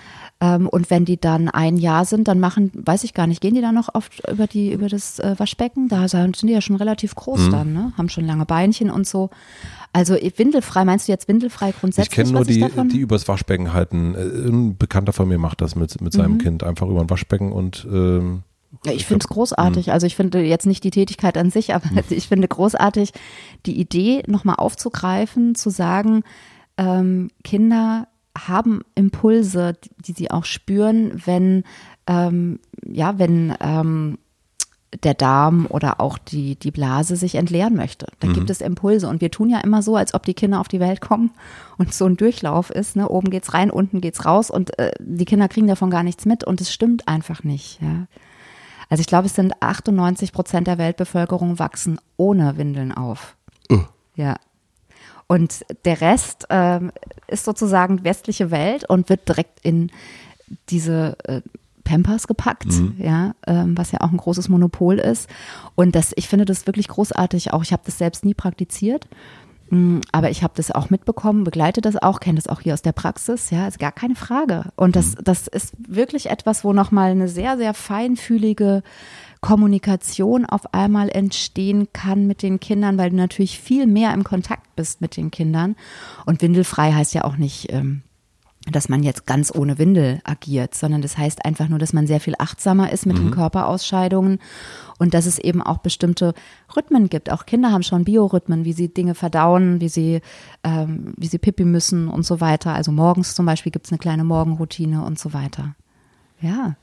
Ähm, 0.41 0.67
und 0.69 0.91
wenn 0.91 1.05
die 1.05 1.21
dann 1.21 1.49
ein 1.49 1.77
Jahr 1.77 2.07
sind, 2.07 2.27
dann 2.27 2.41
machen, 2.41 2.71
weiß 2.75 3.05
ich 3.05 3.13
gar 3.13 3.27
nicht, 3.27 3.41
gehen 3.41 3.55
die 3.55 3.61
dann 3.61 3.75
noch 3.75 3.95
oft 3.95 4.29
über 4.29 4.47
die, 4.47 4.73
über 4.73 4.89
das 4.89 5.19
äh, 5.19 5.35
Waschbecken? 5.39 5.89
Da 5.89 6.09
sind 6.09 6.43
die 6.43 6.53
ja 6.53 6.63
schon 6.63 6.77
relativ 6.77 7.15
groß 7.15 7.49
mhm. 7.49 7.51
dann, 7.53 7.73
ne? 7.73 7.93
Haben 7.99 8.09
schon 8.09 8.27
lange 8.27 8.47
Beinchen 8.47 8.91
und 8.91 9.07
so. 9.07 9.31
Also 9.93 10.15
windelfrei, 10.15 10.85
meinst 10.85 11.07
du 11.07 11.13
jetzt 11.13 11.29
windelfrei 11.29 11.73
grundsätzlich? 11.79 12.19
Ich 12.19 12.25
kenne 12.25 12.33
nur 12.33 12.45
die, 12.45 12.89
die 12.89 12.99
übers 12.99 13.29
Waschbecken 13.29 13.73
halten. 13.73 14.15
Äh, 14.15 14.49
ein 14.49 14.77
Bekannter 14.77 15.13
von 15.13 15.29
mir 15.29 15.39
macht 15.39 15.61
das 15.61 15.77
mit, 15.77 16.01
mit 16.01 16.13
seinem 16.13 16.35
mhm. 16.35 16.39
Kind 16.39 16.65
einfach 16.65 16.89
über 16.89 17.01
ein 17.01 17.11
Waschbecken 17.11 17.53
und 17.53 17.87
ähm, 17.93 18.43
ich 18.87 19.07
finde 19.07 19.25
es 19.25 19.29
großartig. 19.29 19.87
Hm. 19.87 19.93
Also 19.93 20.07
ich 20.07 20.17
finde 20.17 20.43
jetzt 20.43 20.67
nicht 20.67 20.85
die 20.85 20.91
Tätigkeit 20.91 21.37
an 21.39 21.51
sich, 21.51 21.75
aber 21.75 21.89
hm. 21.89 22.03
ich 22.11 22.29
finde 22.29 22.49
großartig 22.49 23.13
die 23.67 23.79
Idee 23.79 24.23
nochmal 24.27 24.57
aufzugreifen, 24.57 25.55
zu 25.55 25.71
sagen, 25.71 26.23
ähm, 26.77 27.31
Kinder 27.43 28.09
haben 28.37 28.81
Impulse, 28.95 29.75
die 30.05 30.13
sie 30.13 30.31
auch 30.31 30.45
spüren, 30.45 31.23
wenn 31.25 31.63
ähm, 32.07 32.59
ja, 32.85 33.19
wenn 33.19 33.55
ähm, 33.61 34.19
der 35.03 35.15
Darm 35.15 35.67
oder 35.69 36.01
auch 36.01 36.19
die, 36.19 36.57
die 36.57 36.71
Blase 36.71 37.17
sich 37.17 37.35
entleeren 37.35 37.75
möchte. 37.75 38.07
Da 38.21 38.29
mhm. 38.29 38.35
gibt 38.35 38.51
es 38.51 38.61
Impulse. 38.61 39.09
Und 39.09 39.21
wir 39.21 39.31
tun 39.31 39.51
ja 39.51 39.59
immer 39.61 39.83
so, 39.83 39.97
als 39.97 40.15
ob 40.15 40.25
die 40.25 40.35
Kinder 40.35 40.61
auf 40.61 40.69
die 40.69 40.81
Welt 40.81 41.01
kommen 41.01 41.33
und 41.79 41.93
so 41.93 42.07
ein 42.07 42.17
Durchlauf 42.17 42.71
ist. 42.71 42.97
Ne? 42.97 43.09
Oben 43.09 43.31
geht's 43.31 43.55
rein, 43.55 43.71
unten 43.71 44.01
geht's 44.01 44.25
raus 44.25 44.51
und 44.51 44.79
äh, 44.79 44.93
die 45.01 45.25
Kinder 45.25 45.49
kriegen 45.49 45.67
davon 45.67 45.91
gar 45.91 46.03
nichts 46.03 46.27
mit 46.27 46.45
und 46.45 46.61
es 46.61 46.73
stimmt 46.73 47.09
einfach 47.09 47.43
nicht. 47.43 47.81
Ja? 47.83 48.07
Also 48.95 49.01
ich 49.01 49.09
glaube, 49.09 49.27
es 49.27 49.35
sind 49.35 49.61
98 49.61 50.33
Prozent 50.33 50.69
der 50.69 50.79
Weltbevölkerung 50.79 51.59
wachsen 51.59 51.99
ohne 52.17 52.59
Windeln 52.59 52.93
auf. 52.93 53.35
Uh. 53.69 53.81
Ja. 54.15 54.37
Und 55.27 55.65
der 55.85 56.01
Rest 56.01 56.47
ähm, 56.49 56.93
ist 57.27 57.45
sozusagen 57.45 58.05
westliche 58.05 58.53
Welt 58.53 58.89
und 58.89 59.09
wird 59.09 59.29
direkt 59.29 59.59
in 59.65 59.91
diese 60.69 61.17
äh, 61.25 61.41
Pampers 61.83 62.29
gepackt, 62.29 62.67
mhm. 62.67 62.95
ja, 62.99 63.35
ähm, 63.49 63.77
was 63.77 63.91
ja 63.91 64.01
auch 64.01 64.13
ein 64.13 64.17
großes 64.17 64.49
Monopol 64.49 65.01
ist. 65.01 65.29
Und 65.75 65.97
das, 65.97 66.13
ich 66.15 66.29
finde 66.29 66.45
das 66.45 66.69
wirklich 66.69 66.87
großartig. 66.87 67.53
Auch 67.53 67.65
ich 67.65 67.73
habe 67.73 67.83
das 67.85 67.99
selbst 67.99 68.25
nie 68.25 68.35
praktiziert. 68.35 69.09
Mm, 69.75 70.01
aber 70.13 70.31
ich 70.31 70.45
habe 70.45 70.55
das 70.57 70.71
auch 70.71 70.89
mitbekommen, 70.91 71.43
begleite 71.43 71.81
das 71.81 72.01
auch, 72.01 72.21
kenne 72.21 72.37
das 72.37 72.47
auch 72.47 72.61
hier 72.61 72.75
aus 72.75 72.83
der 72.83 72.93
Praxis, 72.93 73.51
ja, 73.51 73.67
ist 73.67 73.81
gar 73.81 73.91
keine 73.91 74.15
Frage. 74.15 74.67
Und 74.77 74.95
das, 74.95 75.17
mhm. 75.17 75.25
das 75.25 75.49
ist 75.49 75.75
wirklich 75.89 76.31
etwas, 76.31 76.65
wo 76.65 76.73
nochmal 76.73 77.11
eine 77.11 77.27
sehr, 77.27 77.57
sehr 77.57 77.75
feinfühlige 77.75 78.85
Kommunikation 79.41 80.47
auf 80.47 80.73
einmal 80.73 81.09
entstehen 81.09 81.89
kann 81.93 82.27
mit 82.27 82.43
den 82.43 82.61
Kindern, 82.61 82.97
weil 82.99 83.11
du 83.11 83.17
natürlich 83.17 83.59
viel 83.59 83.87
mehr 83.87 84.15
im 84.15 84.23
Kontakt 84.23 84.77
bist 84.77 85.01
mit 85.01 85.17
den 85.17 85.33
Kindern. 85.33 85.75
Und 86.25 86.41
windelfrei 86.41 86.93
heißt 86.93 87.13
ja 87.13 87.25
auch 87.25 87.37
nicht, 87.37 87.73
ähm, 87.73 88.03
dass 88.71 88.89
man 88.89 89.03
jetzt 89.03 89.27
ganz 89.27 89.55
ohne 89.55 89.79
Windel 89.79 90.21
agiert, 90.25 90.75
sondern 90.75 91.03
das 91.03 91.19
heißt 91.19 91.45
einfach 91.45 91.69
nur, 91.69 91.79
dass 91.79 91.93
man 91.93 92.07
sehr 92.07 92.21
viel 92.21 92.35
achtsamer 92.39 92.93
ist 92.93 93.05
mit 93.05 93.19
mhm. 93.19 93.25
den 93.25 93.31
Körperausscheidungen 93.33 94.39
und 94.99 95.13
dass 95.13 95.27
es 95.27 95.39
eben 95.39 95.63
auch 95.63 95.79
bestimmte 95.79 96.35
Rhythmen 96.75 97.11
gibt. 97.11 97.31
Auch 97.31 97.45
Kinder 97.45 97.73
haben 97.73 97.83
schon 97.83 98.05
Biorhythmen, 98.05 98.65
wie 98.65 98.73
sie 98.73 98.89
Dinge 98.89 99.15
verdauen, 99.15 99.81
wie 99.81 99.89
sie, 99.89 100.21
ähm, 100.63 101.13
wie 101.17 101.27
sie 101.27 101.39
pipi 101.39 101.65
müssen 101.65 102.09
und 102.09 102.25
so 102.25 102.41
weiter. 102.41 102.75
Also 102.75 102.91
morgens 102.91 103.35
zum 103.35 103.45
Beispiel 103.45 103.73
gibt 103.73 103.87
es 103.87 103.93
eine 103.93 103.99
kleine 103.99 104.25
Morgenroutine 104.25 105.05
und 105.05 105.19
so 105.19 105.35
weiter. 105.35 105.75
Ja. 106.41 106.77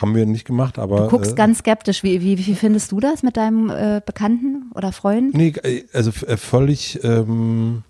Haben 0.00 0.14
wir 0.14 0.26
nicht 0.26 0.44
gemacht, 0.44 0.78
aber. 0.78 1.02
Du 1.02 1.08
guckst 1.08 1.32
äh, 1.32 1.34
ganz 1.34 1.58
skeptisch. 1.58 2.02
Wie, 2.02 2.20
wie, 2.20 2.46
wie 2.46 2.54
findest 2.54 2.92
du 2.92 3.00
das 3.00 3.22
mit 3.22 3.38
deinem 3.38 3.70
äh, 3.70 4.02
Bekannten 4.04 4.70
oder 4.74 4.92
Freund? 4.92 5.34
Nee, 5.34 5.54
äh, 5.62 5.84
also 5.94 6.10
äh, 6.26 6.36
völlig. 6.36 7.02
Ähm 7.02 7.84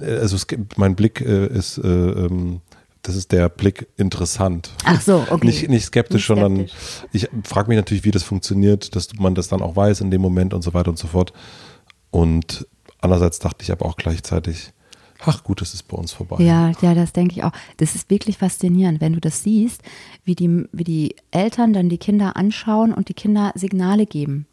also 0.00 0.36
es, 0.36 0.46
mein 0.76 0.96
Blick 0.96 1.20
äh, 1.20 1.46
ist, 1.46 1.78
äh, 1.78 1.88
ähm, 1.88 2.60
das 3.02 3.16
ist 3.16 3.32
der 3.32 3.48
Blick 3.48 3.88
interessant. 3.96 4.70
Ach 4.84 5.00
so, 5.00 5.24
okay. 5.30 5.46
Nicht, 5.46 5.68
nicht 5.68 5.84
skeptisch, 5.84 6.28
nicht 6.28 6.40
sondern 6.40 6.66
ich 7.12 7.28
frage 7.44 7.68
mich 7.68 7.76
natürlich, 7.76 8.04
wie 8.04 8.10
das 8.10 8.22
funktioniert, 8.22 8.94
dass 8.96 9.08
man 9.18 9.34
das 9.34 9.48
dann 9.48 9.62
auch 9.62 9.76
weiß 9.76 10.00
in 10.00 10.10
dem 10.10 10.20
Moment 10.20 10.52
und 10.52 10.62
so 10.62 10.74
weiter 10.74 10.90
und 10.90 10.98
so 10.98 11.08
fort. 11.08 11.32
Und 12.10 12.66
andererseits 13.00 13.38
dachte 13.38 13.62
ich 13.62 13.72
aber 13.72 13.86
auch 13.86 13.96
gleichzeitig, 13.96 14.72
ach 15.24 15.44
gut, 15.44 15.60
das 15.60 15.74
ist 15.74 15.84
bei 15.84 15.96
uns 15.96 16.12
vorbei. 16.12 16.42
Ja, 16.42 16.72
ja, 16.82 16.94
das 16.94 17.12
denke 17.12 17.36
ich 17.36 17.44
auch. 17.44 17.52
Das 17.76 17.94
ist 17.94 18.10
wirklich 18.10 18.38
faszinierend, 18.38 19.00
wenn 19.00 19.12
du 19.12 19.20
das 19.20 19.42
siehst, 19.42 19.82
wie 20.24 20.34
die, 20.34 20.64
wie 20.72 20.84
die 20.84 21.16
Eltern 21.30 21.72
dann 21.72 21.88
die 21.88 21.98
Kinder 21.98 22.36
anschauen 22.36 22.92
und 22.92 23.08
die 23.08 23.14
Kinder 23.14 23.52
Signale 23.54 24.06
geben. 24.06 24.46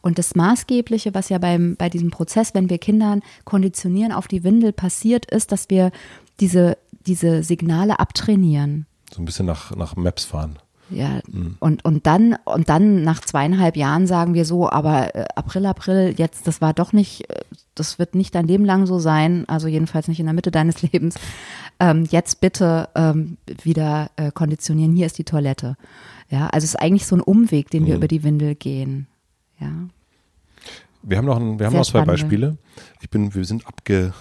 Und 0.00 0.18
das 0.18 0.34
Maßgebliche, 0.34 1.14
was 1.14 1.28
ja 1.28 1.38
beim, 1.38 1.76
bei 1.76 1.88
diesem 1.88 2.10
Prozess, 2.10 2.54
wenn 2.54 2.70
wir 2.70 2.78
Kindern 2.78 3.22
konditionieren 3.44 4.12
auf 4.12 4.28
die 4.28 4.44
Windel 4.44 4.72
passiert, 4.72 5.26
ist, 5.30 5.52
dass 5.52 5.70
wir 5.70 5.90
diese, 6.40 6.78
diese 7.06 7.42
Signale 7.42 7.98
abtrainieren. 7.98 8.86
So 9.12 9.22
ein 9.22 9.24
bisschen 9.24 9.46
nach, 9.46 9.74
nach 9.74 9.96
Maps 9.96 10.24
fahren. 10.24 10.58
Ja, 10.90 11.20
mhm. 11.30 11.56
und, 11.60 11.84
und 11.84 12.06
dann, 12.06 12.36
und 12.44 12.68
dann 12.68 13.04
nach 13.04 13.20
zweieinhalb 13.20 13.76
Jahren 13.76 14.06
sagen 14.06 14.34
wir 14.34 14.44
so, 14.44 14.68
aber 14.68 15.14
äh, 15.14 15.24
April, 15.36 15.66
April, 15.66 16.14
jetzt, 16.16 16.48
das 16.48 16.60
war 16.60 16.74
doch 16.74 16.92
nicht, 16.92 17.30
äh, 17.30 17.42
das 17.76 17.98
wird 17.98 18.16
nicht 18.16 18.34
dein 18.34 18.48
Leben 18.48 18.64
lang 18.64 18.86
so 18.86 18.98
sein, 18.98 19.48
also 19.48 19.68
jedenfalls 19.68 20.08
nicht 20.08 20.18
in 20.18 20.26
der 20.26 20.34
Mitte 20.34 20.50
deines 20.50 20.82
Lebens. 20.92 21.14
Ähm, 21.78 22.06
jetzt 22.10 22.40
bitte 22.40 22.88
ähm, 22.96 23.36
wieder 23.62 24.10
äh, 24.16 24.32
konditionieren, 24.32 24.94
hier 24.94 25.06
ist 25.06 25.18
die 25.18 25.24
Toilette. 25.24 25.76
Ja, 26.28 26.48
also 26.48 26.64
es 26.64 26.74
ist 26.74 26.80
eigentlich 26.80 27.06
so 27.06 27.16
ein 27.16 27.22
Umweg, 27.22 27.70
den 27.70 27.86
wir 27.86 27.94
mhm. 27.94 27.98
über 27.98 28.08
die 28.08 28.24
Windel 28.24 28.54
gehen. 28.56 29.06
Ja. 29.60 29.70
Wir 31.02 31.16
haben 31.16 31.26
noch, 31.26 31.38
ein, 31.38 31.58
wir 31.58 31.66
haben 31.66 31.76
noch 31.76 31.86
zwei 31.86 32.04
Beispiele. 32.04 32.58
Ich 33.00 33.08
bin, 33.08 33.34
wir 33.34 33.44
sind 33.44 33.66
abge. 33.66 34.12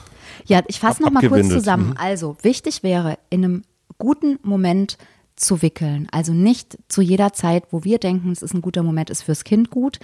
Ja, 0.45 0.61
ich 0.67 0.79
fasse 0.79 1.01
noch 1.01 1.11
mal 1.11 1.27
kurz 1.27 1.49
zusammen. 1.49 1.89
Mhm. 1.89 1.97
Also 1.97 2.37
wichtig 2.41 2.83
wäre, 2.83 3.17
in 3.29 3.43
einem 3.43 3.63
guten 3.97 4.39
Moment 4.43 4.97
zu 5.35 5.61
wickeln. 5.61 6.07
Also 6.11 6.33
nicht 6.33 6.77
zu 6.87 7.01
jeder 7.01 7.33
Zeit, 7.33 7.63
wo 7.71 7.83
wir 7.83 7.97
denken, 7.97 8.31
es 8.31 8.41
ist 8.41 8.53
ein 8.53 8.61
guter 8.61 8.83
Moment, 8.83 9.09
ist 9.09 9.23
fürs 9.23 9.43
Kind 9.43 9.69
gut. 9.69 9.99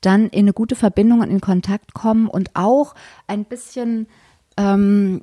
Dann 0.00 0.28
in 0.28 0.40
eine 0.40 0.52
gute 0.52 0.76
Verbindung 0.76 1.20
und 1.20 1.30
in 1.30 1.40
Kontakt 1.40 1.94
kommen 1.94 2.26
und 2.26 2.50
auch 2.54 2.94
ein 3.26 3.44
bisschen 3.44 4.06
ähm, 4.56 5.22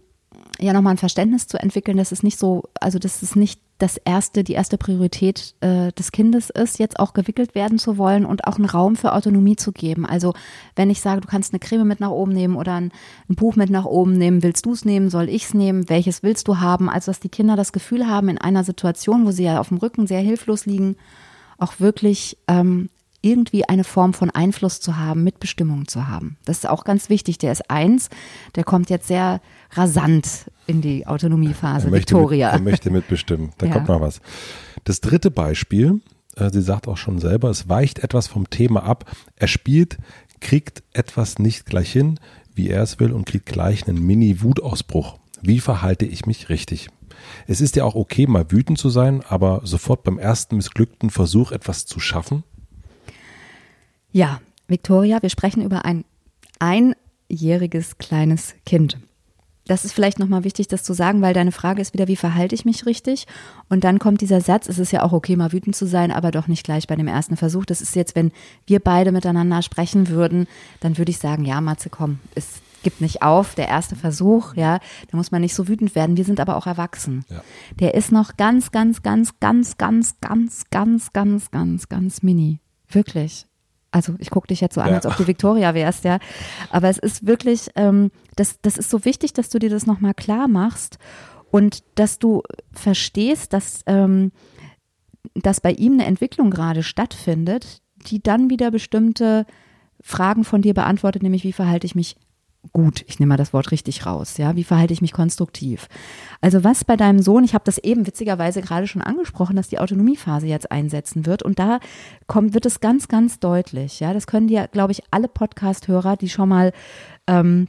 ja 0.59 0.73
nochmal 0.73 0.93
ein 0.93 0.97
Verständnis 0.97 1.47
zu 1.47 1.57
entwickeln, 1.57 1.97
dass 1.97 2.11
es 2.11 2.23
nicht 2.23 2.37
so, 2.37 2.63
also 2.79 2.99
dass 2.99 3.21
es 3.21 3.35
nicht 3.35 3.59
das 3.77 3.97
erste, 3.97 4.45
die 4.45 4.53
erste 4.53 4.77
Priorität 4.77 5.53
äh, 5.59 5.91
des 5.91 6.13
Kindes 6.13 6.49
ist, 6.49 6.79
jetzt 6.79 6.97
auch 6.97 7.13
gewickelt 7.13 7.55
werden 7.55 7.77
zu 7.77 7.97
wollen 7.97 8.25
und 8.25 8.47
auch 8.47 8.55
einen 8.55 8.69
Raum 8.69 8.95
für 8.95 9.13
Autonomie 9.13 9.57
zu 9.57 9.73
geben. 9.73 10.05
Also 10.05 10.33
wenn 10.77 10.89
ich 10.89 11.01
sage, 11.01 11.21
du 11.21 11.27
kannst 11.27 11.53
eine 11.53 11.59
Creme 11.59 11.85
mit 11.85 11.99
nach 11.99 12.11
oben 12.11 12.31
nehmen 12.31 12.55
oder 12.55 12.75
ein, 12.75 12.93
ein 13.29 13.35
Buch 13.35 13.57
mit 13.57 13.69
nach 13.69 13.85
oben 13.85 14.17
nehmen, 14.17 14.43
willst 14.43 14.65
du 14.65 14.71
es 14.71 14.85
nehmen, 14.85 15.09
soll 15.09 15.27
ich 15.27 15.45
es 15.45 15.53
nehmen, 15.53 15.89
welches 15.89 16.23
willst 16.23 16.47
du 16.47 16.59
haben? 16.59 16.89
Also 16.89 17.11
dass 17.11 17.19
die 17.19 17.29
Kinder 17.29 17.57
das 17.57 17.73
Gefühl 17.73 18.07
haben, 18.07 18.29
in 18.29 18.37
einer 18.37 18.63
Situation, 18.63 19.25
wo 19.25 19.31
sie 19.31 19.43
ja 19.43 19.59
auf 19.59 19.67
dem 19.67 19.77
Rücken 19.77 20.07
sehr 20.07 20.21
hilflos 20.21 20.65
liegen, 20.65 20.95
auch 21.57 21.79
wirklich 21.79 22.37
ähm, 22.47 22.89
irgendwie 23.25 23.67
eine 23.67 23.83
Form 23.83 24.13
von 24.13 24.29
Einfluss 24.29 24.79
zu 24.79 24.97
haben, 24.97 25.23
Mitbestimmung 25.23 25.87
zu 25.87 26.07
haben. 26.07 26.37
Das 26.45 26.57
ist 26.59 26.69
auch 26.69 26.83
ganz 26.83 27.09
wichtig. 27.09 27.39
Der 27.39 27.51
ist 27.51 27.69
eins, 27.71 28.09
der 28.55 28.63
kommt 28.63 28.89
jetzt 28.89 29.07
sehr 29.07 29.41
rasant 29.75 30.49
in 30.67 30.81
die 30.81 31.05
Autonomiephase. 31.07 31.87
Er 31.87 31.91
möchte 31.91 32.15
Victoria. 32.15 32.51
Mit, 32.53 32.59
er 32.59 32.63
möchte 32.63 32.89
mitbestimmen. 32.91 33.51
Da 33.57 33.65
Ja. 33.67 33.73
kommt 33.73 33.87
mal 33.87 34.01
was. 34.01 34.21
Das 34.83 35.01
dritte 35.01 35.31
Beispiel, 35.31 36.01
äh, 36.35 36.49
sie 36.51 36.61
sagt 36.61 36.87
auch 36.87 36.97
schon 36.97 37.19
selber, 37.19 37.49
es 37.49 37.69
weicht 37.69 37.99
etwas 37.99 38.27
vom 38.27 38.49
Thema 38.49 38.83
ab. 38.83 39.11
Er 39.35 39.47
spielt, 39.47 39.97
kriegt 40.39 40.83
etwas 40.93 41.39
nicht 41.39 41.65
gleich 41.65 41.91
hin, 41.91 42.19
wie 42.53 42.69
er 42.69 42.83
es 42.83 42.99
will 42.99 43.11
und 43.11 43.25
kriegt 43.25 43.45
gleich 43.45 43.87
einen 43.87 44.05
Mini-Wutausbruch. 44.05 45.17
Wie 45.41 45.59
verhalte 45.59 46.05
ich 46.05 46.25
mich 46.25 46.49
richtig? 46.49 46.89
Es 47.47 47.61
ist 47.61 47.75
ja 47.75 47.83
auch 47.83 47.95
okay, 47.95 48.27
mal 48.27 48.45
wütend 48.51 48.77
zu 48.77 48.89
sein, 48.89 49.21
aber 49.27 49.61
sofort 49.63 50.03
beim 50.03 50.19
ersten 50.19 50.57
missglückten 50.57 51.09
Versuch 51.09 51.51
etwas 51.51 51.85
zu 51.85 51.99
schaffen. 51.99 52.43
Ja, 54.11 54.39
Victoria, 54.67 55.21
wir 55.21 55.29
sprechen 55.29 55.63
über 55.63 55.85
ein 55.85 56.05
einjähriges 56.59 57.97
kleines 57.97 58.55
Kind. 58.65 58.97
Das 59.67 59.83
ist 59.83 59.93
vielleicht 59.93 60.19
nochmal 60.19 60.43
wichtig, 60.43 60.67
das 60.67 60.83
zu 60.83 60.93
sagen, 60.93 61.21
weil 61.21 61.33
deine 61.33 61.51
Frage 61.51 61.81
ist 61.81 61.93
wieder, 61.93 62.07
wie 62.07 62.15
verhalte 62.15 62.53
ich 62.53 62.65
mich 62.65 62.85
richtig? 62.85 63.25
Und 63.67 63.83
dann 63.83 63.97
kommt 63.97 64.21
dieser 64.21 64.41
Satz, 64.41 64.69
es 64.69 64.77
ist 64.77 64.91
ja 64.91 65.01
auch 65.01 65.11
okay, 65.11 65.35
mal 65.35 65.51
wütend 65.51 65.75
zu 65.75 65.87
sein, 65.87 66.11
aber 66.11 66.31
doch 66.31 66.47
nicht 66.47 66.63
gleich 66.63 66.87
bei 66.87 66.95
dem 66.95 67.07
ersten 67.07 67.35
Versuch. 67.35 67.65
Das 67.65 67.81
ist 67.81 67.95
jetzt, 67.95 68.15
wenn 68.15 68.31
wir 68.67 68.79
beide 68.79 69.11
miteinander 69.11 69.61
sprechen 69.61 70.09
würden, 70.09 70.47
dann 70.81 70.97
würde 70.97 71.09
ich 71.09 71.17
sagen, 71.17 71.45
ja, 71.45 71.61
Matze, 71.61 71.89
komm, 71.89 72.19
es 72.35 72.61
gibt 72.83 73.01
nicht 73.01 73.23
auf, 73.23 73.55
der 73.55 73.67
erste 73.67 73.95
Versuch, 73.95 74.53
ja, 74.53 74.79
da 75.09 75.17
muss 75.17 75.31
man 75.31 75.41
nicht 75.41 75.55
so 75.55 75.67
wütend 75.67 75.95
werden. 75.95 76.17
Wir 76.17 76.23
sind 76.23 76.39
aber 76.39 76.55
auch 76.55 76.67
erwachsen. 76.67 77.25
Ja. 77.29 77.41
Der 77.79 77.95
ist 77.95 78.11
noch 78.11 78.37
ganz, 78.37 78.71
ganz, 78.71 79.01
ganz, 79.01 79.39
ganz, 79.39 79.77
ganz, 79.79 80.19
ganz, 80.21 80.65
ganz, 80.69 81.11
ganz, 81.11 81.49
ganz, 81.49 81.89
ganz 81.89 82.21
mini. 82.21 82.59
Wirklich. 82.87 83.47
Also 83.95 84.13
ich 84.19 84.29
gucke 84.29 84.47
dich 84.47 84.59
jetzt 84.59 84.75
so 84.75 84.81
an, 84.81 84.89
Ja. 84.89 84.95
als 84.95 85.05
ob 85.05 85.15
du 85.15 85.25
Victoria 85.25 85.73
wärst, 85.73 86.03
ja. 86.03 86.19
Aber 86.69 86.89
es 86.89 86.97
ist 86.97 87.25
wirklich, 87.25 87.69
ähm, 87.77 88.11
das, 88.35 88.59
das 88.61 88.77
ist 88.77 88.89
so 88.89 89.05
wichtig, 89.05 89.31
dass 89.31 89.47
du 89.49 89.57
dir 89.57 89.69
das 89.69 89.85
nochmal 89.85 90.13
klar 90.13 90.49
machst 90.49 90.97
und 91.49 91.81
dass 91.95 92.19
du 92.19 92.43
verstehst, 92.73 93.53
dass, 93.53 93.83
ähm, 93.85 94.33
dass 95.33 95.61
bei 95.61 95.71
ihm 95.71 95.93
eine 95.93 96.05
Entwicklung 96.07 96.49
gerade 96.49 96.83
stattfindet, 96.83 97.81
die 98.07 98.21
dann 98.21 98.49
wieder 98.49 98.69
bestimmte 98.69 99.45
Fragen 100.01 100.43
von 100.43 100.61
dir 100.61 100.73
beantwortet, 100.73 101.23
nämlich 101.23 101.45
wie 101.45 101.53
verhalte 101.53 101.87
ich 101.87 101.95
mich 101.95 102.17
gut, 102.73 103.03
ich 103.07 103.19
nehme 103.19 103.29
mal 103.29 103.37
das 103.37 103.53
Wort 103.53 103.71
richtig 103.71 104.05
raus, 104.05 104.37
ja, 104.37 104.55
wie 104.55 104.63
verhalte 104.63 104.93
ich 104.93 105.01
mich 105.01 105.13
konstruktiv? 105.13 105.87
Also 106.41 106.63
was 106.63 106.83
bei 106.83 106.95
deinem 106.95 107.21
Sohn, 107.21 107.43
ich 107.43 107.53
habe 107.53 107.63
das 107.65 107.77
eben 107.77 108.07
witzigerweise 108.07 108.61
gerade 108.61 108.87
schon 108.87 109.01
angesprochen, 109.01 109.55
dass 109.55 109.69
die 109.69 109.79
Autonomiephase 109.79 110.47
jetzt 110.47 110.71
einsetzen 110.71 111.25
wird 111.25 111.43
und 111.43 111.59
da 111.59 111.79
kommt, 112.27 112.53
wird 112.53 112.65
es 112.65 112.79
ganz, 112.79 113.07
ganz 113.07 113.39
deutlich, 113.39 113.99
ja, 113.99 114.13
das 114.13 114.27
können 114.27 114.47
dir, 114.47 114.67
glaube 114.67 114.91
ich, 114.91 115.03
alle 115.11 115.27
Podcast-Hörer, 115.27 116.17
die 116.17 116.29
schon 116.29 116.49
mal 116.49 116.71
ähm, 117.27 117.67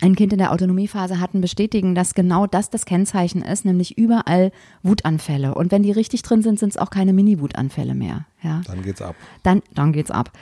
ein 0.00 0.14
Kind 0.14 0.32
in 0.32 0.38
der 0.38 0.52
Autonomiephase 0.52 1.20
hatten, 1.20 1.40
bestätigen, 1.40 1.94
dass 1.94 2.14
genau 2.14 2.46
das 2.46 2.70
das 2.70 2.84
Kennzeichen 2.84 3.42
ist, 3.42 3.64
nämlich 3.64 3.96
überall 3.96 4.52
Wutanfälle. 4.82 5.54
Und 5.54 5.72
wenn 5.72 5.82
die 5.82 5.92
richtig 5.92 6.22
drin 6.22 6.42
sind, 6.42 6.58
sind 6.58 6.70
es 6.70 6.76
auch 6.76 6.90
keine 6.90 7.12
Mini-Wutanfälle 7.12 7.94
mehr. 7.94 8.26
Ja 8.42 8.62
Dann 8.66 8.82
geht's 8.82 9.02
ab. 9.02 9.16
dann, 9.42 9.62
dann 9.74 9.92
geht's 9.92 10.10
ab. 10.10 10.32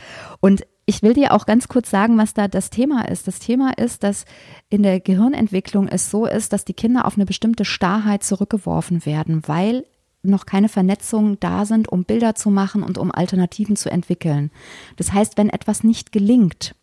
Und 0.41 0.67
ich 0.87 1.03
will 1.03 1.15
dir 1.15 1.33
auch 1.33 1.47
ganz 1.47 1.69
kurz 1.69 1.91
sagen, 1.91 2.19
was 2.19 2.35
da 2.35 2.49
das 2.49 2.69
Thema 2.71 3.09
ist. 3.09 3.27
Das 3.27 3.39
Thema 3.39 3.79
ist, 3.79 4.03
dass 4.03 4.25
in 4.69 4.83
der 4.83 5.01
Gehirnentwicklung 5.01 5.89
es 5.89 6.11
so 6.11 6.27
ist, 6.27 6.53
dass 6.53 6.65
die 6.65 6.75
Kinder 6.75 7.07
auf 7.07 7.17
eine 7.17 7.25
bestimmte 7.25 7.65
Starrheit 7.65 8.23
zurückgeworfen 8.23 9.07
werden, 9.07 9.43
weil 9.47 9.87
noch 10.23 10.47
keine 10.47 10.69
Vernetzungen 10.69 11.39
da 11.41 11.65
sind, 11.65 11.89
um 11.89 12.05
Bilder 12.05 12.35
zu 12.35 12.51
machen 12.51 12.83
und 12.83 12.99
um 12.99 13.13
Alternativen 13.13 13.77
zu 13.77 13.91
entwickeln. 13.91 14.51
Das 14.97 15.13
heißt, 15.13 15.37
wenn 15.37 15.51
etwas 15.51 15.85
nicht 15.85 16.13
gelingt, 16.13 16.75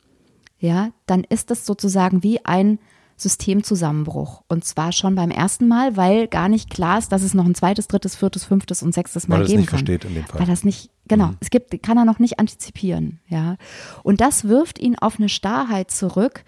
ja, 0.61 0.91
dann 1.07 1.25
ist 1.25 1.51
das 1.51 1.65
sozusagen 1.65 2.23
wie 2.23 2.45
ein 2.45 2.79
Systemzusammenbruch. 3.17 4.43
Und 4.47 4.63
zwar 4.65 4.91
schon 4.91 5.15
beim 5.15 5.31
ersten 5.31 5.67
Mal, 5.67 5.97
weil 5.97 6.27
gar 6.27 6.49
nicht 6.49 6.69
klar 6.69 6.97
ist, 6.99 7.11
dass 7.11 7.23
es 7.23 7.33
noch 7.33 7.45
ein 7.45 7.55
zweites, 7.55 7.87
drittes, 7.87 8.15
viertes, 8.15 8.45
fünftes 8.45 8.83
und 8.83 8.93
sechstes 8.93 9.27
Mal 9.27 9.35
Weil 9.35 9.41
er 9.41 9.45
es 9.45 9.49
geben 9.49 9.59
nicht 9.61 9.69
kann. 9.69 9.79
versteht 9.79 10.05
in 10.05 10.13
dem 10.15 10.25
Fall. 10.25 10.39
Weil 10.41 10.47
das 10.47 10.63
nicht, 10.63 10.89
genau, 11.07 11.27
Mhm. 11.27 11.37
es 11.39 11.49
gibt, 11.49 11.83
kann 11.83 11.97
er 11.97 12.05
noch 12.05 12.19
nicht 12.19 12.39
antizipieren, 12.39 13.19
ja. 13.27 13.57
Und 14.03 14.21
das 14.21 14.45
wirft 14.47 14.79
ihn 14.79 14.95
auf 14.97 15.17
eine 15.17 15.29
Starrheit 15.29 15.91
zurück. 15.91 16.43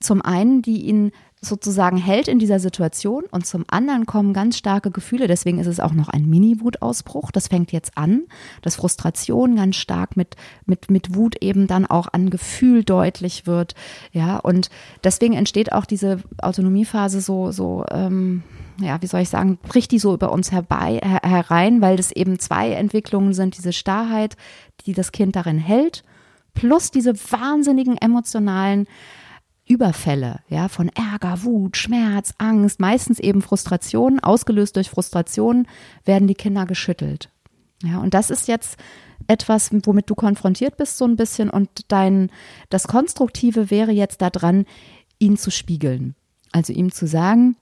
Zum 0.00 0.22
einen, 0.22 0.62
die 0.62 0.82
ihn 0.82 1.12
sozusagen 1.40 1.96
hält 1.96 2.28
in 2.28 2.38
dieser 2.38 2.58
Situation 2.58 3.24
und 3.30 3.46
zum 3.46 3.64
anderen 3.68 4.06
kommen 4.06 4.32
ganz 4.32 4.58
starke 4.58 4.90
Gefühle. 4.90 5.28
Deswegen 5.28 5.58
ist 5.60 5.66
es 5.66 5.78
auch 5.80 5.92
noch 5.92 6.08
ein 6.08 6.28
Mini-Wutausbruch. 6.28 7.30
Das 7.30 7.48
fängt 7.48 7.70
jetzt 7.72 7.96
an, 7.96 8.24
dass 8.62 8.76
Frustration 8.76 9.56
ganz 9.56 9.76
stark 9.76 10.16
mit, 10.16 10.36
mit, 10.66 10.90
mit 10.90 11.14
Wut 11.14 11.36
eben 11.40 11.66
dann 11.66 11.86
auch 11.86 12.08
an 12.12 12.30
Gefühl 12.30 12.82
deutlich 12.82 13.46
wird. 13.46 13.74
Ja, 14.12 14.38
und 14.38 14.70
deswegen 15.04 15.34
entsteht 15.34 15.72
auch 15.72 15.84
diese 15.84 16.18
Autonomiephase 16.42 17.20
so, 17.20 17.52
so, 17.52 17.84
ähm, 17.90 18.42
ja, 18.80 19.00
wie 19.00 19.06
soll 19.06 19.20
ich 19.20 19.28
sagen, 19.28 19.58
bricht 19.58 19.92
die 19.92 19.98
so 19.98 20.14
über 20.14 20.32
uns 20.32 20.50
herbei, 20.50 21.00
her, 21.04 21.20
herein, 21.22 21.80
weil 21.80 21.96
das 21.96 22.10
eben 22.10 22.38
zwei 22.38 22.72
Entwicklungen 22.72 23.32
sind, 23.32 23.56
diese 23.56 23.72
Starrheit, 23.72 24.36
die 24.86 24.92
das 24.92 25.12
Kind 25.12 25.36
darin 25.36 25.58
hält, 25.58 26.04
plus 26.54 26.90
diese 26.90 27.14
wahnsinnigen 27.14 27.96
emotionalen 27.96 28.86
Überfälle, 29.68 30.40
ja, 30.48 30.68
von 30.68 30.88
Ärger, 30.88 31.42
Wut, 31.44 31.76
Schmerz, 31.76 32.34
Angst, 32.38 32.80
meistens 32.80 33.18
eben 33.18 33.42
Frustration, 33.42 34.20
ausgelöst 34.20 34.76
durch 34.76 34.90
Frustration, 34.90 35.66
werden 36.04 36.28
die 36.28 36.34
Kinder 36.34 36.66
geschüttelt. 36.66 37.30
Ja, 37.82 37.98
und 37.98 38.14
das 38.14 38.30
ist 38.30 38.48
jetzt 38.48 38.78
etwas, 39.26 39.70
womit 39.84 40.10
du 40.10 40.14
konfrontiert 40.14 40.76
bist 40.76 40.96
so 40.96 41.04
ein 41.04 41.16
bisschen 41.16 41.50
und 41.50 41.68
dein, 41.88 42.30
das 42.70 42.88
Konstruktive 42.88 43.70
wäre 43.70 43.92
jetzt 43.92 44.22
daran, 44.22 44.64
ihn 45.18 45.36
zu 45.36 45.50
spiegeln. 45.50 46.14
Also 46.50 46.72
ihm 46.72 46.90
zu 46.90 47.06
sagen, 47.06 47.56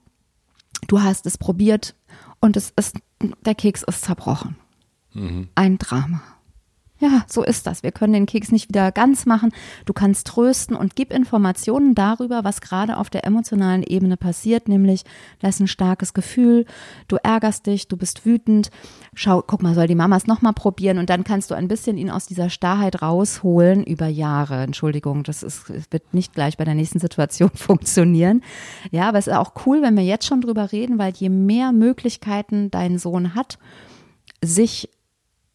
du 0.87 1.01
hast 1.01 1.25
es 1.25 1.37
probiert 1.37 1.95
und 2.39 2.55
es 2.55 2.71
ist, 2.75 2.97
der 3.45 3.55
Keks 3.55 3.83
ist 3.83 4.05
zerbrochen. 4.05 4.55
Ein 5.55 5.77
Drama. 5.77 6.21
Ja, 6.99 7.23
so 7.27 7.43
ist 7.43 7.67
das. 7.67 7.83
Wir 7.83 7.91
können 7.91 8.13
den 8.13 8.25
Keks 8.25 8.51
nicht 8.51 8.69
wieder 8.69 8.91
ganz 8.91 9.27
machen. 9.27 9.51
Du 9.85 9.93
kannst 9.93 10.25
trösten 10.27 10.75
und 10.75 10.95
gib 10.95 11.13
Informationen 11.13 11.93
darüber, 11.93 12.43
was 12.43 12.59
gerade 12.59 12.97
auf 12.97 13.11
der 13.11 13.23
emotionalen 13.23 13.83
Ebene 13.83 14.17
passiert, 14.17 14.67
nämlich 14.67 15.03
da 15.39 15.47
ist 15.47 15.59
ein 15.59 15.67
starkes 15.67 16.15
Gefühl, 16.15 16.65
du 17.07 17.17
ärgerst 17.17 17.67
dich, 17.67 17.87
du 17.87 17.97
bist 17.97 18.25
wütend. 18.25 18.71
Schau, 19.13 19.43
guck 19.45 19.61
mal, 19.61 19.75
soll 19.75 19.87
die 19.87 19.95
Mama 19.95 20.17
es 20.17 20.25
nochmal 20.25 20.53
probieren 20.53 20.97
und 20.97 21.09
dann 21.11 21.23
kannst 21.23 21.51
du 21.51 21.55
ein 21.55 21.67
bisschen 21.67 21.97
ihn 21.97 22.09
aus 22.09 22.25
dieser 22.25 22.49
Starrheit 22.49 23.01
rausholen 23.03 23.83
über 23.83 24.07
Jahre. 24.07 24.63
Entschuldigung, 24.63 25.23
das 25.23 25.43
ist, 25.43 25.69
wird 25.91 26.13
nicht 26.13 26.33
gleich 26.33 26.57
bei 26.57 26.65
der 26.65 26.75
nächsten 26.75 26.99
Situation 26.99 27.51
funktionieren. 27.53 28.41
Ja, 28.89 29.09
aber 29.09 29.19
es 29.19 29.27
ist 29.27 29.33
auch 29.33 29.53
cool, 29.67 29.83
wenn 29.83 29.95
wir 29.95 30.03
jetzt 30.03 30.25
schon 30.25 30.41
drüber 30.41 30.71
reden, 30.71 30.97
weil 30.97 31.13
je 31.15 31.29
mehr 31.29 31.71
Möglichkeiten 31.71 32.71
dein 32.71 32.97
Sohn 32.97 33.35
hat, 33.35 33.59
sich 34.43 34.89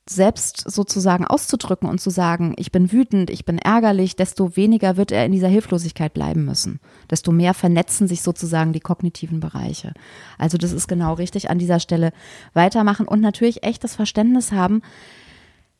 selbst 0.09 0.69
sozusagen 0.69 1.25
auszudrücken 1.25 1.89
und 1.89 2.01
zu 2.01 2.11
sagen, 2.11 2.55
ich 2.57 2.73
bin 2.73 2.91
wütend, 2.91 3.31
ich 3.31 3.45
bin 3.45 3.59
ärgerlich, 3.59 4.17
desto 4.17 4.57
weniger 4.57 4.97
wird 4.97 5.13
er 5.13 5.25
in 5.25 5.33
dieser 5.33 5.49
Hilflosigkeit 5.49 6.13
bleiben 6.13 6.45
müssen. 6.45 6.81
Desto 7.11 7.31
mehr 7.31 7.55
vernetzen 7.55 8.09
sich 8.09 8.23
sozusagen 8.23 8.73
die 8.73 8.81
kognitiven 8.81 9.39
Bereiche. 9.39 9.93
Also 10.39 10.59
das 10.59 10.73
ist 10.73 10.89
genau 10.89 11.15
richtig 11.15 11.51
an 11.51 11.59
dieser 11.61 11.79
Stelle 11.79 12.13
weitermachen 12.53 13.07
und 13.07 13.21
natürlich 13.21 13.63
echt 13.63 13.85
das 13.85 13.95
Verständnis 13.95 14.51
haben, 14.51 14.83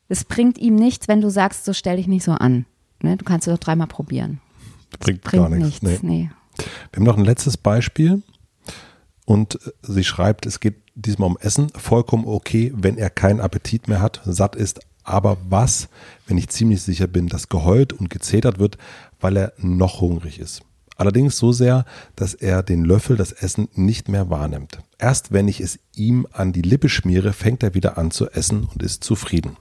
es 0.09 0.25
bringt 0.25 0.59
ihm 0.59 0.75
nichts, 0.75 1.09
wenn 1.09 1.21
du 1.21 1.31
sagst, 1.31 1.65
so 1.65 1.73
stell 1.73 1.97
dich 1.97 2.07
nicht 2.07 2.25
so 2.25 2.33
an. 2.33 2.67
Ne? 3.03 3.17
Du 3.17 3.25
kannst 3.25 3.49
es 3.49 3.55
doch 3.55 3.59
dreimal 3.59 3.87
probieren. 3.87 4.41
Bringt, 5.01 5.23
Bringt 5.23 5.43
gar 5.43 5.49
nichts. 5.49 5.83
nichts. 5.83 6.03
Nee. 6.03 6.29
Nee. 6.29 6.31
Wir 6.93 6.97
haben 6.97 7.05
noch 7.05 7.17
ein 7.17 7.25
letztes 7.25 7.57
Beispiel 7.57 8.23
und 9.25 9.59
sie 9.81 10.05
schreibt, 10.05 10.45
es 10.45 10.61
geht 10.61 10.82
diesmal 10.95 11.29
um 11.31 11.39
Essen, 11.39 11.71
vollkommen 11.77 12.27
okay, 12.27 12.73
wenn 12.75 12.99
er 12.99 13.11
keinen 13.11 13.41
Appetit 13.41 13.89
mehr 13.89 14.01
hat, 14.01 14.21
satt 14.25 14.57
ist, 14.57 14.81
aber 15.05 15.37
was, 15.49 15.89
wenn 16.27 16.39
ich 16.39 16.49
ziemlich 16.49 16.83
sicher 16.83 17.07
bin, 17.07 17.29
dass 17.29 17.49
geheult 17.49 17.93
und 17.93 18.11
gezetert 18.11 18.59
wird, 18.59 18.79
weil 19.21 19.37
er 19.37 19.53
noch 19.59 20.01
hungrig 20.01 20.39
ist. 20.39 20.63
Allerdings 20.97 21.39
so 21.39 21.53
sehr, 21.53 21.85
dass 22.15 22.35
er 22.35 22.63
den 22.63 22.85
Löffel, 22.85 23.17
das 23.17 23.33
Essen 23.33 23.69
nicht 23.75 24.09
mehr 24.09 24.31
wahrnimmt. 24.31 24.79
Erst 24.99 25.33
wenn 25.33 25.49
ich 25.49 25.61
es 25.61 25.79
ihm 25.97 26.27
an 26.31 26.53
die 26.53 26.63
Lippe 26.63 26.89
schmiere, 26.89 27.33
fängt 27.33 27.63
er 27.63 27.75
wieder 27.75 27.99
an 27.99 28.11
zu 28.11 28.31
essen 28.31 28.69
und 28.73 28.83
ist 28.83 29.03
zufrieden. 29.03 29.57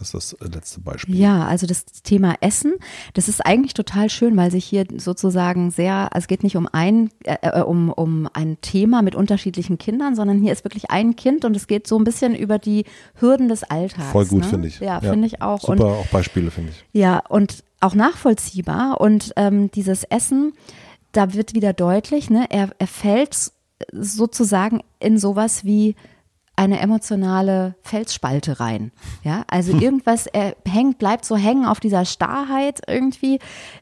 Das 0.00 0.14
ist 0.14 0.32
das 0.40 0.50
letzte 0.50 0.80
Beispiel. 0.80 1.14
Ja, 1.14 1.46
also 1.46 1.66
das 1.66 1.84
Thema 1.84 2.34
Essen, 2.40 2.74
das 3.12 3.28
ist 3.28 3.44
eigentlich 3.44 3.74
total 3.74 4.08
schön, 4.08 4.34
weil 4.34 4.50
sich 4.50 4.64
hier 4.64 4.86
sozusagen 4.96 5.70
sehr, 5.70 6.08
also 6.14 6.24
es 6.24 6.26
geht 6.26 6.42
nicht 6.42 6.56
um 6.56 6.66
ein, 6.72 7.10
äh, 7.24 7.60
um, 7.60 7.90
um 7.90 8.26
ein 8.32 8.58
Thema 8.62 9.02
mit 9.02 9.14
unterschiedlichen 9.14 9.76
Kindern, 9.76 10.16
sondern 10.16 10.40
hier 10.40 10.54
ist 10.54 10.64
wirklich 10.64 10.90
ein 10.90 11.16
Kind 11.16 11.44
und 11.44 11.54
es 11.54 11.66
geht 11.66 11.86
so 11.86 11.98
ein 11.98 12.04
bisschen 12.04 12.34
über 12.34 12.58
die 12.58 12.86
Hürden 13.20 13.48
des 13.48 13.62
Alltags. 13.62 14.10
Voll 14.10 14.24
gut, 14.24 14.44
ne? 14.44 14.48
finde 14.48 14.68
ich. 14.68 14.80
Ja, 14.80 15.00
finde 15.00 15.26
ich 15.26 15.42
auch. 15.42 15.60
Super, 15.60 15.72
Und 15.72 15.82
auch 15.82 16.06
Beispiele, 16.06 16.50
finde 16.50 16.70
ich. 16.70 16.82
ja, 16.98 17.18
und 17.28 17.62
auch 17.80 17.94
nachvollziehbar. 17.94 19.02
Und 19.02 19.34
ähm, 19.36 19.70
dieses 19.70 20.04
Essen, 20.04 20.54
da 21.12 21.34
wird 21.34 21.54
wieder 21.54 21.74
deutlich, 21.74 22.30
ne, 22.30 22.46
er, 22.48 22.70
er 22.78 22.86
fällt 22.86 23.52
sozusagen 23.92 24.82
in 24.98 25.18
sowas 25.18 25.64
wie 25.64 25.94
eine 26.60 26.78
emotionale 26.78 27.74
Felsspalte 27.80 28.60
rein. 28.60 28.92
Ja, 29.24 29.44
also 29.48 29.72
irgendwas, 29.72 30.26
er 30.26 30.54
hängt, 30.68 30.98
bleibt 30.98 31.24
so 31.24 31.34
hängen 31.34 31.64
auf 31.64 31.80
dieser 31.80 32.04
Starrheit 32.04 32.82
irgendwie. 32.86 33.38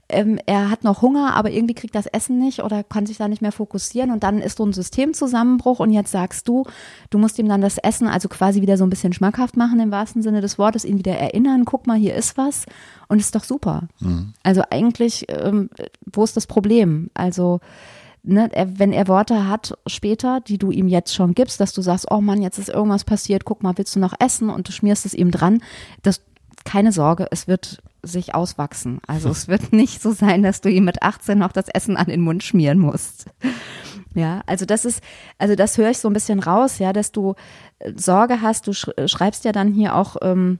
Ähm, 0.08 0.38
er 0.46 0.70
hat 0.70 0.84
noch 0.84 1.02
Hunger, 1.02 1.34
aber 1.34 1.50
irgendwie 1.50 1.74
kriegt 1.74 1.96
das 1.96 2.06
Essen 2.06 2.38
nicht 2.38 2.62
oder 2.62 2.84
kann 2.84 3.04
sich 3.04 3.16
da 3.16 3.26
nicht 3.26 3.42
mehr 3.42 3.50
fokussieren 3.50 4.12
und 4.12 4.22
dann 4.22 4.38
ist 4.38 4.58
so 4.58 4.64
ein 4.64 4.72
Systemzusammenbruch 4.72 5.80
und 5.80 5.90
jetzt 5.90 6.12
sagst 6.12 6.46
du, 6.46 6.66
du 7.10 7.18
musst 7.18 7.40
ihm 7.40 7.48
dann 7.48 7.62
das 7.62 7.78
Essen 7.78 8.06
also 8.06 8.28
quasi 8.28 8.62
wieder 8.62 8.76
so 8.76 8.84
ein 8.84 8.90
bisschen 8.90 9.12
schmackhaft 9.12 9.56
machen 9.56 9.80
im 9.80 9.90
wahrsten 9.90 10.22
Sinne 10.22 10.40
des 10.40 10.56
Wortes, 10.56 10.84
ihn 10.84 10.98
wieder 10.98 11.18
erinnern, 11.18 11.64
guck 11.64 11.88
mal, 11.88 11.98
hier 11.98 12.14
ist 12.14 12.36
was 12.36 12.64
und 13.08 13.18
ist 13.18 13.34
doch 13.34 13.42
super. 13.42 13.88
Mhm. 13.98 14.34
Also 14.44 14.62
eigentlich, 14.70 15.26
ähm, 15.30 15.68
wo 16.06 16.22
ist 16.22 16.36
das 16.36 16.46
Problem? 16.46 17.10
Also 17.12 17.58
ne, 18.28 18.50
er, 18.52 18.78
wenn 18.78 18.92
er 18.92 19.08
Worte 19.08 19.48
hat 19.48 19.76
später, 19.86 20.40
die 20.40 20.58
du 20.58 20.70
ihm 20.70 20.88
jetzt 20.88 21.14
schon 21.14 21.34
gibst, 21.34 21.60
dass 21.60 21.72
du 21.72 21.82
sagst, 21.82 22.06
oh 22.10 22.20
Mann, 22.20 22.42
jetzt 22.42 22.58
ist 22.58 22.68
irgendwas 22.68 23.04
passiert, 23.04 23.44
guck 23.44 23.62
mal, 23.62 23.76
willst 23.76 23.96
du 23.96 24.00
noch 24.00 24.14
essen? 24.18 24.50
Und 24.50 24.68
du 24.68 24.72
schmierst 24.72 25.06
es 25.06 25.14
ihm 25.14 25.30
dran, 25.30 25.62
das, 26.02 26.20
keine 26.64 26.92
Sorge, 26.92 27.26
es 27.30 27.48
wird 27.48 27.82
sich 28.02 28.34
auswachsen. 28.34 29.00
Also 29.06 29.28
es 29.30 29.48
wird 29.48 29.72
nicht 29.72 30.02
so 30.02 30.12
sein, 30.12 30.42
dass 30.42 30.60
du 30.60 30.70
ihm 30.70 30.84
mit 30.84 31.02
18 31.02 31.38
noch 31.38 31.52
das 31.52 31.68
Essen 31.68 31.96
an 31.96 32.06
den 32.06 32.20
Mund 32.20 32.42
schmieren 32.42 32.78
musst. 32.78 33.26
Ja, 34.14 34.42
also 34.46 34.64
das 34.64 34.84
ist, 34.84 35.02
also 35.36 35.54
das 35.54 35.78
höre 35.78 35.90
ich 35.90 35.98
so 35.98 36.08
ein 36.08 36.14
bisschen 36.14 36.40
raus, 36.40 36.78
ja, 36.78 36.92
dass 36.92 37.12
du 37.12 37.34
äh, 37.78 37.92
Sorge 37.94 38.40
hast. 38.40 38.66
Du 38.66 38.72
schreibst 38.72 39.44
ja 39.44 39.52
dann 39.52 39.72
hier 39.72 39.94
auch 39.94 40.16
ähm, 40.22 40.58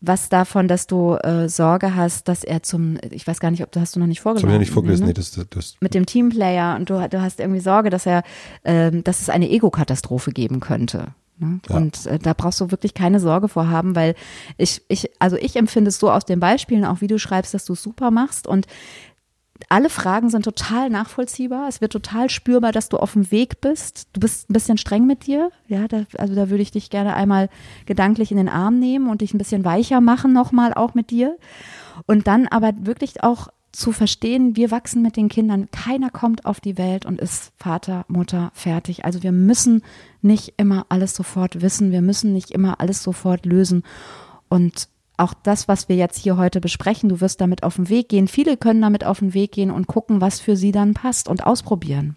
was 0.00 0.28
davon, 0.28 0.68
dass 0.68 0.86
du 0.86 1.14
äh, 1.14 1.48
Sorge 1.48 1.96
hast, 1.96 2.28
dass 2.28 2.44
er 2.44 2.62
zum, 2.62 2.98
ich 3.10 3.26
weiß 3.26 3.40
gar 3.40 3.50
nicht, 3.50 3.62
ob 3.62 3.72
du 3.72 3.80
hast 3.80 3.96
du 3.96 4.00
noch 4.00 4.06
nicht 4.06 4.20
vorgelesen. 4.20 4.48
Ich 4.48 4.52
habe 4.52 4.60
nicht 4.60 4.72
vorgelesen, 4.72 5.06
ne? 5.06 5.08
nee, 5.08 5.14
das, 5.14 5.38
das. 5.50 5.76
Mit 5.80 5.94
dem 5.94 6.06
Teamplayer 6.06 6.76
und 6.76 6.88
du, 6.90 7.08
du 7.08 7.20
hast 7.20 7.40
irgendwie 7.40 7.60
Sorge, 7.60 7.90
dass 7.90 8.06
er, 8.06 8.22
äh, 8.62 8.90
dass 8.90 9.20
es 9.20 9.28
eine 9.28 9.50
Ego-Katastrophe 9.50 10.30
geben 10.30 10.60
könnte. 10.60 11.14
Ne? 11.40 11.60
Ja. 11.68 11.76
Und 11.76 12.06
äh, 12.06 12.18
da 12.18 12.34
brauchst 12.34 12.60
du 12.60 12.70
wirklich 12.70 12.94
keine 12.94 13.18
Sorge 13.18 13.48
vor 13.48 13.68
haben, 13.68 13.96
weil 13.96 14.14
ich, 14.58 14.82
ich, 14.88 15.10
also 15.18 15.36
ich 15.36 15.56
empfinde 15.56 15.88
es 15.88 15.98
so 15.98 16.10
aus 16.10 16.24
den 16.24 16.40
Beispielen, 16.40 16.84
auch 16.84 17.00
wie 17.00 17.06
du 17.06 17.18
schreibst, 17.18 17.54
dass 17.54 17.64
du 17.64 17.72
es 17.72 17.82
super 17.82 18.10
machst 18.10 18.46
und 18.46 18.66
alle 19.68 19.90
Fragen 19.90 20.30
sind 20.30 20.44
total 20.44 20.88
nachvollziehbar. 20.88 21.68
Es 21.68 21.80
wird 21.80 21.92
total 21.92 22.30
spürbar, 22.30 22.72
dass 22.72 22.88
du 22.88 22.96
auf 22.96 23.12
dem 23.12 23.30
Weg 23.30 23.60
bist. 23.60 24.08
Du 24.12 24.20
bist 24.20 24.48
ein 24.48 24.54
bisschen 24.54 24.78
streng 24.78 25.06
mit 25.06 25.26
dir. 25.26 25.50
Ja, 25.68 25.86
da, 25.86 26.04
also 26.16 26.34
da 26.34 26.48
würde 26.48 26.62
ich 26.62 26.70
dich 26.70 26.88
gerne 26.88 27.14
einmal 27.14 27.50
gedanklich 27.84 28.30
in 28.30 28.38
den 28.38 28.48
Arm 28.48 28.78
nehmen 28.78 29.10
und 29.10 29.20
dich 29.20 29.34
ein 29.34 29.38
bisschen 29.38 29.64
weicher 29.64 30.00
machen 30.00 30.32
nochmal 30.32 30.72
auch 30.72 30.94
mit 30.94 31.10
dir. 31.10 31.36
Und 32.06 32.26
dann 32.26 32.46
aber 32.46 32.72
wirklich 32.80 33.22
auch 33.22 33.48
zu 33.72 33.92
verstehen, 33.92 34.56
wir 34.56 34.70
wachsen 34.70 35.02
mit 35.02 35.16
den 35.16 35.28
Kindern. 35.28 35.68
Keiner 35.70 36.10
kommt 36.10 36.44
auf 36.44 36.60
die 36.60 36.76
Welt 36.76 37.06
und 37.06 37.20
ist 37.20 37.52
Vater, 37.56 38.04
Mutter 38.08 38.50
fertig. 38.54 39.04
Also 39.04 39.22
wir 39.22 39.32
müssen 39.32 39.82
nicht 40.22 40.54
immer 40.56 40.86
alles 40.88 41.14
sofort 41.14 41.62
wissen. 41.62 41.92
Wir 41.92 42.02
müssen 42.02 42.32
nicht 42.32 42.50
immer 42.50 42.80
alles 42.80 43.02
sofort 43.02 43.46
lösen. 43.46 43.84
Und 44.48 44.88
auch 45.16 45.34
das, 45.34 45.68
was 45.68 45.88
wir 45.88 45.96
jetzt 45.96 46.18
hier 46.18 46.36
heute 46.36 46.60
besprechen, 46.60 47.08
du 47.08 47.20
wirst 47.20 47.40
damit 47.40 47.62
auf 47.62 47.76
den 47.76 47.88
Weg 47.88 48.08
gehen. 48.08 48.26
Viele 48.26 48.56
können 48.56 48.82
damit 48.82 49.04
auf 49.04 49.20
den 49.20 49.34
Weg 49.34 49.52
gehen 49.52 49.70
und 49.70 49.86
gucken, 49.86 50.20
was 50.20 50.40
für 50.40 50.56
sie 50.56 50.72
dann 50.72 50.94
passt 50.94 51.28
und 51.28 51.44
ausprobieren. 51.44 52.16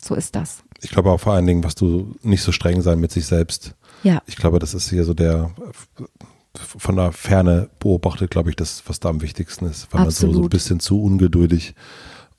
So 0.00 0.14
ist 0.14 0.34
das. 0.34 0.64
Ich 0.80 0.90
glaube 0.90 1.10
auch 1.10 1.20
vor 1.20 1.34
allen 1.34 1.46
Dingen, 1.46 1.64
was 1.64 1.74
du 1.74 2.14
nicht 2.22 2.42
so 2.42 2.52
streng 2.52 2.82
sein 2.82 3.00
mit 3.00 3.12
sich 3.12 3.26
selbst. 3.26 3.74
Ja. 4.02 4.22
Ich 4.26 4.36
glaube, 4.36 4.58
das 4.58 4.74
ist 4.74 4.88
hier 4.90 5.04
so 5.04 5.12
der 5.12 5.50
von 6.58 6.96
der 6.96 7.12
Ferne 7.12 7.70
beobachtet, 7.78 8.30
glaube 8.30 8.50
ich, 8.50 8.56
das, 8.56 8.82
was 8.86 9.00
da 9.00 9.08
am 9.08 9.22
wichtigsten 9.22 9.66
ist, 9.66 9.88
weil 9.92 10.02
Absolut. 10.02 10.34
man 10.34 10.34
so, 10.34 10.42
so 10.42 10.46
ein 10.46 10.50
bisschen 10.50 10.80
zu 10.80 11.02
ungeduldig 11.02 11.74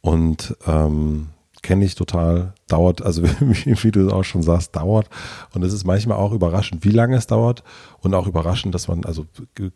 und 0.01 0.55
ähm, 0.67 1.27
kenne 1.61 1.85
ich 1.85 1.95
total, 1.95 2.53
dauert, 2.67 3.01
also 3.01 3.23
wie, 3.39 3.91
du 3.91 4.09
auch 4.11 4.23
schon 4.23 4.43
sagst, 4.43 4.75
dauert. 4.75 5.09
Und 5.53 5.63
es 5.63 5.73
ist 5.73 5.85
manchmal 5.85 6.17
auch 6.17 6.31
überraschend, 6.31 6.85
wie 6.85 6.91
lange 6.91 7.17
es 7.17 7.27
dauert 7.27 7.63
und 7.99 8.13
auch 8.13 8.27
überraschend, 8.27 8.73
dass 8.73 8.87
man, 8.87 9.05
also 9.05 9.25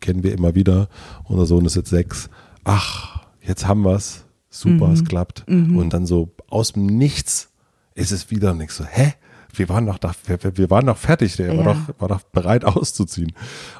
kennen 0.00 0.22
wir 0.22 0.32
immer 0.32 0.54
wieder, 0.54 0.88
unser 1.24 1.46
Sohn 1.46 1.64
ist 1.64 1.76
jetzt 1.76 1.90
sechs, 1.90 2.30
ach, 2.64 3.26
jetzt 3.42 3.66
haben 3.66 3.82
wir 3.82 3.94
es, 3.94 4.24
super, 4.48 4.88
mhm. 4.88 4.94
es 4.94 5.04
klappt. 5.04 5.44
Mhm. 5.48 5.76
Und 5.76 5.92
dann 5.92 6.06
so 6.06 6.30
aus 6.48 6.72
dem 6.72 6.86
Nichts 6.86 7.50
ist 7.94 8.12
es 8.12 8.30
wieder 8.30 8.54
nichts 8.54 8.76
so, 8.76 8.84
hä? 8.84 9.14
Wir 9.58 9.68
waren 9.68 9.84
noch, 9.84 9.98
da, 9.98 10.12
wir, 10.26 10.56
wir 10.56 10.70
waren 10.70 10.86
noch 10.86 10.96
fertig, 10.96 11.36
der 11.36 11.52
ja. 11.52 11.64
war, 11.64 11.74
doch, 11.74 12.00
war 12.00 12.08
doch 12.08 12.22
bereit 12.32 12.64
auszuziehen. 12.64 13.32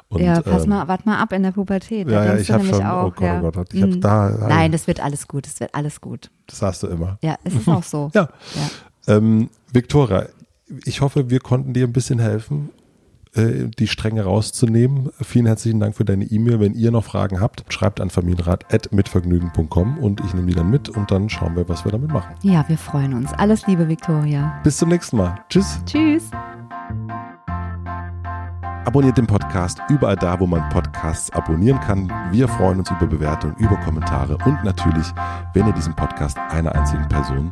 Und, 0.09 0.21
ja, 0.21 0.41
pass 0.41 0.63
ähm, 0.63 0.69
mal, 0.69 0.87
warte 0.87 1.07
mal 1.07 1.19
ab 1.19 1.31
in 1.33 1.43
der 1.43 1.51
Pubertät. 1.51 2.09
Ja, 2.09 2.25
ja 2.25 2.37
ich 2.37 2.51
habe 2.51 2.65
schon, 2.65 2.81
oh 2.81 2.85
auch, 2.85 3.03
oh 3.05 3.11
Gott, 3.11 3.21
ja. 3.21 3.41
oh 3.41 3.51
Gott, 3.51 3.73
ich 3.73 3.81
mhm. 3.81 4.01
da. 4.01 4.29
Nein, 4.29 4.71
das 4.71 4.87
wird 4.87 4.99
alles 4.99 5.27
gut, 5.27 5.45
das 5.45 5.59
wird 5.59 5.73
alles 5.73 6.01
gut. 6.01 6.31
Das 6.47 6.59
sagst 6.59 6.83
du 6.83 6.87
immer. 6.87 7.17
Ja, 7.21 7.37
es 7.43 7.53
ist 7.53 7.67
auch 7.67 7.83
so. 7.83 8.11
ja. 8.15 8.29
ja. 8.55 9.15
Ähm, 9.15 9.49
Viktora, 9.71 10.25
ich 10.85 11.01
hoffe, 11.01 11.29
wir 11.29 11.39
konnten 11.39 11.73
dir 11.73 11.85
ein 11.85 11.93
bisschen 11.93 12.19
helfen 12.19 12.69
äh, 13.35 13.69
die 13.77 13.87
Stränge 13.87 14.23
rauszunehmen. 14.23 15.09
Vielen 15.21 15.45
herzlichen 15.45 15.79
Dank 15.79 15.95
für 15.95 16.05
deine 16.05 16.25
E-Mail. 16.25 16.59
Wenn 16.59 16.73
ihr 16.73 16.91
noch 16.91 17.03
Fragen 17.03 17.39
habt, 17.41 17.65
schreibt 17.69 18.01
an 18.01 18.09
familienrat.mitvergnügen.com 18.09 19.97
und 19.99 20.21
ich 20.21 20.33
nehme 20.33 20.47
die 20.47 20.55
dann 20.55 20.69
mit 20.69 20.89
und 20.89 21.11
dann 21.11 21.29
schauen 21.29 21.55
wir, 21.55 21.67
was 21.69 21.85
wir 21.85 21.91
damit 21.91 22.11
machen. 22.11 22.35
Ja, 22.41 22.65
wir 22.67 22.77
freuen 22.77 23.13
uns. 23.13 23.33
Alles 23.33 23.67
Liebe, 23.67 23.87
Viktoria. 23.87 24.59
Bis 24.63 24.77
zum 24.77 24.89
nächsten 24.89 25.17
Mal. 25.17 25.35
Tschüss. 25.49 25.79
Tschüss. 25.85 26.29
Abonniert 28.85 29.17
den 29.17 29.25
Podcast 29.25 29.79
überall 29.89 30.15
da, 30.15 30.39
wo 30.39 30.45
man 30.45 30.69
Podcasts 30.69 31.31
abonnieren 31.31 31.79
kann. 31.79 32.11
Wir 32.31 32.47
freuen 32.47 32.79
uns 32.79 32.91
über 32.91 33.07
Bewertungen, 33.07 33.55
über 33.57 33.77
Kommentare 33.77 34.37
und 34.45 34.63
natürlich, 34.63 35.07
wenn 35.53 35.65
ihr 35.65 35.73
diesen 35.73 35.95
Podcast 35.95 36.37
einer 36.37 36.75
einzigen 36.75 37.07
Person 37.09 37.51